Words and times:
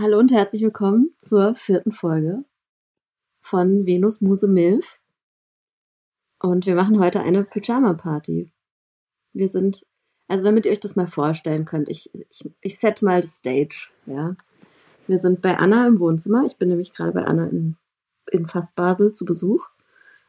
Hallo 0.00 0.18
und 0.18 0.32
herzlich 0.32 0.62
willkommen 0.62 1.10
zur 1.18 1.54
vierten 1.54 1.92
Folge 1.92 2.42
von 3.42 3.84
Venus 3.84 4.22
Muse 4.22 4.48
Milf. 4.48 4.98
Und 6.38 6.64
wir 6.64 6.74
machen 6.74 6.98
heute 6.98 7.20
eine 7.20 7.44
Pyjama-Party. 7.44 8.50
Wir 9.34 9.48
sind, 9.50 9.84
also 10.26 10.44
damit 10.44 10.64
ihr 10.64 10.72
euch 10.72 10.80
das 10.80 10.96
mal 10.96 11.06
vorstellen 11.06 11.66
könnt, 11.66 11.90
ich, 11.90 12.10
ich, 12.14 12.50
ich 12.62 12.78
set 12.78 13.02
mal 13.02 13.20
das 13.20 13.34
Stage, 13.34 13.90
ja. 14.06 14.36
Wir 15.06 15.18
sind 15.18 15.42
bei 15.42 15.58
Anna 15.58 15.86
im 15.86 16.00
Wohnzimmer. 16.00 16.44
Ich 16.46 16.56
bin 16.56 16.70
nämlich 16.70 16.94
gerade 16.94 17.12
bei 17.12 17.26
Anna 17.26 17.48
in, 17.48 17.76
in 18.30 18.48
fast 18.48 18.74
Basel 18.76 19.12
zu 19.12 19.26
Besuch. 19.26 19.68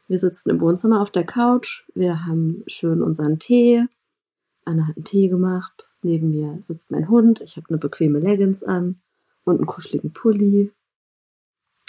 Wir 0.06 0.18
sitzen 0.18 0.50
im 0.50 0.60
Wohnzimmer 0.60 1.00
auf 1.00 1.10
der 1.10 1.24
Couch. 1.24 1.88
Wir 1.94 2.26
haben 2.26 2.62
schön 2.66 3.00
unseren 3.00 3.38
Tee. 3.38 3.86
Anna 4.66 4.88
hat 4.88 4.98
einen 4.98 5.06
Tee 5.06 5.28
gemacht. 5.28 5.94
Neben 6.02 6.28
mir 6.28 6.58
sitzt 6.60 6.90
mein 6.90 7.08
Hund. 7.08 7.40
Ich 7.40 7.56
habe 7.56 7.70
eine 7.70 7.78
bequeme 7.78 8.18
Leggings 8.18 8.62
an 8.62 9.00
und 9.44 9.56
einen 9.56 9.66
kuscheligen 9.66 10.12
Pulli. 10.12 10.72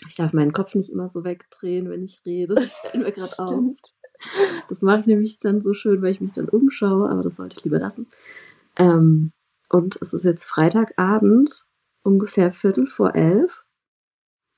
Ich 0.07 0.15
darf 0.15 0.33
meinen 0.33 0.53
Kopf 0.53 0.75
nicht 0.75 0.89
immer 0.89 1.09
so 1.09 1.23
wegdrehen, 1.23 1.89
wenn 1.89 2.03
ich 2.03 2.21
rede. 2.25 2.55
Das 2.55 2.69
fällt 2.81 3.03
mir 3.03 3.11
gerade 3.11 3.39
auf. 3.39 3.77
Das 4.69 4.81
mache 4.81 5.01
ich 5.01 5.07
nämlich 5.07 5.39
dann 5.39 5.61
so 5.61 5.73
schön, 5.73 6.01
weil 6.01 6.11
ich 6.11 6.21
mich 6.21 6.33
dann 6.33 6.49
umschaue, 6.49 7.09
aber 7.09 7.23
das 7.23 7.35
sollte 7.35 7.57
ich 7.57 7.63
lieber 7.63 7.79
lassen. 7.79 8.07
Ähm, 8.77 9.33
und 9.69 9.97
es 10.01 10.13
ist 10.13 10.23
jetzt 10.23 10.45
Freitagabend, 10.45 11.65
ungefähr 12.03 12.51
Viertel 12.51 12.87
vor 12.87 13.15
elf. 13.15 13.65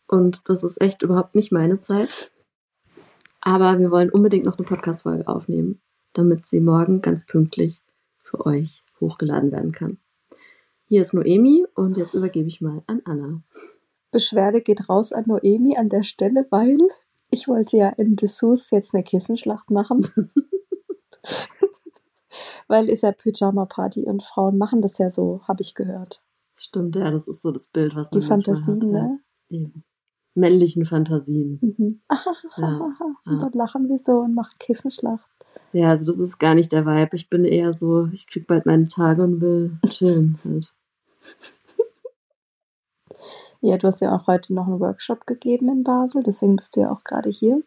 Und 0.07 0.49
das 0.49 0.63
ist 0.63 0.79
echt 0.81 1.01
überhaupt 1.01 1.35
nicht 1.35 1.51
meine 1.51 1.79
Zeit. 1.79 2.31
Aber 3.41 3.79
wir 3.79 3.91
wollen 3.91 4.09
unbedingt 4.09 4.45
noch 4.45 4.57
eine 4.57 4.67
Podcast-Folge 4.67 5.27
aufnehmen, 5.27 5.81
damit 6.13 6.45
sie 6.45 6.59
morgen 6.59 7.01
ganz 7.01 7.25
pünktlich 7.25 7.81
für 8.21 8.45
euch 8.45 8.83
hochgeladen 8.99 9.51
werden 9.51 9.71
kann. 9.71 9.99
Hier 10.87 11.01
ist 11.01 11.13
Noemi 11.13 11.65
und 11.75 11.97
jetzt 11.97 12.13
übergebe 12.13 12.47
ich 12.47 12.61
mal 12.61 12.83
an 12.85 13.01
Anna. 13.05 13.41
Beschwerde 14.11 14.61
geht 14.61 14.87
raus 14.87 15.11
an 15.11 15.25
Noemi 15.27 15.77
an 15.77 15.89
der 15.89 16.03
Stelle, 16.03 16.45
weil 16.51 16.77
ich 17.31 17.47
wollte 17.47 17.77
ja 17.77 17.89
in 17.89 18.15
Dessous 18.15 18.69
jetzt 18.69 18.93
eine 18.93 19.03
Kissenschlacht 19.03 19.71
machen. 19.71 20.07
weil 22.67 22.89
ist 22.89 23.01
ja 23.01 23.11
Pyjama-Party 23.11 24.03
und 24.03 24.23
Frauen 24.23 24.57
machen 24.57 24.81
das 24.81 24.99
ja 24.99 25.09
so, 25.09 25.41
habe 25.47 25.61
ich 25.61 25.73
gehört. 25.73 26.21
Stimmt, 26.55 26.95
ja, 26.95 27.09
das 27.09 27.27
ist 27.27 27.41
so 27.41 27.51
das 27.51 27.67
Bild, 27.67 27.95
was 27.95 28.11
man 28.11 28.21
Die 28.21 28.27
Fantasien, 28.27 28.81
hat, 28.81 28.89
ne? 28.89 29.19
Die 29.49 29.71
männlichen 30.35 30.85
Fantasien. 30.85 31.59
Mhm. 31.61 32.01
ja, 32.57 32.95
und 33.25 33.39
dann 33.39 33.51
lachen 33.53 33.89
wir 33.89 33.97
so 33.97 34.19
und 34.19 34.35
machen 34.35 34.53
Kissenschlacht. 34.59 35.27
Ja, 35.73 35.89
also 35.89 36.09
das 36.09 36.19
ist 36.19 36.37
gar 36.37 36.55
nicht 36.55 36.71
der 36.71 36.85
Vibe. 36.85 37.15
Ich 37.15 37.29
bin 37.29 37.43
eher 37.43 37.73
so, 37.73 38.07
ich 38.13 38.27
krieg 38.27 38.47
bald 38.47 38.65
meine 38.65 38.87
Tage 38.87 39.23
und 39.23 39.41
will 39.41 39.77
chillen 39.89 40.39
halt. 40.45 40.73
Ja, 43.61 43.79
du 43.79 43.87
hast 43.87 43.99
ja 43.99 44.15
auch 44.15 44.27
heute 44.27 44.53
noch 44.53 44.67
einen 44.67 44.79
Workshop 44.79 45.25
gegeben 45.25 45.69
in 45.69 45.83
Basel, 45.83 46.21
deswegen 46.21 46.55
bist 46.55 46.75
du 46.75 46.81
ja 46.81 46.91
auch 46.91 47.03
gerade 47.03 47.31
hier. 47.31 47.63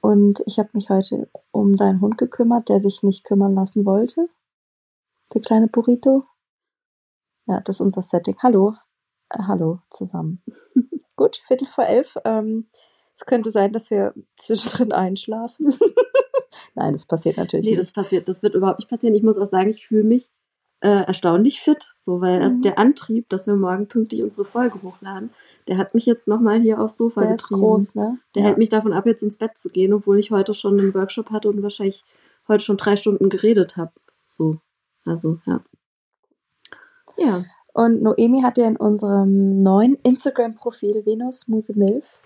Und 0.00 0.42
ich 0.46 0.58
habe 0.58 0.70
mich 0.72 0.88
heute 0.88 1.28
um 1.50 1.76
deinen 1.76 2.00
Hund 2.00 2.16
gekümmert, 2.16 2.70
der 2.70 2.80
sich 2.80 3.02
nicht 3.02 3.24
kümmern 3.24 3.54
lassen 3.54 3.84
wollte. 3.84 4.30
Der 5.34 5.42
kleine 5.42 5.68
Burrito. 5.68 6.24
Ja, 7.46 7.60
das 7.60 7.76
ist 7.76 7.80
unser 7.82 8.00
Setting. 8.00 8.36
Hallo. 8.42 8.74
Äh, 9.28 9.42
hallo 9.46 9.80
zusammen. 9.90 10.42
Gut, 11.16 11.36
Viertel 11.44 11.68
vor 11.68 11.84
elf. 11.84 12.16
Ähm, 12.24 12.68
es 13.14 13.26
könnte 13.26 13.50
sein, 13.50 13.74
dass 13.74 13.90
wir 13.90 14.14
zwischendrin 14.38 14.92
einschlafen. 14.92 15.74
Nein, 16.74 16.94
das 16.94 17.04
passiert 17.04 17.36
natürlich 17.36 17.66
nee, 17.66 17.72
nicht. 17.72 17.78
Nee, 17.78 17.84
das 17.84 17.92
passiert, 17.92 18.26
das 18.26 18.42
wird 18.42 18.54
überhaupt 18.54 18.78
nicht 18.78 18.88
passieren. 18.88 19.14
Ich 19.14 19.22
muss 19.22 19.36
auch 19.36 19.44
sagen, 19.44 19.70
ich 19.70 19.86
fühle 19.86 20.04
mich 20.04 20.30
äh, 20.82 21.04
erstaunlich 21.06 21.60
fit, 21.60 21.92
so, 21.96 22.20
weil 22.20 22.38
mhm. 22.38 22.42
also 22.42 22.60
der 22.60 22.78
Antrieb, 22.78 23.28
dass 23.28 23.46
wir 23.46 23.54
morgen 23.54 23.86
pünktlich 23.86 24.22
unsere 24.22 24.44
Folge 24.44 24.82
hochladen, 24.82 25.30
der 25.68 25.78
hat 25.78 25.94
mich 25.94 26.06
jetzt 26.06 26.26
nochmal 26.26 26.60
hier 26.60 26.80
aufs 26.80 26.96
Sofa 26.96 27.20
der 27.20 27.30
getrieben. 27.30 27.60
Ist 27.60 27.60
groß, 27.60 27.94
ne? 27.94 28.18
Der 28.34 28.42
ja. 28.42 28.48
hält 28.48 28.58
mich 28.58 28.68
davon 28.68 28.92
ab, 28.92 29.06
jetzt 29.06 29.22
ins 29.22 29.36
Bett 29.36 29.56
zu 29.56 29.68
gehen, 29.68 29.92
obwohl 29.92 30.18
ich 30.18 30.32
heute 30.32 30.54
schon 30.54 30.78
einen 30.78 30.92
Workshop 30.92 31.30
hatte 31.30 31.48
und 31.48 31.62
wahrscheinlich 31.62 32.04
heute 32.48 32.64
schon 32.64 32.76
drei 32.76 32.96
Stunden 32.96 33.28
geredet 33.28 33.76
habe. 33.76 33.92
So, 34.26 34.58
also, 35.06 35.38
ja. 35.46 35.60
Ja. 37.16 37.44
Und 37.74 38.02
Noemi 38.02 38.42
hat 38.42 38.58
ja 38.58 38.66
in 38.66 38.76
unserem 38.76 39.62
neuen 39.62 39.94
Instagram-Profil 40.02 41.06
Venus 41.06 41.46
Muse 41.46 41.78
Milf 41.78 42.18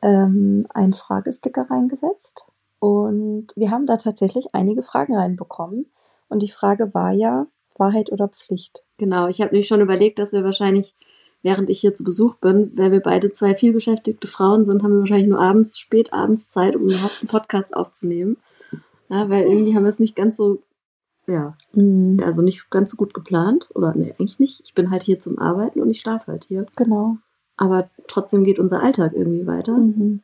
ähm, 0.00 0.66
einen 0.72 0.92
Fragesticker 0.92 1.68
reingesetzt. 1.68 2.46
Und 2.78 3.48
wir 3.56 3.72
haben 3.72 3.86
da 3.86 3.96
tatsächlich 3.96 4.54
einige 4.54 4.82
Fragen 4.82 5.16
reinbekommen. 5.16 5.86
Und 6.28 6.40
die 6.40 6.50
Frage 6.50 6.94
war 6.94 7.10
ja, 7.10 7.46
Wahrheit 7.78 8.12
oder 8.12 8.28
Pflicht? 8.28 8.84
Genau, 8.98 9.28
ich 9.28 9.40
habe 9.40 9.52
nämlich 9.52 9.68
schon 9.68 9.80
überlegt, 9.80 10.18
dass 10.18 10.32
wir 10.32 10.44
wahrscheinlich, 10.44 10.94
während 11.42 11.70
ich 11.70 11.80
hier 11.80 11.94
zu 11.94 12.04
Besuch 12.04 12.36
bin, 12.36 12.72
weil 12.76 12.92
wir 12.92 13.00
beide 13.00 13.30
zwei 13.30 13.54
vielbeschäftigte 13.54 14.28
Frauen 14.28 14.64
sind, 14.64 14.82
haben 14.82 14.92
wir 14.92 15.00
wahrscheinlich 15.00 15.28
nur 15.28 15.40
abends, 15.40 15.78
spät 15.78 16.12
abends 16.12 16.50
Zeit, 16.50 16.76
um 16.76 16.82
überhaupt 16.82 17.18
einen 17.20 17.28
Podcast 17.28 17.74
aufzunehmen. 17.74 18.36
Ja, 19.08 19.28
weil 19.28 19.44
irgendwie 19.44 19.74
haben 19.74 19.84
wir 19.84 19.90
es 19.90 20.00
nicht 20.00 20.16
ganz 20.16 20.36
so, 20.36 20.62
ja, 21.26 21.56
mhm. 21.72 22.20
also 22.22 22.42
nicht 22.42 22.70
ganz 22.70 22.90
so 22.90 22.96
gut 22.96 23.14
geplant. 23.14 23.68
Oder 23.74 23.94
nee, 23.94 24.14
eigentlich 24.18 24.40
nicht. 24.40 24.62
Ich 24.64 24.74
bin 24.74 24.90
halt 24.90 25.02
hier 25.02 25.18
zum 25.18 25.38
Arbeiten 25.38 25.80
und 25.80 25.90
ich 25.90 26.00
schlafe 26.00 26.32
halt 26.32 26.44
hier. 26.44 26.66
Genau. 26.76 27.18
Aber 27.56 27.90
trotzdem 28.08 28.44
geht 28.44 28.58
unser 28.58 28.82
Alltag 28.82 29.12
irgendwie 29.14 29.46
weiter. 29.46 29.76
Mhm. 29.76 30.22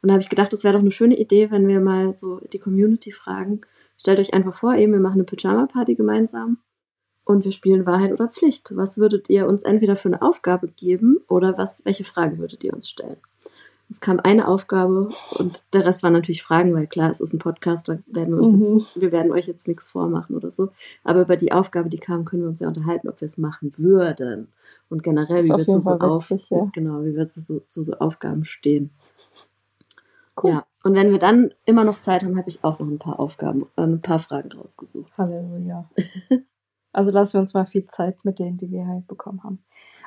Und 0.00 0.08
da 0.08 0.12
habe 0.12 0.22
ich 0.22 0.28
gedacht, 0.28 0.52
das 0.52 0.64
wäre 0.64 0.74
doch 0.74 0.80
eine 0.80 0.90
schöne 0.90 1.18
Idee, 1.18 1.50
wenn 1.50 1.66
wir 1.66 1.80
mal 1.80 2.12
so 2.12 2.40
die 2.52 2.58
Community 2.58 3.12
fragen. 3.12 3.62
Stellt 3.98 4.18
euch 4.20 4.32
einfach 4.32 4.54
vor, 4.54 4.74
eben, 4.74 4.92
wir 4.92 5.00
machen 5.00 5.20
eine 5.20 5.24
Pyjama-Party 5.24 5.96
gemeinsam 5.96 6.58
und 7.24 7.44
wir 7.44 7.52
spielen 7.52 7.84
Wahrheit 7.84 8.12
oder 8.12 8.28
Pflicht. 8.28 8.74
Was 8.74 8.96
würdet 8.96 9.28
ihr 9.28 9.46
uns 9.46 9.64
entweder 9.64 9.96
für 9.96 10.08
eine 10.08 10.22
Aufgabe 10.22 10.68
geben 10.68 11.18
oder 11.28 11.58
was, 11.58 11.84
welche 11.84 12.04
Frage 12.04 12.38
würdet 12.38 12.64
ihr 12.64 12.72
uns 12.72 12.88
stellen? 12.88 13.18
Es 13.90 14.00
kam 14.00 14.20
eine 14.20 14.48
Aufgabe 14.48 15.08
und 15.38 15.62
der 15.72 15.86
Rest 15.86 16.02
waren 16.02 16.12
natürlich 16.12 16.42
Fragen, 16.42 16.74
weil 16.74 16.86
klar, 16.86 17.10
es 17.10 17.20
ist 17.20 17.32
ein 17.32 17.38
Podcast, 17.38 17.88
da 17.88 17.98
werden 18.06 18.34
wir 18.34 18.42
uns 18.42 18.52
mhm. 18.52 18.78
jetzt, 18.78 19.00
wir 19.00 19.12
werden 19.12 19.32
euch 19.32 19.46
jetzt 19.46 19.66
nichts 19.66 19.88
vormachen 19.88 20.36
oder 20.36 20.50
so. 20.50 20.68
Aber 21.04 21.22
über 21.22 21.36
die 21.36 21.52
Aufgabe, 21.52 21.88
die 21.88 21.98
kam, 21.98 22.26
können 22.26 22.42
wir 22.42 22.50
uns 22.50 22.60
ja 22.60 22.68
unterhalten, 22.68 23.08
ob 23.08 23.20
wir 23.20 23.26
es 23.26 23.38
machen 23.38 23.72
würden. 23.78 24.48
Und 24.90 25.02
generell, 25.02 25.42
wie 25.42 25.48
wir, 25.48 25.66
zu 25.66 25.80
so, 25.80 25.92
auf, 25.92 26.30
ja. 26.30 26.68
genau, 26.72 27.02
wie 27.02 27.16
wir 27.16 27.24
zu 27.24 27.40
so, 27.40 27.60
zu 27.66 27.82
so 27.82 27.94
Aufgaben 27.94 28.44
stehen. 28.44 28.90
Cool. 30.42 30.50
Ja. 30.50 30.66
Und 30.84 30.94
wenn 30.94 31.10
wir 31.10 31.18
dann 31.18 31.52
immer 31.64 31.84
noch 31.84 32.00
Zeit 32.00 32.22
haben, 32.22 32.36
habe 32.36 32.48
ich 32.48 32.62
auch 32.62 32.78
noch 32.78 32.86
ein 32.86 32.98
paar 32.98 33.18
Aufgaben, 33.18 33.66
äh, 33.76 33.82
ein 33.82 34.00
paar 34.00 34.18
Fragen 34.18 34.52
rausgesucht. 34.52 35.16
Halleluja. 35.18 35.84
also 36.92 37.10
lassen 37.10 37.34
wir 37.34 37.40
uns 37.40 37.54
mal 37.54 37.66
viel 37.66 37.86
Zeit 37.88 38.24
mit 38.24 38.38
denen, 38.38 38.56
die 38.56 38.70
wir 38.70 38.86
halt 38.86 39.06
bekommen 39.08 39.42
haben. 39.42 39.64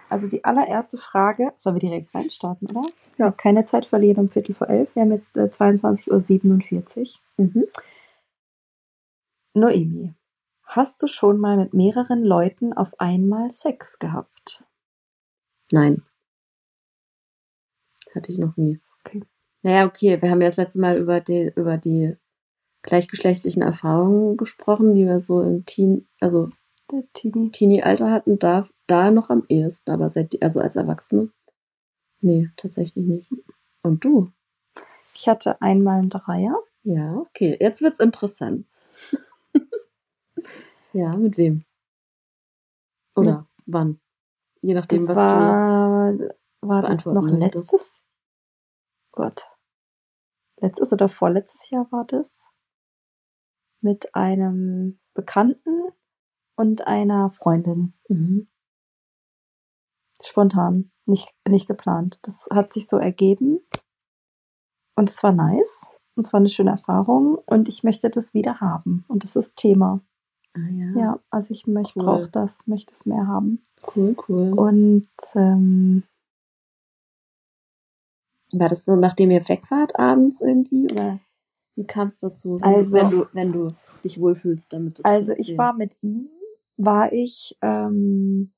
Also 0.09 0.27
die 0.27 0.43
allererste 0.43 0.97
Frage, 0.97 1.53
sollen 1.57 1.75
wir 1.75 1.79
direkt 1.79 2.13
reinstarten, 2.15 2.69
oder? 2.69 2.87
Ja. 3.17 3.31
Keine 3.31 3.65
Zeit 3.65 3.85
verlieren 3.85 4.25
um 4.25 4.29
Viertel 4.29 4.55
vor 4.55 4.69
elf. 4.69 4.93
Wir 4.95 5.03
haben 5.03 5.11
jetzt 5.11 5.37
äh, 5.37 5.43
22.47 5.43 7.19
Uhr. 7.37 7.45
Mhm. 7.45 7.65
Noemi, 9.53 10.13
hast 10.63 11.03
du 11.03 11.07
schon 11.07 11.37
mal 11.37 11.57
mit 11.57 11.73
mehreren 11.73 12.23
Leuten 12.23 12.73
auf 12.73 12.99
einmal 12.99 13.51
Sex 13.51 13.99
gehabt? 13.99 14.63
Nein. 15.71 16.03
Hatte 18.15 18.31
ich 18.31 18.37
noch 18.37 18.55
nie. 18.57 18.79
Okay. 18.99 19.23
Naja, 19.63 19.85
okay, 19.85 20.21
wir 20.21 20.29
haben 20.29 20.41
ja 20.41 20.47
das 20.47 20.57
letzte 20.57 20.79
Mal 20.79 20.97
über 20.97 21.19
die, 21.19 21.51
über 21.55 21.77
die 21.77 22.15
gleichgeschlechtlichen 22.81 23.61
Erfahrungen 23.61 24.37
gesprochen, 24.37 24.95
die 24.95 25.05
wir 25.05 25.19
so 25.19 25.41
im 25.41 25.65
Teen, 25.65 26.07
also 26.19 26.49
Teenie. 27.13 27.51
Teenie-Alter 27.51 28.11
hatten, 28.11 28.39
da, 28.39 28.67
da 28.87 29.11
noch 29.11 29.29
am 29.29 29.45
ehesten, 29.47 29.91
aber 29.91 30.09
seit, 30.09 30.41
also 30.41 30.59
als 30.59 30.75
Erwachsene, 30.75 31.31
nee, 32.19 32.49
tatsächlich 32.57 33.05
nicht. 33.05 33.31
Und 33.83 34.03
du? 34.03 34.31
Ich 35.15 35.27
hatte 35.27 35.61
einmal 35.61 35.99
einen 35.99 36.09
Dreier. 36.09 36.55
Ja, 36.83 37.17
okay, 37.17 37.57
jetzt 37.59 37.81
wird's 37.81 37.99
interessant. 37.99 38.65
ja, 40.93 41.15
mit 41.15 41.37
wem? 41.37 41.63
Oder 43.15 43.39
mit, 43.39 43.47
wann? 43.67 43.99
Je 44.61 44.73
nachdem, 44.73 45.05
das 45.05 45.09
was 45.09 45.17
war, 45.17 46.13
du. 46.13 46.35
War 46.61 46.81
das 46.81 47.05
noch 47.05 47.27
letztes? 47.27 48.01
Gott. 49.11 49.50
Letztes 50.61 50.93
oder 50.93 51.09
vorletztes 51.09 51.69
Jahr 51.69 51.91
war 51.91 52.05
das. 52.05 52.47
Mit 53.81 54.13
einem 54.13 54.99
Bekannten 55.13 55.89
und 56.55 56.87
einer 56.87 57.31
Freundin. 57.31 57.93
Mhm. 58.07 58.47
Spontan, 60.23 60.91
nicht, 61.05 61.33
nicht 61.47 61.67
geplant. 61.67 62.19
Das 62.21 62.47
hat 62.51 62.73
sich 62.73 62.87
so 62.87 62.97
ergeben. 62.97 63.59
Und 64.95 65.09
es 65.09 65.23
war 65.23 65.31
nice. 65.31 65.87
Und 66.15 66.27
es 66.27 66.33
war 66.33 66.39
eine 66.39 66.49
schöne 66.49 66.71
Erfahrung. 66.71 67.39
Und 67.47 67.67
ich 67.67 67.83
möchte 67.83 68.11
das 68.11 68.35
wieder 68.35 68.61
haben. 68.61 69.03
Und 69.07 69.23
das 69.23 69.35
ist 69.35 69.55
Thema. 69.55 70.01
Ah, 70.53 70.69
ja. 70.69 70.99
ja, 70.99 71.19
also 71.31 71.53
ich 71.53 71.65
cool. 71.65 71.83
brauche 71.95 72.29
das, 72.29 72.67
möchte 72.67 72.93
es 72.93 73.05
mehr 73.05 73.25
haben. 73.25 73.63
Cool, 73.95 74.15
cool. 74.27 74.53
Und 74.53 75.09
ähm, 75.33 76.03
war 78.53 78.69
das 78.69 78.85
so, 78.85 78.95
nachdem 78.95 79.31
ihr 79.31 79.47
weg 79.47 79.63
wart 79.69 79.97
abends 79.97 80.41
irgendwie? 80.41 80.87
Oder 80.91 81.19
wie 81.75 81.85
kam 81.85 82.07
es 82.07 82.19
dazu, 82.19 82.59
wenn, 82.61 82.75
also, 82.75 82.97
du, 82.97 83.03
wenn, 83.03 83.11
du, 83.11 83.27
wenn 83.33 83.51
du 83.51 83.67
dich 84.03 84.19
wohlfühlst 84.19 84.73
damit? 84.73 85.03
also 85.03 85.33
ich 85.37 85.57
war 85.57 85.73
mit 85.73 85.97
ihm, 86.01 86.29
war 86.77 87.11
ich 87.13 87.57
ähm, 87.61 88.53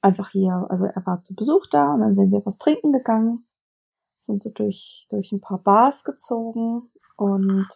einfach 0.00 0.30
hier, 0.30 0.66
also 0.68 0.84
er 0.84 1.04
war 1.06 1.20
zu 1.20 1.34
Besuch 1.34 1.66
da 1.66 1.94
und 1.94 2.00
dann 2.00 2.14
sind 2.14 2.30
wir 2.30 2.44
was 2.44 2.58
trinken 2.58 2.92
gegangen, 2.92 3.46
sind 4.20 4.40
so 4.40 4.50
durch, 4.50 5.06
durch 5.10 5.32
ein 5.32 5.40
paar 5.40 5.58
Bars 5.58 6.04
gezogen 6.04 6.90
und 7.16 7.68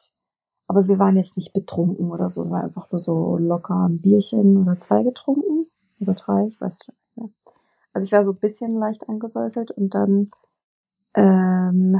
aber 0.70 0.86
wir 0.86 0.98
waren 0.98 1.16
jetzt 1.16 1.38
nicht 1.38 1.54
betrunken 1.54 2.10
oder 2.10 2.28
so, 2.28 2.42
es 2.42 2.50
war 2.50 2.62
einfach 2.62 2.90
nur 2.90 2.98
so 2.98 3.38
locker 3.38 3.88
ein 3.88 4.00
Bierchen 4.00 4.58
oder 4.58 4.78
zwei 4.78 5.02
getrunken 5.02 5.70
oder 6.00 6.14
drei, 6.14 6.46
ich 6.46 6.60
weiß 6.60 6.78
nicht 6.78 7.16
mehr. 7.16 7.30
Also 7.94 8.04
ich 8.04 8.12
war 8.12 8.22
so 8.22 8.32
ein 8.32 8.38
bisschen 8.38 8.78
leicht 8.78 9.08
angesäuselt 9.08 9.70
und 9.70 9.94
dann 9.94 10.30
ähm, 11.18 11.96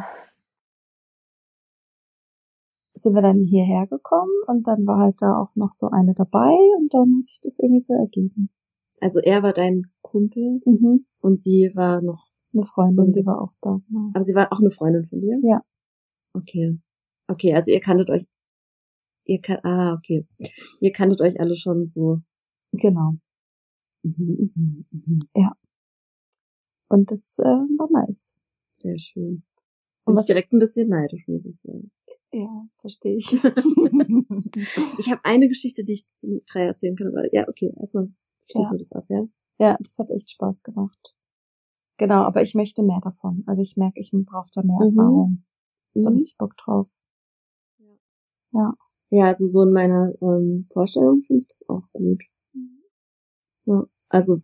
sind 2.94 3.14
wir 3.14 3.22
dann 3.22 3.40
hierher 3.40 3.86
gekommen 3.86 4.32
und 4.46 4.66
dann 4.66 4.86
war 4.86 4.98
halt 4.98 5.16
da 5.22 5.36
auch 5.40 5.54
noch 5.54 5.72
so 5.72 5.88
eine 5.90 6.14
dabei 6.14 6.50
und 6.78 6.92
dann 6.92 7.18
hat 7.18 7.26
sich 7.26 7.40
das 7.40 7.58
irgendwie 7.60 7.80
so 7.80 7.94
ergeben. 7.94 8.50
Also 9.00 9.20
er 9.20 9.42
war 9.42 9.52
dein 9.52 9.82
Kumpel 10.02 10.60
Mhm. 10.64 11.06
und 11.20 11.38
sie 11.40 11.70
war 11.74 12.00
noch, 12.02 12.30
Eine 12.54 12.64
Freundin, 12.64 13.04
Und- 13.06 13.16
die 13.16 13.26
war 13.26 13.42
auch 13.42 13.52
da. 13.60 13.78
Genau. 13.88 14.10
aber 14.14 14.22
sie 14.24 14.34
war 14.34 14.50
auch 14.52 14.58
eine 14.60 14.70
Freundin 14.70 15.04
von 15.04 15.20
dir? 15.20 15.38
Ja. 15.42 15.62
Okay. 16.32 16.78
Okay, 17.28 17.54
also 17.54 17.70
ihr 17.70 17.80
kanntet 17.80 18.08
euch, 18.08 18.24
ihr 19.26 19.40
kan 19.42 19.58
ah, 19.64 19.92
okay. 19.92 20.26
Ihr 20.80 20.90
kanntet 20.92 21.20
euch 21.20 21.38
alle 21.38 21.54
schon 21.56 21.86
so. 21.86 22.22
Genau. 22.72 23.12
Mhm, 24.02 24.50
mhm, 24.54 24.86
mhm. 24.90 25.18
Und 26.88 27.10
das 27.10 27.38
äh, 27.38 27.42
war 27.44 27.88
nice. 27.92 28.34
Sehr 28.78 28.98
schön. 28.98 29.42
Und 30.04 30.14
was- 30.14 30.22
ich 30.22 30.26
direkt 30.28 30.52
ein 30.52 30.58
bisschen 30.60 30.88
neidisch, 30.88 31.26
muss 31.26 31.44
ich 31.44 31.60
sagen. 31.60 31.90
Ja, 32.32 32.68
verstehe 32.78 33.16
ich. 33.16 33.26
Ich 34.98 35.10
habe 35.10 35.20
eine 35.24 35.48
Geschichte, 35.48 35.84
die 35.84 35.94
ich 35.94 36.06
zum 36.14 36.40
Drei 36.50 36.64
erzählen 36.66 36.94
kann, 36.96 37.08
aber 37.08 37.32
ja, 37.34 37.48
okay, 37.48 37.72
erstmal 37.78 38.08
schließen 38.46 38.64
Ja. 38.64 38.72
wir 38.72 38.78
das 38.78 38.92
ab, 38.92 39.04
ja? 39.08 39.26
ja, 39.58 39.76
das 39.80 39.98
hat 39.98 40.10
echt 40.10 40.30
Spaß 40.30 40.62
gemacht. 40.62 41.14
Genau, 41.96 42.22
aber 42.22 42.42
ich 42.42 42.54
möchte 42.54 42.82
mehr 42.82 43.00
davon. 43.02 43.42
Also 43.46 43.62
ich 43.62 43.76
merke, 43.76 44.00
ich 44.00 44.10
brauche 44.12 44.50
da 44.52 44.62
mehr 44.62 44.76
Mhm. 44.80 44.86
Erfahrung. 44.98 45.44
Da 45.94 46.10
Mhm. 46.10 46.16
richtig 46.16 46.36
Bock 46.38 46.56
drauf. 46.56 46.88
Ja, 49.10 49.24
also 49.24 49.46
so 49.46 49.62
in 49.62 49.72
meiner 49.72 50.12
ähm, 50.20 50.66
Vorstellung 50.72 51.22
finde 51.22 51.38
ich 51.38 51.46
das 51.48 51.68
auch 51.68 51.84
gut. 51.92 52.22
Ja, 53.64 53.86
also 54.10 54.42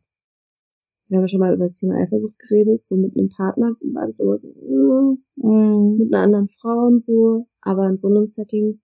wir 1.08 1.18
haben 1.18 1.24
ja 1.24 1.28
schon 1.28 1.40
mal 1.40 1.54
über 1.54 1.64
das 1.64 1.74
Thema 1.74 1.96
Eifersucht 1.96 2.38
geredet. 2.38 2.86
So 2.86 2.96
mit 2.96 3.16
einem 3.16 3.28
Partner 3.28 3.72
war 3.92 4.04
das 4.06 4.20
immer 4.20 4.38
so 4.38 4.48
äh, 4.48 5.16
Mhm. 5.36 5.96
mit 5.98 6.14
einer 6.14 6.24
anderen 6.24 6.48
Frau 6.48 6.86
und 6.86 7.00
so, 7.00 7.46
aber 7.60 7.88
in 7.88 7.96
so 7.96 8.08
einem 8.08 8.26
Setting, 8.26 8.80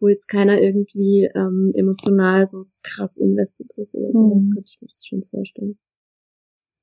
wo 0.00 0.08
jetzt 0.08 0.28
keiner 0.28 0.60
irgendwie 0.60 1.28
ähm, 1.34 1.72
emotional 1.74 2.46
so 2.46 2.66
krass 2.82 3.16
invested 3.16 3.70
ist 3.76 3.94
oder 3.96 4.12
sowas, 4.12 4.44
Mhm. 4.46 4.54
könnte 4.54 4.70
ich 4.72 4.78
mir 4.80 4.88
das 4.88 5.04
schon 5.06 5.24
vorstellen. 5.30 5.78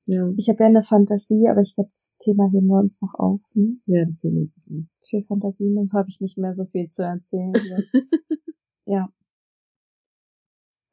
Ja, 0.08 0.30
Ich 0.36 0.48
habe 0.48 0.60
ja 0.62 0.66
eine 0.66 0.82
Fantasie, 0.84 1.48
aber 1.48 1.62
ich 1.62 1.74
glaube, 1.74 1.88
das 1.90 2.16
Thema 2.20 2.48
heben 2.52 2.68
wir 2.68 2.78
uns 2.78 3.00
noch 3.02 3.14
auf. 3.14 3.42
Ne? 3.54 3.66
ja, 3.86 4.04
das 4.04 4.20
sehen 4.20 4.34
wir 4.34 4.42
uns 4.42 4.56
an. 4.68 4.88
Für 5.02 5.20
Fantasien, 5.20 5.74
sonst 5.74 5.94
habe 5.94 6.08
ich 6.08 6.20
nicht 6.20 6.38
mehr 6.38 6.54
so 6.54 6.64
viel 6.64 6.88
zu 6.88 7.02
erzählen. 7.02 7.52
Ja. 8.88 9.08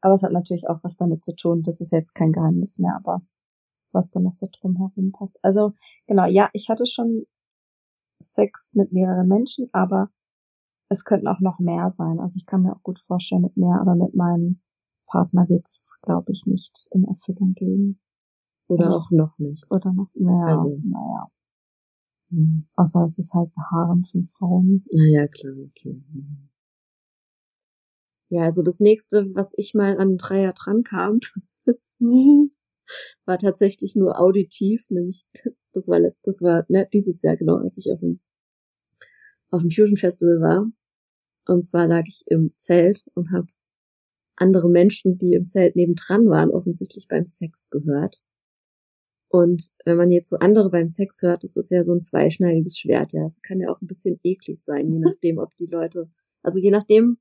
Aber 0.02 0.16
es 0.16 0.24
hat 0.24 0.32
natürlich 0.32 0.68
auch 0.68 0.80
was 0.84 0.96
damit 0.98 1.24
zu 1.24 1.36
tun. 1.36 1.62
Das 1.62 1.80
ist 1.80 1.92
jetzt 1.92 2.16
kein 2.16 2.32
Geheimnis 2.32 2.80
mehr, 2.80 2.96
aber 2.96 3.22
was 3.94 4.10
da 4.10 4.20
noch 4.20 4.34
so 4.34 4.48
drumherum 4.52 5.12
passt. 5.12 5.40
Also 5.44 5.74
genau, 6.08 6.26
ja, 6.26 6.50
ich 6.54 6.70
hatte 6.70 6.86
schon 6.86 7.26
Sex 8.22 8.74
mit 8.76 8.92
mehreren 8.92 9.28
Menschen, 9.28 9.70
aber 9.74 10.10
es 10.90 11.04
könnten 11.06 11.28
auch 11.28 11.40
noch 11.40 11.60
mehr 11.60 11.90
sein. 11.90 12.20
Also 12.20 12.38
ich 12.38 12.46
kann 12.46 12.62
mir 12.64 12.74
auch 12.76 12.84
gut 12.84 13.00
vorstellen 13.00 13.42
mit 13.42 13.58
mehr, 13.58 13.80
aber 13.82 13.96
mit 13.96 14.16
meinem 14.16 14.62
Partner 15.08 15.48
wird 15.50 15.68
es, 15.70 15.98
glaube 16.02 16.32
ich, 16.32 16.46
nicht 16.46 16.88
in 16.92 17.04
Erfüllung 17.06 17.54
gehen. 17.54 18.00
Oder 18.68 18.86
Also- 18.86 18.98
auch 19.00 19.12
noch 19.12 19.38
nicht. 19.40 19.66
Oder 19.70 19.94
noch 19.94 20.10
mehr. 20.14 20.46
Also. 20.48 20.80
Naja. 20.84 21.28
Hm. 22.30 22.68
Außer 22.76 23.04
es 23.06 23.18
ist 23.18 23.34
halt 23.34 23.52
ein 23.56 23.64
Harem 23.72 24.04
von 24.04 24.24
Frauen. 24.24 24.86
Naja, 24.92 25.28
klar, 25.28 25.54
okay. 25.70 26.04
Mhm. 26.12 26.50
Ja, 28.30 28.44
also 28.44 28.64
das 28.64 28.80
nächste, 28.80 29.28
was 29.36 29.54
ich 29.58 29.74
mal 29.76 29.98
an 30.00 30.18
Dreier 30.18 30.54
dran 30.54 30.82
kam, 30.84 31.20
war 33.26 33.38
tatsächlich 33.38 33.96
nur 33.96 34.20
auditiv, 34.20 34.86
nämlich 34.90 35.26
das 35.74 35.88
war 35.88 36.00
das 36.24 36.42
war 36.42 36.66
ne, 36.70 36.88
dieses 36.94 37.22
Jahr 37.22 37.38
genau, 37.38 37.58
als 37.58 37.78
ich 37.78 37.92
auf 37.92 38.00
dem 38.00 38.20
auf 39.50 39.62
dem 39.62 39.72
Fusion 39.72 39.98
Festival 39.98 40.42
war. 40.42 40.72
Und 41.46 41.66
zwar 41.66 41.88
lag 41.88 42.04
ich 42.08 42.24
im 42.28 42.54
Zelt 42.58 43.06
und 43.14 43.32
habe 43.32 43.48
andere 44.36 44.70
Menschen, 44.70 45.18
die 45.18 45.34
im 45.34 45.46
Zelt 45.46 45.76
nebendran 45.76 46.28
waren, 46.30 46.50
offensichtlich 46.50 47.08
beim 47.08 47.26
Sex 47.26 47.70
gehört. 47.70 48.24
Und 49.30 49.70
wenn 49.86 49.98
man 49.98 50.12
jetzt 50.12 50.30
so 50.30 50.38
andere 50.38 50.70
beim 50.70 50.88
Sex 50.88 51.22
hört, 51.22 51.44
das 51.44 51.56
ist 51.56 51.72
ja 51.72 51.84
so 51.84 51.92
ein 51.92 52.02
zweischneidiges 52.02 52.78
Schwert, 52.78 53.14
ja. 53.14 53.26
Es 53.26 53.42
kann 53.42 53.60
ja 53.60 53.70
auch 53.70 53.82
ein 53.82 53.88
bisschen 53.88 54.20
eklig 54.24 54.64
sein, 54.64 54.92
je 54.92 55.00
nachdem, 55.04 55.38
ob 55.38 55.56
die 55.56 55.66
Leute, 55.66 56.10
also 56.42 56.60
je 56.60 56.72
nachdem, 56.72 57.18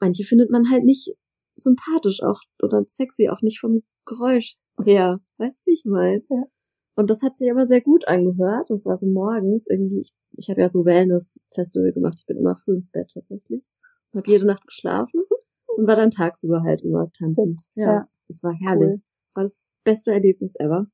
manche 0.00 0.24
findet 0.24 0.50
man 0.50 0.70
halt 0.70 0.84
nicht 0.84 1.14
sympathisch 1.54 2.22
auch 2.22 2.40
oder 2.62 2.84
sexy, 2.88 3.28
auch 3.28 3.42
nicht 3.42 3.60
vom 3.60 3.82
Geräusch 4.06 4.56
her. 4.84 5.20
Weißt 5.38 5.60
du, 5.60 5.70
wie 5.70 5.74
ich 5.74 5.84
meine? 5.84 6.22
Ja. 6.28 6.42
Und 6.96 7.10
das 7.10 7.22
hat 7.22 7.36
sich 7.36 7.50
aber 7.50 7.66
sehr 7.66 7.80
gut 7.80 8.06
angehört. 8.06 8.70
Das 8.70 8.86
war 8.86 8.96
so 8.96 9.06
morgens 9.06 9.66
irgendwie, 9.68 10.00
ich, 10.00 10.12
ich 10.32 10.48
habe 10.50 10.60
ja 10.60 10.68
so 10.68 10.84
Wellness-Festival 10.84 11.92
gemacht. 11.92 12.16
Ich 12.20 12.26
bin 12.26 12.36
immer 12.38 12.54
früh 12.54 12.74
ins 12.74 12.90
Bett 12.90 13.10
tatsächlich. 13.12 13.62
Und 14.12 14.18
habe 14.20 14.30
jede 14.30 14.46
Nacht 14.46 14.66
geschlafen 14.66 15.20
und 15.76 15.86
war 15.86 15.96
dann 15.96 16.10
tagsüber 16.12 16.62
halt 16.62 16.82
immer 16.82 17.10
tanzen. 17.12 17.58
Fit, 17.58 17.70
Ja, 17.74 17.92
ja. 17.92 18.08
das 18.28 18.42
war 18.44 18.52
herrlich. 18.52 19.00
Das 19.26 19.36
war 19.36 19.42
das 19.42 19.60
beste 19.82 20.12
Erlebnis 20.12 20.54
ever. 20.58 20.86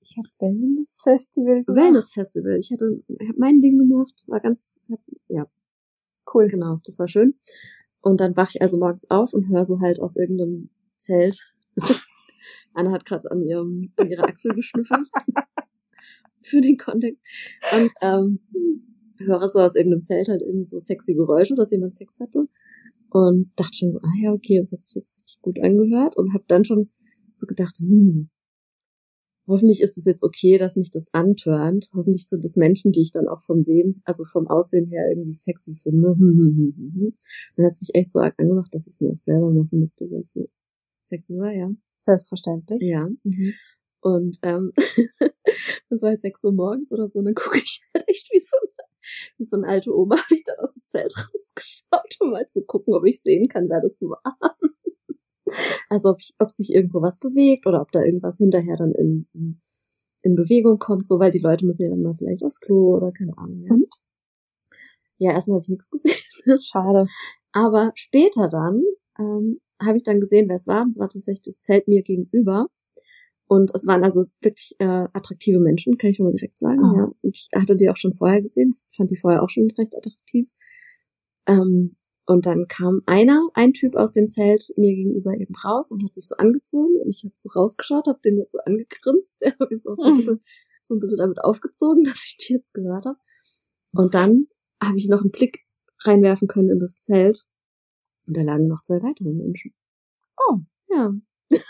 Ich 0.00 0.16
habe 0.16 0.28
Wellness 0.38 1.00
Festival 1.02 1.64
gemacht. 1.64 1.84
Wellness-Festival. 1.84 2.56
Ich 2.58 2.70
hatte, 2.72 3.02
ich 3.08 3.28
habe 3.28 3.38
mein 3.38 3.60
Ding 3.60 3.76
gemacht, 3.78 4.24
war 4.28 4.40
ganz, 4.40 4.80
hab, 4.90 5.00
ja, 5.28 5.46
Cool. 6.32 6.46
genau, 6.48 6.78
das 6.84 6.98
war 6.98 7.08
schön. 7.08 7.34
Und 8.00 8.20
dann 8.20 8.36
wach 8.36 8.50
ich 8.54 8.62
also 8.62 8.78
morgens 8.78 9.08
auf 9.10 9.34
und 9.34 9.48
höre 9.48 9.64
so 9.64 9.80
halt 9.80 10.00
aus 10.00 10.16
irgendeinem 10.16 10.70
Zelt. 10.96 11.44
Anna 12.76 12.92
hat 12.92 13.04
gerade 13.04 13.30
an 13.30 13.42
ihrem 13.42 13.92
an 13.96 14.10
ihrer 14.10 14.24
Achsel 14.24 14.54
geschnüffelt. 14.54 15.08
Für 16.42 16.60
den 16.60 16.76
Kontext. 16.76 17.24
Und 17.74 17.90
ähm, 18.02 18.40
höre 19.18 19.48
so 19.48 19.60
aus 19.60 19.74
irgendeinem 19.74 20.02
Zelt 20.02 20.28
halt 20.28 20.42
irgendwie 20.42 20.64
so 20.64 20.78
sexy 20.78 21.14
Geräusche, 21.14 21.54
dass 21.56 21.72
jemand 21.72 21.96
Sex 21.96 22.20
hatte. 22.20 22.48
Und 23.10 23.50
dachte 23.56 23.78
schon, 23.78 23.98
ah 24.02 24.14
ja, 24.20 24.32
okay, 24.32 24.58
das 24.58 24.72
hat 24.72 24.84
sich 24.84 24.96
jetzt 24.96 25.16
richtig 25.16 25.40
gut 25.42 25.58
angehört. 25.62 26.16
Und 26.16 26.34
habe 26.34 26.44
dann 26.46 26.64
schon 26.64 26.90
so 27.34 27.46
gedacht, 27.46 27.78
hm, 27.78 28.30
hoffentlich 29.46 29.80
ist 29.80 29.96
es 29.96 30.04
jetzt 30.04 30.22
okay, 30.22 30.58
dass 30.58 30.76
mich 30.76 30.90
das 30.90 31.12
antörnt. 31.12 31.90
Hoffentlich 31.94 32.28
sind 32.28 32.44
das 32.44 32.56
Menschen, 32.56 32.92
die 32.92 33.02
ich 33.02 33.12
dann 33.12 33.28
auch 33.28 33.42
vom 33.42 33.62
Sehen, 33.62 34.02
also 34.04 34.24
vom 34.24 34.48
Aussehen 34.48 34.86
her 34.86 35.08
irgendwie 35.10 35.32
sexy 35.32 35.74
finde. 35.74 36.16
Dann 37.56 37.64
hat 37.64 37.72
es 37.72 37.80
mich 37.80 37.94
echt 37.94 38.10
so 38.10 38.18
arg 38.18 38.34
angemacht, 38.38 38.74
dass 38.74 38.86
ich 38.86 38.94
es 38.94 39.00
mir 39.00 39.12
auch 39.12 39.18
selber 39.18 39.50
machen 39.50 39.78
müsste, 39.78 40.10
weil 40.10 40.20
es 40.20 40.38
sexy 41.08 41.34
war, 41.34 41.52
ja. 41.52 41.70
Selbstverständlich. 41.98 42.82
Ja. 42.82 43.08
Mhm. 43.22 43.54
Und 44.00 44.38
ähm, 44.42 44.72
das 45.90 46.02
war 46.02 46.12
jetzt 46.12 46.22
sechs 46.22 46.44
Uhr 46.44 46.52
morgens 46.52 46.92
oder 46.92 47.08
so, 47.08 47.18
und 47.18 47.24
dann 47.24 47.34
gucke 47.34 47.58
ich 47.58 47.82
halt 47.94 48.08
echt 48.08 48.28
wie 48.32 48.38
so, 48.38 48.56
eine, 48.56 48.88
wie 49.38 49.44
so 49.44 49.56
eine 49.56 49.66
alte 49.66 49.96
Oma, 49.96 50.16
habe 50.16 50.34
ich 50.34 50.44
dann 50.44 50.58
aus 50.60 50.74
dem 50.74 50.84
Zelt 50.84 51.12
rausgeschaut, 51.16 52.16
um 52.20 52.30
mal 52.30 52.46
zu 52.46 52.62
gucken, 52.64 52.94
ob 52.94 53.04
ich 53.04 53.20
sehen 53.20 53.48
kann, 53.48 53.68
wer 53.68 53.80
das 53.80 54.00
war. 54.02 54.22
Also 55.88 56.10
ob, 56.10 56.18
ich, 56.20 56.34
ob 56.38 56.50
sich 56.50 56.72
irgendwo 56.72 57.02
was 57.02 57.18
bewegt 57.18 57.66
oder 57.66 57.80
ob 57.80 57.92
da 57.92 58.02
irgendwas 58.02 58.38
hinterher 58.38 58.76
dann 58.76 58.92
in, 58.92 59.28
in, 59.32 59.60
in 60.22 60.34
Bewegung 60.34 60.78
kommt, 60.78 61.06
so 61.06 61.18
weil 61.18 61.30
die 61.30 61.38
Leute 61.38 61.64
müssen 61.66 61.84
ja 61.84 61.90
dann 61.90 62.02
mal 62.02 62.14
vielleicht 62.14 62.44
aufs 62.44 62.60
Klo 62.60 62.96
oder 62.96 63.12
keine 63.12 63.36
Ahnung. 63.38 63.62
Ja, 63.64 63.72
Und? 63.74 63.94
ja 65.18 65.32
erstmal 65.32 65.56
habe 65.56 65.64
ich 65.64 65.68
nichts 65.68 65.90
gesehen. 65.90 66.60
Schade. 66.60 67.06
Aber 67.52 67.92
später 67.94 68.48
dann 68.48 68.82
ähm, 69.18 69.60
habe 69.80 69.96
ich 69.96 70.04
dann 70.04 70.20
gesehen, 70.20 70.48
wer 70.48 70.56
es 70.56 70.66
war. 70.66 70.86
Es 70.86 70.98
war 70.98 71.08
tatsächlich 71.08 71.42
das 71.42 71.62
Zelt 71.62 71.88
mir 71.88 72.02
gegenüber. 72.02 72.68
Und 73.48 73.72
es 73.74 73.86
waren 73.86 74.02
also 74.02 74.24
wirklich 74.40 74.74
äh, 74.78 75.06
attraktive 75.12 75.60
Menschen, 75.60 75.98
kann 75.98 76.10
ich 76.10 76.16
schon 76.16 76.26
mal 76.26 76.32
direkt 76.32 76.58
sagen. 76.58 76.82
Ah. 76.82 76.94
Ja. 76.96 77.12
Und 77.22 77.36
ich 77.36 77.48
hatte 77.54 77.76
die 77.76 77.88
auch 77.88 77.96
schon 77.96 78.12
vorher 78.12 78.42
gesehen, 78.42 78.74
fand 78.90 79.10
die 79.10 79.16
vorher 79.16 79.42
auch 79.42 79.48
schon 79.48 79.70
recht 79.78 79.96
attraktiv. 79.96 80.48
Ähm, 81.46 81.96
und 82.26 82.44
dann 82.44 82.66
kam 82.66 83.02
einer, 83.06 83.48
ein 83.54 83.72
Typ 83.72 83.94
aus 83.94 84.12
dem 84.12 84.26
Zelt 84.26 84.72
mir 84.76 84.94
gegenüber 84.94 85.32
eben 85.34 85.54
raus 85.54 85.92
und 85.92 86.02
hat 86.02 86.14
sich 86.14 86.26
so 86.26 86.34
angezogen. 86.36 87.00
Und 87.00 87.08
ich 87.08 87.22
habe 87.24 87.34
so 87.36 87.48
rausgeschaut, 87.48 88.08
habe 88.08 88.18
den 88.24 88.36
jetzt 88.36 88.52
so 88.52 88.58
angegrinst. 88.66 89.40
Der 89.40 89.52
habe 89.60 89.72
ich 89.72 89.82
so 89.82 89.90
ein 89.90 90.16
bisschen, 90.16 90.40
so 90.82 90.94
ein 90.96 91.00
bisschen 91.00 91.18
damit 91.18 91.38
aufgezogen, 91.44 92.02
dass 92.04 92.24
ich 92.24 92.36
die 92.36 92.54
jetzt 92.54 92.74
gehört 92.74 93.04
habe. 93.04 93.18
Und 93.92 94.14
dann 94.14 94.48
habe 94.82 94.98
ich 94.98 95.08
noch 95.08 95.20
einen 95.20 95.30
Blick 95.30 95.60
reinwerfen 96.00 96.48
können 96.48 96.70
in 96.70 96.80
das 96.80 97.00
Zelt. 97.00 97.46
Und 98.26 98.36
da 98.36 98.42
lagen 98.42 98.68
noch 98.68 98.82
zwei 98.82 99.02
weitere 99.02 99.32
Menschen. 99.32 99.72
Oh. 100.48 100.58
Ja. 100.88 101.12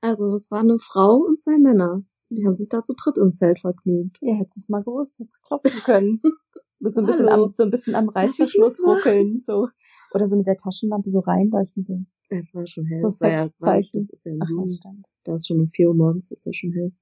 also 0.00 0.34
es 0.34 0.50
war 0.50 0.60
eine 0.60 0.78
Frau 0.78 1.16
und 1.16 1.38
zwei 1.38 1.58
Männer. 1.58 2.02
Die 2.30 2.46
haben 2.46 2.56
sich 2.56 2.68
da 2.68 2.84
zu 2.84 2.94
dritt 2.94 3.18
im 3.18 3.32
Zelt 3.32 3.58
vergnügt. 3.58 4.18
Ihr 4.20 4.34
hättet 4.34 4.56
es 4.56 4.68
mal 4.68 4.82
gewusst, 4.82 5.18
hättest 5.18 5.42
klopfen 5.42 5.80
können. 5.82 6.20
so 6.80 7.00
ein 7.00 7.06
bisschen 7.06 7.28
Hallo. 7.28 7.44
am, 7.44 7.50
so 7.50 7.64
ein 7.64 7.70
bisschen 7.70 7.94
am 7.94 8.08
Reißverschluss 8.08 8.82
ruckeln, 8.84 9.40
so. 9.40 9.68
Oder 10.12 10.26
so 10.26 10.36
mit 10.36 10.46
der 10.46 10.56
Taschenlampe 10.56 11.10
so 11.10 11.20
reinleuchten 11.20 11.82
so. 11.82 12.04
Es 12.28 12.54
war 12.54 12.66
schon 12.66 12.86
hell. 12.86 12.98
So 13.00 13.08
es 13.08 13.20
war 13.20 13.30
ja, 13.30 13.40
es 13.40 13.60
war, 13.60 13.74
Sexzeichen. 13.74 13.90
das 13.94 14.10
ist 14.10 14.24
ja 14.24 14.32
Ach, 14.40 14.48
ja. 14.48 14.92
Da 15.24 15.34
ist 15.34 15.48
schon 15.48 15.60
um 15.60 15.68
4 15.68 15.88
Uhr 15.88 15.94
morgens, 15.94 16.30
wird's 16.30 16.44
ja 16.44 16.52
schon 16.52 16.72
hell. 16.72 16.92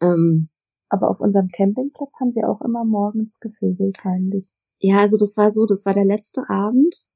Ähm, 0.00 0.50
Aber 0.90 1.08
auf 1.08 1.20
unserem 1.20 1.48
Campingplatz 1.48 2.20
haben 2.20 2.32
sie 2.32 2.44
auch 2.44 2.60
immer 2.60 2.84
morgens 2.84 3.40
gevögelt, 3.40 4.04
heimlich. 4.04 4.54
ja, 4.80 4.98
also 4.98 5.16
das 5.16 5.36
war 5.36 5.50
so, 5.50 5.66
das 5.66 5.86
war 5.86 5.94
der 5.94 6.04
letzte 6.04 6.48
Abend. 6.48 7.08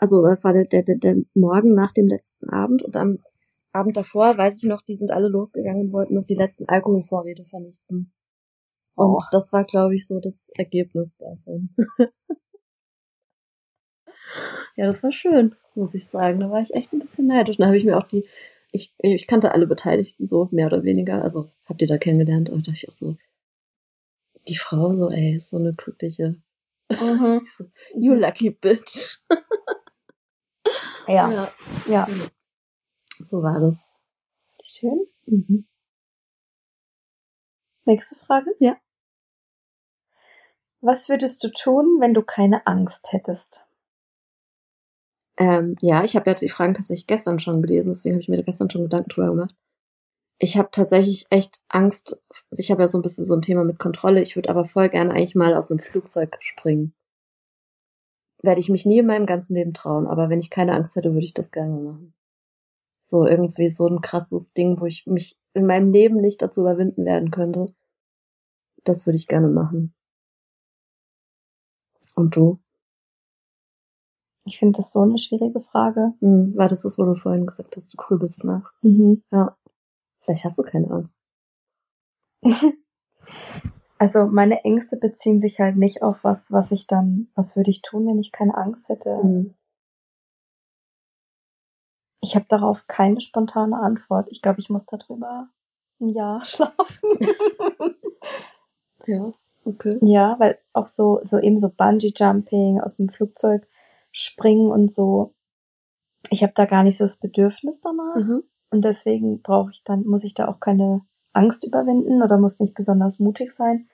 Also 0.00 0.22
das 0.22 0.44
war 0.44 0.54
der, 0.54 0.64
der, 0.64 0.82
der, 0.82 1.16
Morgen 1.34 1.74
nach 1.74 1.92
dem 1.92 2.06
letzten 2.08 2.48
Abend 2.48 2.82
und 2.82 2.96
am 2.96 3.18
Abend 3.72 3.98
davor, 3.98 4.38
weiß 4.38 4.62
ich 4.62 4.68
noch, 4.68 4.80
die 4.80 4.94
sind 4.94 5.10
alle 5.10 5.28
losgegangen 5.28 5.88
und 5.88 5.92
wollten 5.92 6.14
noch 6.14 6.24
die 6.24 6.34
letzten 6.34 6.66
Alkoholvorräte 6.66 7.44
vernichten. 7.44 8.10
Und 8.94 9.06
Oh. 9.10 9.18
das 9.30 9.52
war, 9.52 9.64
glaube 9.64 9.94
ich, 9.94 10.06
so 10.06 10.18
das 10.18 10.48
Ergebnis 10.54 11.18
davon. 11.18 11.68
ja, 14.76 14.86
das 14.86 15.02
war 15.02 15.12
schön, 15.12 15.54
muss 15.74 15.92
ich 15.92 16.06
sagen. 16.06 16.40
Da 16.40 16.50
war 16.50 16.62
ich 16.62 16.72
echt 16.72 16.94
ein 16.94 16.98
bisschen 16.98 17.26
neidisch. 17.26 17.58
Da 17.58 17.66
habe 17.66 17.76
ich 17.76 17.84
mir 17.84 17.98
auch 17.98 18.06
die, 18.06 18.26
ich, 18.72 18.94
ich 19.00 19.26
kannte 19.26 19.52
alle 19.52 19.66
Beteiligten 19.66 20.26
so, 20.26 20.48
mehr 20.50 20.68
oder 20.68 20.82
weniger. 20.82 21.22
Also 21.22 21.50
habt 21.66 21.82
ihr 21.82 21.88
da 21.88 21.98
kennengelernt, 21.98 22.48
aber 22.48 22.60
da 22.62 22.70
dachte 22.70 22.78
ich 22.84 22.88
auch 22.88 22.94
so, 22.94 23.16
die 24.48 24.56
Frau 24.56 24.94
so, 24.94 25.10
ey, 25.10 25.36
ist 25.36 25.50
so 25.50 25.58
eine 25.58 25.74
glückliche, 25.74 26.36
Mhm. 26.90 27.42
ich 27.44 27.52
so, 27.56 27.64
you 27.94 28.14
lucky 28.14 28.48
bitch. 28.50 29.18
Ja, 31.06 31.30
ja, 31.30 31.52
ja. 31.86 32.08
so 33.18 33.42
war 33.42 33.60
das. 33.60 33.84
Schön. 34.62 35.06
Mhm. 35.26 35.66
Nächste 37.84 38.14
Frage. 38.16 38.54
Ja. 38.58 38.76
Was 40.80 41.08
würdest 41.08 41.42
du 41.44 41.48
tun, 41.50 41.98
wenn 42.00 42.14
du 42.14 42.22
keine 42.22 42.66
Angst 42.66 43.12
hättest? 43.12 43.66
Ähm, 45.36 45.76
ja, 45.80 46.04
ich 46.04 46.16
habe 46.16 46.30
ja 46.30 46.34
die 46.34 46.48
Fragen 46.48 46.74
tatsächlich 46.74 47.06
gestern 47.06 47.38
schon 47.38 47.62
gelesen, 47.62 47.88
deswegen 47.88 48.14
habe 48.14 48.22
ich 48.22 48.28
mir 48.28 48.42
gestern 48.42 48.70
schon 48.70 48.82
Gedanken 48.82 49.08
drüber 49.08 49.30
gemacht. 49.30 49.54
Ich 50.38 50.56
habe 50.56 50.70
tatsächlich 50.72 51.26
echt 51.30 51.60
Angst. 51.68 52.18
Ich 52.50 52.70
habe 52.70 52.82
ja 52.82 52.88
so 52.88 52.98
ein 52.98 53.02
bisschen 53.02 53.26
so 53.26 53.34
ein 53.34 53.42
Thema 53.42 53.62
mit 53.62 53.78
Kontrolle. 53.78 54.22
Ich 54.22 54.36
würde 54.36 54.48
aber 54.48 54.64
voll 54.64 54.88
gerne 54.88 55.10
eigentlich 55.10 55.34
mal 55.34 55.54
aus 55.54 55.70
einem 55.70 55.80
Flugzeug 55.80 56.36
springen. 56.40 56.94
Werde 58.42 58.60
ich 58.60 58.70
mich 58.70 58.86
nie 58.86 58.98
in 58.98 59.06
meinem 59.06 59.26
ganzen 59.26 59.54
Leben 59.54 59.74
trauen, 59.74 60.06
aber 60.06 60.30
wenn 60.30 60.40
ich 60.40 60.50
keine 60.50 60.72
Angst 60.74 60.96
hätte, 60.96 61.12
würde 61.12 61.24
ich 61.24 61.34
das 61.34 61.52
gerne 61.52 61.74
machen. 61.74 62.14
So 63.02 63.26
irgendwie 63.26 63.68
so 63.68 63.86
ein 63.86 64.00
krasses 64.00 64.52
Ding, 64.52 64.80
wo 64.80 64.86
ich 64.86 65.06
mich 65.06 65.38
in 65.54 65.66
meinem 65.66 65.92
Leben 65.92 66.16
nicht 66.16 66.40
dazu 66.42 66.62
überwinden 66.62 67.04
werden 67.04 67.30
könnte. 67.30 67.66
Das 68.84 69.06
würde 69.06 69.16
ich 69.16 69.26
gerne 69.28 69.48
machen. 69.48 69.94
Und 72.16 72.36
du? 72.36 72.60
Ich 74.44 74.58
finde 74.58 74.78
das 74.78 74.92
so 74.92 75.00
eine 75.00 75.18
schwierige 75.18 75.60
Frage. 75.60 76.12
Hm, 76.20 76.56
war 76.56 76.68
das 76.68 76.82
das, 76.82 76.98
wo 76.98 77.04
du 77.04 77.14
vorhin 77.14 77.46
gesagt 77.46 77.76
hast, 77.76 77.92
du 77.92 77.96
grübelst 77.96 78.44
nach? 78.44 78.72
Mhm. 78.82 79.22
Ja. 79.30 79.56
Vielleicht 80.20 80.44
hast 80.44 80.58
du 80.58 80.62
keine 80.62 80.90
Angst. 80.90 81.16
Also 84.00 84.24
meine 84.24 84.64
Ängste 84.64 84.96
beziehen 84.96 85.42
sich 85.42 85.60
halt 85.60 85.76
nicht 85.76 86.02
auf 86.02 86.24
was, 86.24 86.50
was 86.50 86.72
ich 86.72 86.86
dann, 86.86 87.28
was 87.34 87.54
würde 87.54 87.68
ich 87.68 87.82
tun, 87.82 88.06
wenn 88.06 88.18
ich 88.18 88.32
keine 88.32 88.56
Angst 88.56 88.88
hätte. 88.88 89.20
Mhm. 89.22 89.54
Ich 92.22 92.34
habe 92.34 92.46
darauf 92.48 92.86
keine 92.86 93.20
spontane 93.20 93.76
Antwort. 93.78 94.28
Ich 94.30 94.40
glaube, 94.40 94.58
ich 94.58 94.70
muss 94.70 94.86
darüber 94.86 95.50
ein 96.00 96.08
Jahr 96.08 96.42
schlafen. 96.46 97.10
Ja, 99.06 99.34
okay. 99.66 99.98
ja, 100.00 100.34
weil 100.38 100.58
auch 100.72 100.86
so, 100.86 101.20
so 101.22 101.38
eben 101.38 101.58
so 101.58 101.68
Bungee 101.68 102.14
Jumping 102.16 102.80
aus 102.80 102.96
dem 102.96 103.10
Flugzeug 103.10 103.68
springen 104.12 104.70
und 104.70 104.90
so. 104.90 105.34
Ich 106.30 106.42
habe 106.42 106.54
da 106.54 106.64
gar 106.64 106.84
nicht 106.84 106.96
so 106.96 107.04
das 107.04 107.18
Bedürfnis 107.18 107.82
danach. 107.82 108.16
Mhm. 108.16 108.44
Und 108.70 108.82
deswegen 108.82 109.42
brauche 109.42 109.72
ich 109.72 109.84
dann, 109.84 110.06
muss 110.06 110.24
ich 110.24 110.32
da 110.32 110.48
auch 110.48 110.58
keine 110.58 111.02
Angst 111.34 111.64
überwinden 111.64 112.22
oder 112.22 112.38
muss 112.38 112.60
nicht 112.60 112.72
besonders 112.72 113.18
mutig 113.18 113.52
sein. 113.52 113.89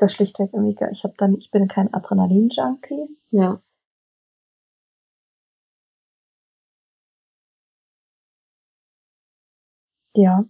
Das 0.00 0.14
schlichtweg 0.14 0.50
irgendwie, 0.54 0.76
ich 0.92 1.04
habe 1.04 1.12
dann, 1.18 1.34
ich 1.36 1.50
bin 1.50 1.68
kein 1.68 1.92
Adrenalin-Junkie. 1.92 3.06
Ja. 3.32 3.60
Ja. 10.14 10.42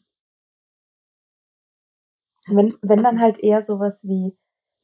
Wenn, 2.46 2.74
wenn 2.82 3.02
dann 3.02 3.20
halt 3.20 3.38
eher 3.40 3.60
sowas 3.60 4.04
wie 4.04 4.36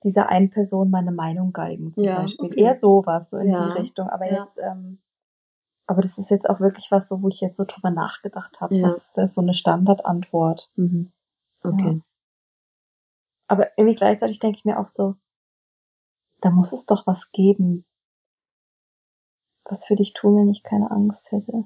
dieser 0.02 0.28
einen 0.28 0.50
Person 0.50 0.90
meine 0.90 1.12
Meinung 1.12 1.52
geigen 1.52 1.94
zum 1.94 2.04
Ja, 2.04 2.23
Beispiel. 2.23 2.46
okay. 2.46 2.61
Eher 2.61 2.75
sowas, 2.75 3.30
so 3.30 3.38
in 3.38 3.50
Ja, 3.50 3.73
die 3.73 3.78
Richtung. 3.78 4.08
Aber 4.08 4.26
ja. 4.26 4.38
jetzt, 4.38 4.58
ähm, 4.58 4.99
aber 5.87 6.02
das 6.02 6.18
ist 6.18 6.30
jetzt 6.30 6.50
auch 6.50 6.58
wirklich 6.61 6.90
was, 6.90 7.08
so, 7.08 7.23
wo 7.23 7.28
ich 7.28 7.40
jetzt 7.40 7.56
so 7.56 7.64
drüber 7.64 7.90
nachgedacht 7.90 8.61
habe. 8.61 8.75
Ja. 8.75 8.82
Das 8.82 8.96
ist 8.96 9.16
ja 9.16 9.26
so 9.28 9.40
eine 9.40 9.54
Standardantwort. 9.54 10.73
Mhm. 10.75 11.12
Okay. 11.62 12.02
Aber 13.48 13.70
irgendwie 13.78 13.94
gleichzeitig 13.96 14.38
denke 14.38 14.58
ich 14.58 14.64
mir 14.64 14.78
auch 14.78 14.88
so, 14.88 15.14
da 16.40 16.50
muss 16.50 16.72
es 16.72 16.86
doch 16.86 17.06
was 17.06 17.30
geben. 17.32 17.84
Was 19.64 19.88
würde 19.90 20.02
ich 20.02 20.12
tun, 20.12 20.36
wenn 20.36 20.48
ich 20.48 20.62
keine 20.62 20.90
Angst 20.90 21.32
hätte? 21.32 21.64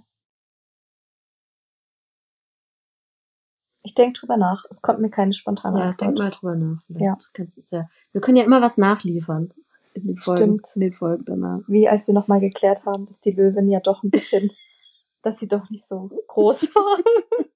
Ich 3.82 3.94
denke 3.94 4.18
drüber 4.20 4.36
nach. 4.36 4.64
Es 4.70 4.82
kommt 4.82 5.00
mir 5.00 5.10
keine 5.10 5.32
spontane 5.32 5.78
Ja, 5.78 5.84
Antwort. 5.90 6.00
denk 6.00 6.18
mal 6.18 6.30
drüber 6.30 6.54
nach. 6.56 6.78
Vielleicht 6.86 7.06
Ja. 7.06 7.16
kannst 7.32 7.56
du 7.56 7.60
es 7.60 7.70
ja. 7.70 7.88
Wir 8.12 8.20
können 8.20 8.36
ja 8.36 8.44
immer 8.44 8.60
was 8.60 8.76
nachliefern. 8.76 9.52
In 9.94 10.06
den 10.06 10.16
Folgen, 10.18 10.38
Stimmt. 10.60 10.70
in 10.76 10.80
den 10.82 10.92
Folgen 10.92 11.24
danach. 11.24 11.60
Wie 11.66 11.88
als 11.88 12.06
wir 12.06 12.14
nochmal 12.14 12.40
geklärt 12.40 12.84
haben, 12.84 13.06
dass 13.06 13.20
die 13.20 13.32
Löwin 13.32 13.68
ja 13.68 13.80
doch 13.80 14.02
ein 14.04 14.10
bisschen, 14.10 14.52
dass 15.22 15.38
sie 15.38 15.48
doch 15.48 15.68
nicht 15.70 15.86
so 15.88 16.08
groß 16.28 16.74
war. 16.74 17.02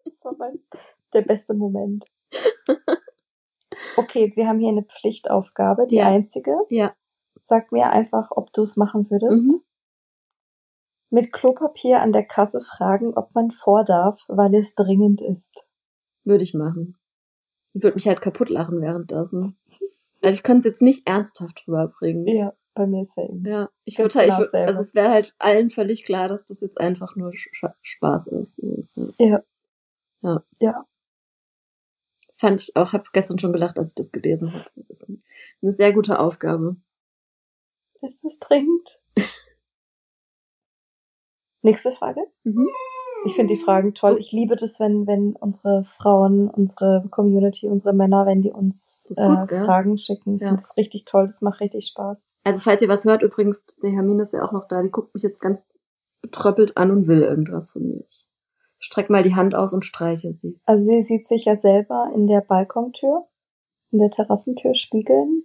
das 0.04 0.24
war 0.24 0.34
mein, 0.38 0.58
der 1.12 1.22
beste 1.22 1.54
Moment. 1.54 2.06
Okay, 3.96 4.32
wir 4.34 4.48
haben 4.48 4.58
hier 4.58 4.70
eine 4.70 4.82
Pflichtaufgabe, 4.84 5.86
die 5.86 5.96
Ja. 5.96 6.06
einzige. 6.06 6.56
Ja. 6.70 6.94
Sag 7.40 7.72
mir 7.72 7.90
einfach, 7.90 8.30
ob 8.30 8.52
du 8.52 8.62
es 8.62 8.76
machen 8.76 9.10
würdest. 9.10 9.46
Mhm. 9.52 9.60
Mit 11.10 11.32
Klopapier 11.32 12.00
an 12.00 12.12
der 12.12 12.24
Kasse 12.24 12.60
fragen, 12.60 13.14
ob 13.14 13.34
man 13.34 13.50
vor 13.50 13.84
darf, 13.84 14.24
weil 14.28 14.54
es 14.54 14.74
dringend 14.74 15.20
ist. 15.20 15.66
Würde 16.24 16.42
ich 16.42 16.54
machen. 16.54 16.96
Ich 17.74 17.82
würde 17.82 17.94
mich 17.94 18.08
halt 18.08 18.20
kaputt 18.20 18.48
lachen 18.48 18.80
währenddessen. 18.80 19.56
Also 20.22 20.34
ich 20.34 20.42
könnte 20.42 20.60
es 20.60 20.64
jetzt 20.64 20.82
nicht 20.82 21.08
ernsthaft 21.08 21.68
rüberbringen. 21.68 22.26
Ja, 22.26 22.54
bei 22.74 22.86
mir 22.86 23.04
same. 23.06 23.42
Ja, 23.48 23.68
ich 23.84 23.98
würde 23.98 24.18
halt, 24.18 24.32
ich 24.32 24.38
würd, 24.38 24.54
also 24.54 24.80
es 24.80 24.94
wäre 24.94 25.10
halt 25.10 25.34
allen 25.38 25.70
völlig 25.70 26.04
klar, 26.04 26.28
dass 26.28 26.46
das 26.46 26.60
jetzt 26.62 26.80
einfach 26.80 27.14
nur 27.14 27.32
Sch 27.34 27.50
Spaß 27.82 28.28
ist. 28.28 28.60
Ja. 29.18 29.42
Ja. 30.22 30.42
Ja. 30.60 30.86
Fand 32.36 32.62
ich 32.62 32.74
auch, 32.76 32.92
habe 32.92 33.04
gestern 33.12 33.38
schon 33.38 33.52
gelacht, 33.52 33.78
als 33.78 33.88
ich 33.88 33.94
das 33.94 34.10
gelesen 34.12 34.52
habe. 34.52 34.64
Das 34.74 35.00
ist 35.02 35.06
eine 35.62 35.72
sehr 35.72 35.92
gute 35.92 36.18
Aufgabe. 36.18 36.76
Es 38.02 38.22
ist 38.24 38.40
dringend. 38.40 39.00
Nächste 41.62 41.92
Frage. 41.92 42.20
Mhm. 42.42 42.68
Ich 43.26 43.34
finde 43.36 43.54
die 43.54 43.60
Fragen 43.60 43.94
toll. 43.94 44.18
Ich 44.18 44.32
liebe 44.32 44.54
das, 44.54 44.78
wenn, 44.80 45.06
wenn 45.06 45.34
unsere 45.34 45.82
Frauen, 45.84 46.50
unsere 46.50 47.06
Community, 47.10 47.68
unsere 47.68 47.94
Männer, 47.94 48.26
wenn 48.26 48.42
die 48.42 48.50
uns 48.52 49.10
gut, 49.16 49.50
äh? 49.50 49.64
Fragen 49.64 49.96
schicken. 49.96 50.34
Ich 50.36 50.42
Ja. 50.42 50.48
finde 50.48 50.62
das 50.62 50.76
richtig 50.76 51.06
toll. 51.06 51.26
Das 51.26 51.40
macht 51.40 51.60
richtig 51.60 51.86
Spaß. 51.86 52.26
Also 52.44 52.60
falls 52.60 52.82
ihr 52.82 52.88
was 52.88 53.06
hört, 53.06 53.22
übrigens, 53.22 53.64
der 53.82 53.92
Hermine 53.92 54.24
ist 54.24 54.34
ja 54.34 54.44
auch 54.46 54.52
noch 54.52 54.68
da, 54.68 54.82
die 54.82 54.90
guckt 54.90 55.14
mich 55.14 55.22
jetzt 55.22 55.40
ganz 55.40 55.66
betröppelt 56.20 56.76
an 56.76 56.90
und 56.90 57.06
will 57.06 57.22
irgendwas 57.22 57.70
von 57.70 57.82
mir. 57.88 58.04
Ich 58.10 58.28
streck 58.84 59.08
mal 59.10 59.22
die 59.22 59.34
Hand 59.34 59.54
aus 59.54 59.72
und 59.72 59.84
streichel 59.84 60.36
sie. 60.36 60.60
Also 60.66 60.84
sie 60.84 61.02
sieht 61.02 61.26
sich 61.26 61.46
ja 61.46 61.56
selber 61.56 62.10
in 62.14 62.26
der 62.26 62.42
Balkontür, 62.42 63.26
in 63.90 63.98
der 63.98 64.10
Terrassentür 64.10 64.74
spiegeln. 64.74 65.44